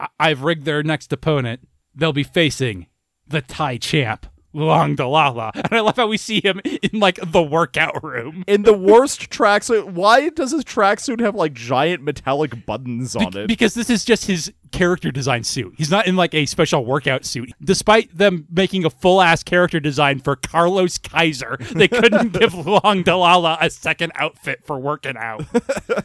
I- 0.00 0.08
I've 0.18 0.42
rigged 0.42 0.64
their 0.64 0.82
next 0.82 1.12
opponent. 1.12 1.66
They'll 1.94 2.12
be 2.12 2.22
facing 2.24 2.86
the 3.26 3.42
Thai 3.42 3.76
champ, 3.78 4.26
Long 4.54 4.96
Dalala. 4.96 5.50
And 5.68 5.72
I 5.72 5.80
love 5.80 5.96
how 5.96 6.06
we 6.06 6.16
see 6.16 6.40
him 6.42 6.60
in 6.64 6.98
like 7.00 7.18
the 7.22 7.42
workout 7.42 8.02
room. 8.02 8.44
In 8.46 8.62
the 8.62 8.72
worst 8.72 9.28
tracksuit, 9.30 9.92
why 9.92 10.30
does 10.30 10.52
his 10.52 10.64
tracksuit 10.64 11.20
have 11.20 11.34
like 11.34 11.52
giant 11.52 12.02
metallic 12.02 12.64
buttons 12.66 13.14
on 13.14 13.30
Be- 13.32 13.40
it? 13.40 13.46
because 13.48 13.74
this 13.74 13.90
is 13.90 14.04
just 14.04 14.24
his 14.26 14.52
character 14.72 15.10
design 15.10 15.44
suit. 15.44 15.74
He's 15.76 15.90
not 15.90 16.06
in 16.06 16.16
like 16.16 16.34
a 16.34 16.46
special 16.46 16.84
workout 16.84 17.24
suit. 17.24 17.52
Despite 17.62 18.16
them 18.16 18.46
making 18.50 18.84
a 18.84 18.90
full 18.90 19.20
ass 19.20 19.42
character 19.42 19.80
design 19.80 20.20
for 20.20 20.36
Carlos 20.36 20.96
Kaiser, 20.98 21.58
they 21.72 21.88
couldn't 21.88 22.32
give 22.38 22.54
Long 22.54 23.04
Dalala 23.04 23.58
a 23.60 23.68
second 23.70 24.12
outfit 24.14 24.60
for 24.64 24.78
working 24.78 25.16
out. 25.18 25.44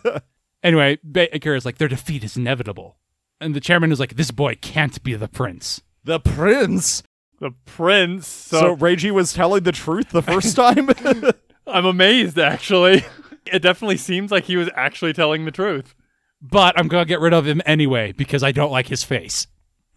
anyway, 0.63 0.97
Baker 1.09 1.55
is 1.55 1.65
like, 1.65 1.77
their 1.77 1.87
defeat 1.87 2.23
is 2.23 2.37
inevitable. 2.37 2.97
And 3.39 3.53
the 3.55 3.59
chairman 3.59 3.91
is 3.91 3.99
like, 3.99 4.15
this 4.15 4.31
boy 4.31 4.55
can't 4.61 5.01
be 5.03 5.15
the 5.15 5.27
prince. 5.27 5.81
the 6.03 6.19
prince. 6.19 7.03
The 7.43 7.51
prince. 7.65 8.25
So, 8.25 8.59
So, 8.59 8.75
Reiji 8.77 9.11
was 9.11 9.33
telling 9.33 9.63
the 9.63 9.73
truth 9.73 10.11
the 10.11 10.21
first 10.21 10.55
time. 10.55 10.89
I'm 11.67 11.85
amazed 11.85 12.39
actually. 12.39 13.03
It 13.45 13.59
definitely 13.59 13.97
seems 13.97 14.31
like 14.31 14.45
he 14.45 14.55
was 14.55 14.69
actually 14.75 15.11
telling 15.11 15.43
the 15.43 15.51
truth. 15.51 15.93
But 16.41 16.79
I'm 16.79 16.87
going 16.87 17.03
to 17.03 17.07
get 17.07 17.19
rid 17.19 17.33
of 17.33 17.45
him 17.45 17.61
anyway 17.65 18.13
because 18.13 18.43
I 18.43 18.53
don't 18.53 18.71
like 18.71 18.87
his 18.87 19.03
face. 19.03 19.47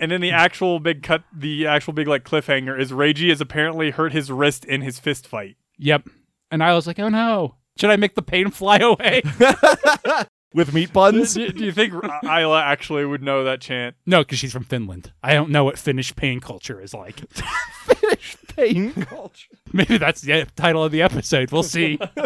And 0.01 0.11
then 0.11 0.21
the 0.21 0.33
actual 0.33 0.81
big 0.81 1.05
cut, 1.05 1.23
the 1.33 1.69
actual 1.69 1.93
big 1.93 2.09
like 2.09 2.25
cliffhanger 2.25 2.77
is 2.77 2.91
Reiji 2.91 3.29
has 3.29 3.41
apparently 3.41 3.91
hurt 3.93 4.13
his 4.13 4.33
wrist 4.33 4.65
in 4.65 4.81
his 4.83 4.99
fist 4.99 5.29
fight. 5.29 5.57
Yep. 5.79 6.09
And 6.51 6.65
I 6.65 6.75
was 6.75 6.89
like, 6.89 6.99
oh 6.99 7.09
no. 7.09 7.55
Should 7.79 7.91
I 7.91 7.97
make 7.97 8.17
the 8.17 8.23
pain 8.23 8.51
fly 8.51 8.79
away? 8.79 9.23
With 10.55 10.73
meat 10.73 10.93
buns? 10.93 11.35
do, 11.35 11.51
do 11.53 11.65
you 11.65 11.73
think 11.73 11.93
Aila 12.25 12.63
actually 12.63 13.05
would 13.05 13.23
know 13.23 13.45
that 13.45 13.61
chant? 13.61 13.95
no, 14.07 14.21
because 14.21 14.39
she's 14.39 14.53
from 14.53 14.65
Finland. 14.65 15.13
I 15.23 15.35
don't 15.35 15.51
know 15.51 15.65
what 15.65 15.79
Finnish 15.79 16.15
pain 16.17 16.41
culture 16.41 16.81
is 16.81 16.95
like. 16.95 17.21
Finnish 17.85 18.37
pain 18.57 18.93
culture. 18.93 19.49
Maybe 19.73 19.99
that's 19.99 20.23
the 20.23 20.47
title 20.57 20.83
of 20.83 20.93
the 20.93 21.03
episode. 21.03 21.51
We'll 21.53 21.63
see. 21.63 21.99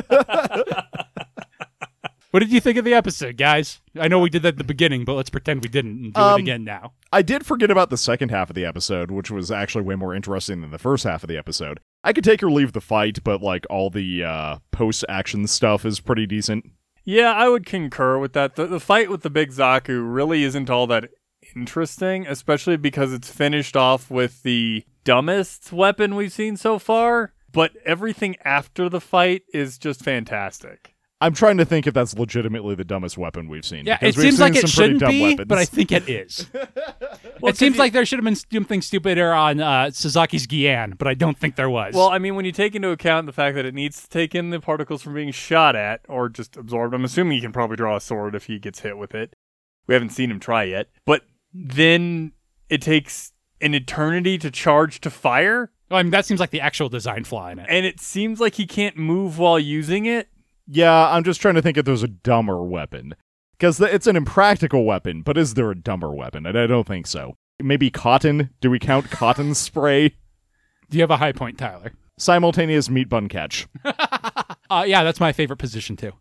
what 2.30 2.38
did 2.40 2.52
you 2.52 2.60
think 2.60 2.78
of 2.78 2.84
the 2.84 2.94
episode, 2.94 3.36
guys? 3.36 3.80
I 3.98 4.06
know 4.06 4.20
we 4.20 4.30
did 4.30 4.42
that 4.42 4.50
at 4.54 4.58
the 4.58 4.64
beginning, 4.64 5.04
but 5.04 5.14
let's 5.14 5.30
pretend 5.30 5.62
we 5.62 5.68
didn't 5.68 6.04
and 6.04 6.14
do 6.14 6.20
Um, 6.20 6.38
it 6.38 6.42
again 6.42 6.62
now. 6.62 6.92
I 7.12 7.22
did 7.22 7.44
forget 7.44 7.70
about 7.72 7.90
the 7.90 7.96
second 7.96 8.28
half 8.30 8.48
of 8.50 8.54
the 8.54 8.64
episode, 8.64 9.10
which 9.10 9.30
was 9.32 9.50
actually 9.50 9.82
way 9.82 9.96
more 9.96 10.14
interesting 10.14 10.60
than 10.60 10.70
the 10.70 10.78
first 10.78 11.02
half 11.02 11.24
of 11.24 11.28
the 11.28 11.36
episode. 11.36 11.80
I 12.04 12.12
could 12.12 12.22
take 12.24 12.42
or 12.42 12.50
leave 12.50 12.72
the 12.72 12.80
fight, 12.80 13.24
but 13.24 13.42
like 13.42 13.66
all 13.68 13.90
the 13.90 14.22
uh, 14.22 14.58
post 14.70 15.04
action 15.08 15.48
stuff 15.48 15.84
is 15.84 15.98
pretty 15.98 16.26
decent. 16.26 16.66
Yeah, 17.04 17.32
I 17.32 17.48
would 17.48 17.66
concur 17.66 18.18
with 18.18 18.32
that. 18.34 18.56
The, 18.56 18.66
the 18.66 18.80
fight 18.80 19.10
with 19.10 19.22
the 19.22 19.30
big 19.30 19.50
Zaku 19.50 20.02
really 20.02 20.44
isn't 20.44 20.70
all 20.70 20.86
that 20.88 21.10
interesting, 21.56 22.26
especially 22.26 22.76
because 22.76 23.12
it's 23.12 23.30
finished 23.30 23.76
off 23.76 24.10
with 24.10 24.42
the 24.42 24.84
dumbest 25.04 25.72
weapon 25.72 26.14
we've 26.14 26.32
seen 26.32 26.56
so 26.56 26.78
far. 26.78 27.32
But 27.52 27.72
everything 27.84 28.36
after 28.44 28.88
the 28.88 29.00
fight 29.00 29.42
is 29.52 29.76
just 29.78 30.04
fantastic. 30.04 30.94
I'm 31.22 31.34
trying 31.34 31.58
to 31.58 31.64
think 31.66 31.86
if 31.86 31.92
that's 31.94 32.16
legitimately 32.16 32.74
the 32.76 32.84
dumbest 32.84 33.18
weapon 33.18 33.48
we've 33.48 33.64
seen. 33.64 33.84
Yeah, 33.84 33.98
because 33.98 34.16
it 34.16 34.18
we've 34.18 34.24
seems 34.24 34.36
seen 34.38 34.42
like 34.42 34.56
it 34.56 34.68
some 34.68 34.76
pretty 34.76 34.92
shouldn't 34.94 35.00
dumb 35.00 35.10
be, 35.10 35.22
weapons. 35.22 35.48
but 35.48 35.58
I 35.58 35.64
think 35.66 35.92
it 35.92 36.08
is. 36.08 36.46
Well, 37.42 37.48
it 37.50 37.56
seems 37.56 37.74
'cause 37.74 37.78
like 37.78 37.92
there 37.94 38.04
should 38.04 38.18
have 38.18 38.24
been 38.24 38.36
something 38.36 38.82
stupider 38.82 39.32
on 39.32 39.60
uh, 39.60 39.86
Sazaki's 39.86 40.46
Gyan, 40.46 40.98
but 40.98 41.08
I 41.08 41.14
don't 41.14 41.38
think 41.38 41.56
there 41.56 41.70
was. 41.70 41.94
Well, 41.94 42.10
I 42.10 42.18
mean, 42.18 42.34
when 42.34 42.44
you 42.44 42.52
take 42.52 42.74
into 42.74 42.90
account 42.90 43.24
the 43.24 43.32
fact 43.32 43.54
that 43.54 43.64
it 43.64 43.72
needs 43.74 44.02
to 44.02 44.08
take 44.10 44.34
in 44.34 44.50
the 44.50 44.60
particles 44.60 45.00
from 45.00 45.14
being 45.14 45.30
shot 45.32 45.74
at 45.74 46.02
or 46.06 46.28
just 46.28 46.58
absorbed, 46.58 46.94
I'm 46.94 47.02
assuming 47.02 47.32
he 47.36 47.40
can 47.40 47.50
probably 47.52 47.76
draw 47.76 47.96
a 47.96 48.00
sword 48.00 48.34
if 48.34 48.44
he 48.44 48.58
gets 48.58 48.80
hit 48.80 48.98
with 48.98 49.14
it. 49.14 49.32
We 49.86 49.94
haven't 49.94 50.10
seen 50.10 50.30
him 50.30 50.38
try 50.38 50.64
yet. 50.64 50.88
But 51.06 51.22
then 51.54 52.32
it 52.68 52.82
takes 52.82 53.32
an 53.62 53.72
eternity 53.74 54.36
to 54.36 54.50
charge 54.50 55.00
to 55.00 55.08
fire, 55.10 55.70
I 55.90 56.02
mean, 56.02 56.10
that 56.10 56.26
seems 56.26 56.40
like 56.40 56.50
the 56.50 56.60
actual 56.60 56.90
design 56.90 57.24
flaw 57.24 57.48
in 57.48 57.58
it. 57.58 57.66
and 57.70 57.86
it 57.86 58.00
seems 58.00 58.38
like 58.38 58.54
he 58.56 58.66
can't 58.66 58.98
move 58.98 59.38
while 59.38 59.58
using 59.58 60.04
it. 60.04 60.28
Yeah, 60.72 61.08
I'm 61.10 61.24
just 61.24 61.40
trying 61.40 61.56
to 61.56 61.62
think 61.62 61.76
if 61.76 61.84
there's 61.84 62.04
a 62.04 62.08
dumber 62.08 62.62
weapon. 62.62 63.14
Because 63.58 63.80
it's 63.80 64.06
an 64.06 64.16
impractical 64.16 64.84
weapon, 64.84 65.22
but 65.22 65.36
is 65.36 65.54
there 65.54 65.70
a 65.70 65.74
dumber 65.74 66.12
weapon? 66.14 66.46
And 66.46 66.56
I 66.56 66.66
don't 66.66 66.86
think 66.86 67.06
so. 67.06 67.34
Maybe 67.60 67.90
cotton? 67.90 68.50
Do 68.60 68.70
we 68.70 68.78
count 68.78 69.10
cotton 69.10 69.54
spray? 69.56 70.10
Do 70.88 70.96
you 70.96 71.02
have 71.02 71.10
a 71.10 71.16
high 71.16 71.32
point, 71.32 71.58
Tyler? 71.58 71.92
Simultaneous 72.18 72.88
meat 72.88 73.08
bun 73.08 73.28
catch. 73.28 73.66
Uh, 74.70 74.84
yeah, 74.86 75.02
that's 75.02 75.18
my 75.18 75.32
favorite 75.32 75.56
position 75.56 75.96
too. 75.96 76.12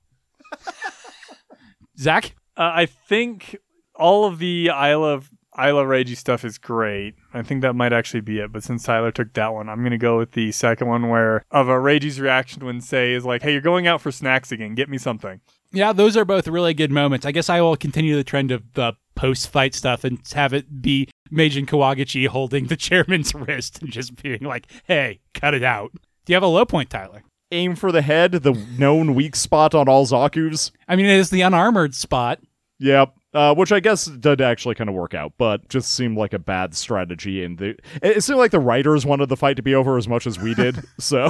Zach? 1.99 2.33
Uh, 2.57 2.71
I 2.73 2.87
think 2.87 3.55
all 3.93 4.25
of 4.25 4.39
the 4.39 4.71
Aila 4.73 5.21
Aila 5.57 5.83
Reiji 5.83 6.15
stuff 6.15 6.45
is 6.45 6.57
great. 6.57 7.15
I 7.33 7.41
think 7.41 7.61
that 7.61 7.73
might 7.73 7.91
actually 7.93 8.21
be 8.21 8.39
it. 8.39 8.51
But 8.51 8.63
since 8.63 8.83
Tyler 8.83 9.11
took 9.11 9.33
that 9.33 9.53
one, 9.53 9.67
I'm 9.69 9.83
gonna 9.83 9.97
go 9.97 10.17
with 10.17 10.31
the 10.31 10.51
second 10.51 10.87
one 10.87 11.09
where 11.09 11.43
of 11.51 11.67
a 11.67 11.73
Reiji's 11.73 12.19
reaction 12.19 12.65
when 12.65 12.81
Sei 12.81 13.13
is 13.13 13.25
like, 13.25 13.41
"Hey, 13.41 13.51
you're 13.53 13.61
going 13.61 13.87
out 13.87 14.01
for 14.01 14.11
snacks 14.11 14.51
again. 14.51 14.75
Get 14.75 14.89
me 14.89 14.97
something." 14.97 15.41
Yeah, 15.71 15.93
those 15.93 16.17
are 16.17 16.25
both 16.25 16.47
really 16.47 16.73
good 16.73 16.91
moments. 16.91 17.25
I 17.25 17.31
guess 17.31 17.49
I 17.49 17.61
will 17.61 17.75
continue 17.75 18.15
the 18.15 18.23
trend 18.23 18.51
of 18.51 18.63
the 18.73 18.93
post 19.15 19.49
fight 19.51 19.75
stuff 19.75 20.03
and 20.03 20.19
have 20.33 20.53
it 20.53 20.81
be 20.81 21.09
Meijin 21.31 21.65
Kawaguchi 21.65 22.27
holding 22.27 22.67
the 22.67 22.75
chairman's 22.77 23.35
wrist 23.35 23.81
and 23.81 23.91
just 23.91 24.21
being 24.21 24.41
like, 24.41 24.65
hey, 24.85 25.19
cut 25.33 25.53
it 25.53 25.63
out. 25.63 25.91
Do 26.25 26.33
you 26.33 26.35
have 26.35 26.43
a 26.43 26.47
low 26.47 26.65
point, 26.65 26.89
Tyler? 26.89 27.23
aim 27.51 27.75
for 27.75 27.91
the 27.91 28.01
head, 28.01 28.31
the 28.31 28.53
known 28.77 29.15
weak 29.15 29.35
spot 29.35 29.73
on 29.73 29.89
all 29.89 30.05
Zaku's. 30.05 30.71
I 30.87 30.95
mean, 30.95 31.05
it 31.07 31.17
is 31.17 31.29
the 31.29 31.41
unarmored 31.41 31.95
spot. 31.95 32.39
Yep. 32.79 33.13
Uh, 33.31 33.53
which 33.53 33.71
I 33.71 33.79
guess 33.79 34.05
did 34.05 34.41
actually 34.41 34.73
kind 34.73 34.89
of 34.89 34.95
work 34.95 35.13
out, 35.13 35.33
but 35.37 35.69
just 35.69 35.93
seemed 35.93 36.17
like 36.17 36.33
a 36.33 36.39
bad 36.39 36.75
strategy. 36.75 37.43
And 37.43 37.59
the 37.59 37.69
it 38.01 38.17
it 38.17 38.23
seemed 38.23 38.39
like 38.39 38.49
the 38.49 38.59
writers 38.59 39.05
wanted 39.05 39.29
the 39.29 39.37
fight 39.37 39.55
to 39.57 39.61
be 39.61 39.75
over 39.75 39.97
as 39.97 40.07
much 40.07 40.25
as 40.25 40.39
we 40.39 40.55
did. 40.55 40.83
so 40.99 41.29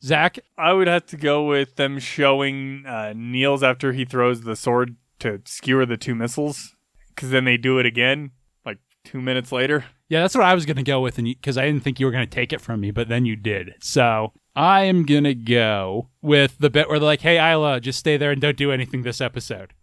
Zach, 0.00 0.38
I 0.56 0.72
would 0.72 0.86
have 0.86 1.06
to 1.06 1.16
go 1.16 1.44
with 1.44 1.74
them 1.74 1.98
showing 1.98 2.84
uh, 2.86 3.14
Nils 3.16 3.64
after 3.64 3.92
he 3.92 4.04
throws 4.04 4.42
the 4.42 4.54
sword 4.54 4.94
to 5.18 5.40
skewer 5.44 5.84
the 5.84 5.96
two 5.96 6.14
missiles, 6.14 6.76
because 7.08 7.30
then 7.30 7.44
they 7.44 7.56
do 7.56 7.78
it 7.78 7.86
again, 7.86 8.30
like 8.64 8.78
two 9.04 9.20
minutes 9.20 9.50
later. 9.50 9.84
yeah, 10.08 10.20
that's 10.20 10.34
what 10.36 10.44
I 10.44 10.54
was 10.54 10.66
going 10.66 10.76
to 10.76 10.82
go 10.84 11.00
with, 11.00 11.18
and 11.18 11.26
because 11.26 11.58
I 11.58 11.66
didn't 11.66 11.82
think 11.82 11.98
you 11.98 12.06
were 12.06 12.12
going 12.12 12.26
to 12.26 12.34
take 12.34 12.52
it 12.52 12.60
from 12.60 12.80
me, 12.80 12.90
but 12.92 13.08
then 13.08 13.26
you 13.26 13.34
did. 13.34 13.74
So 13.80 14.32
I 14.54 14.84
am 14.84 15.04
going 15.04 15.24
to 15.24 15.34
go 15.34 16.08
with 16.22 16.58
the 16.58 16.70
bit 16.70 16.88
where 16.88 16.98
they're 16.98 17.06
like, 17.06 17.20
hey, 17.22 17.38
Aila, 17.38 17.80
just 17.80 17.98
stay 17.98 18.16
there 18.16 18.30
and 18.30 18.40
don't 18.40 18.56
do 18.56 18.72
anything 18.72 19.02
this 19.02 19.20
episode. 19.20 19.72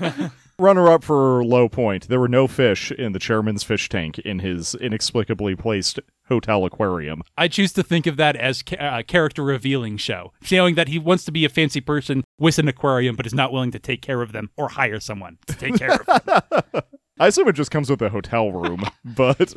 runner 0.60 0.88
up 0.88 1.02
for 1.04 1.44
low 1.44 1.68
point. 1.68 2.08
There 2.08 2.20
were 2.20 2.28
no 2.28 2.46
fish 2.46 2.92
in 2.92 3.12
the 3.12 3.18
chairman's 3.18 3.62
fish 3.62 3.88
tank 3.88 4.18
in 4.20 4.38
his 4.40 4.74
inexplicably 4.76 5.56
placed 5.56 5.98
hotel 6.28 6.64
aquarium. 6.64 7.22
I 7.36 7.48
choose 7.48 7.72
to 7.72 7.82
think 7.82 8.06
of 8.06 8.16
that 8.18 8.36
as 8.36 8.62
ca- 8.62 8.76
uh, 8.76 9.02
character 9.02 9.42
revealing 9.42 9.96
show, 9.96 10.32
showing 10.42 10.74
that 10.76 10.88
he 10.88 10.98
wants 10.98 11.24
to 11.24 11.32
be 11.32 11.44
a 11.44 11.48
fancy 11.48 11.80
person 11.80 12.22
with 12.38 12.58
an 12.58 12.68
aquarium, 12.68 13.16
but 13.16 13.26
is 13.26 13.34
not 13.34 13.52
willing 13.52 13.72
to 13.72 13.78
take 13.78 14.02
care 14.02 14.22
of 14.22 14.32
them 14.32 14.50
or 14.56 14.68
hire 14.68 15.00
someone 15.00 15.38
to 15.46 15.54
take 15.56 15.76
care 15.76 16.00
of 16.00 16.06
them. 16.24 16.82
I 17.18 17.26
assume 17.26 17.48
it 17.48 17.52
just 17.54 17.70
comes 17.70 17.90
with 17.90 18.00
a 18.02 18.08
hotel 18.10 18.50
room, 18.52 18.82
but 19.04 19.52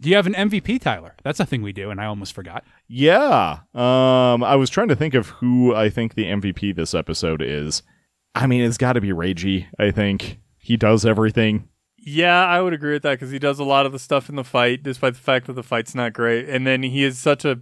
Do 0.00 0.08
you 0.10 0.16
have 0.16 0.26
an 0.26 0.34
MVP, 0.34 0.80
Tyler? 0.80 1.14
That's 1.22 1.38
a 1.40 1.46
thing 1.46 1.62
we 1.62 1.72
do, 1.72 1.90
and 1.90 2.00
I 2.00 2.06
almost 2.06 2.32
forgot. 2.32 2.64
yeah. 2.88 3.58
Um, 3.74 4.42
I 4.42 4.56
was 4.56 4.70
trying 4.70 4.88
to 4.88 4.96
think 4.96 5.14
of 5.14 5.28
who 5.28 5.74
I 5.74 5.90
think 5.90 6.14
the 6.14 6.24
MVP 6.24 6.74
this 6.74 6.94
episode 6.94 7.40
is. 7.42 7.82
I 8.34 8.48
mean, 8.48 8.62
it's 8.62 8.78
got 8.78 8.94
to 8.94 9.00
be 9.00 9.10
Reiji. 9.10 9.66
I 9.78 9.92
think 9.92 10.40
he 10.64 10.78
does 10.78 11.04
everything. 11.04 11.68
Yeah, 11.98 12.44
I 12.46 12.60
would 12.60 12.72
agree 12.72 12.94
with 12.94 13.02
that 13.02 13.12
because 13.12 13.30
he 13.30 13.38
does 13.38 13.58
a 13.58 13.64
lot 13.64 13.84
of 13.84 13.92
the 13.92 13.98
stuff 13.98 14.28
in 14.28 14.36
the 14.36 14.44
fight, 14.44 14.82
despite 14.82 15.14
the 15.14 15.20
fact 15.20 15.46
that 15.46 15.52
the 15.52 15.62
fight's 15.62 15.94
not 15.94 16.14
great. 16.14 16.48
And 16.48 16.66
then 16.66 16.82
he 16.82 17.04
is 17.04 17.18
such 17.18 17.44
a 17.44 17.60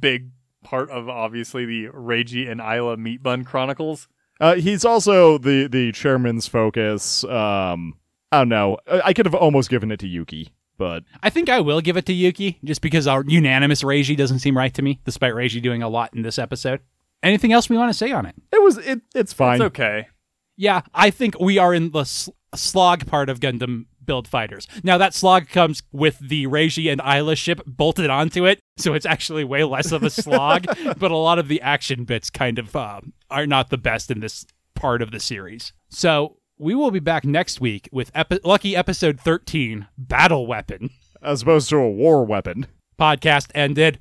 big 0.00 0.30
part 0.62 0.90
of 0.90 1.08
obviously 1.08 1.64
the 1.64 1.86
Reiji 1.88 2.50
and 2.50 2.60
Aila 2.60 2.98
Meat 2.98 3.22
Bun 3.22 3.44
Chronicles. 3.44 4.06
Uh, 4.38 4.56
he's 4.56 4.84
also 4.84 5.38
the 5.38 5.66
the 5.66 5.92
chairman's 5.92 6.46
focus. 6.46 7.24
Um, 7.24 7.94
I 8.30 8.38
don't 8.40 8.48
know. 8.50 8.78
I 8.86 9.00
I 9.06 9.12
could 9.12 9.26
have 9.26 9.34
almost 9.34 9.70
given 9.70 9.90
it 9.90 10.00
to 10.00 10.06
Yuki, 10.08 10.52
but 10.76 11.04
I 11.22 11.30
think 11.30 11.48
I 11.48 11.60
will 11.60 11.80
give 11.80 11.96
it 11.96 12.06
to 12.06 12.12
Yuki, 12.12 12.58
just 12.64 12.82
because 12.82 13.06
our 13.06 13.24
unanimous 13.26 13.82
Reiji 13.82 14.16
doesn't 14.16 14.40
seem 14.40 14.56
right 14.56 14.74
to 14.74 14.82
me, 14.82 15.00
despite 15.04 15.32
Reiji 15.32 15.62
doing 15.62 15.82
a 15.82 15.88
lot 15.88 16.14
in 16.14 16.22
this 16.22 16.38
episode. 16.38 16.80
Anything 17.22 17.52
else 17.52 17.70
we 17.70 17.78
want 17.78 17.90
to 17.90 17.96
say 17.96 18.10
on 18.10 18.26
it? 18.26 18.34
it 18.52 18.62
was 18.62 18.78
it. 18.78 19.00
It's 19.14 19.32
fine. 19.32 19.56
It's 19.56 19.66
okay. 19.66 20.08
Yeah, 20.56 20.82
I 20.94 21.10
think 21.10 21.38
we 21.40 21.58
are 21.58 21.72
in 21.72 21.90
the 21.92 22.04
sl- 22.04 22.32
slog 22.54 23.06
part 23.06 23.28
of 23.28 23.40
Gundam 23.40 23.86
Build 24.04 24.26
Fighters. 24.26 24.66
Now, 24.82 24.98
that 24.98 25.14
slog 25.14 25.48
comes 25.48 25.82
with 25.92 26.18
the 26.18 26.46
Reiji 26.46 26.90
and 26.90 27.00
Aila 27.00 27.36
ship 27.36 27.60
bolted 27.66 28.10
onto 28.10 28.44
it, 28.46 28.60
so 28.76 28.94
it's 28.94 29.06
actually 29.06 29.44
way 29.44 29.64
less 29.64 29.92
of 29.92 30.02
a 30.02 30.10
slog, 30.10 30.66
but 30.98 31.10
a 31.10 31.16
lot 31.16 31.38
of 31.38 31.48
the 31.48 31.60
action 31.60 32.04
bits 32.04 32.30
kind 32.30 32.58
of 32.58 32.74
uh, 32.74 33.00
are 33.30 33.46
not 33.46 33.70
the 33.70 33.78
best 33.78 34.10
in 34.10 34.20
this 34.20 34.46
part 34.74 35.02
of 35.02 35.10
the 35.10 35.20
series. 35.20 35.72
So, 35.88 36.36
we 36.58 36.74
will 36.74 36.90
be 36.90 37.00
back 37.00 37.24
next 37.24 37.60
week 37.60 37.88
with 37.92 38.10
epi- 38.14 38.38
Lucky 38.44 38.76
Episode 38.76 39.18
13 39.20 39.88
Battle 39.98 40.46
Weapon. 40.46 40.90
As 41.20 41.42
opposed 41.42 41.68
to 41.70 41.76
a 41.76 41.90
war 41.90 42.24
weapon. 42.24 42.66
Podcast 42.98 43.50
ended. 43.54 43.98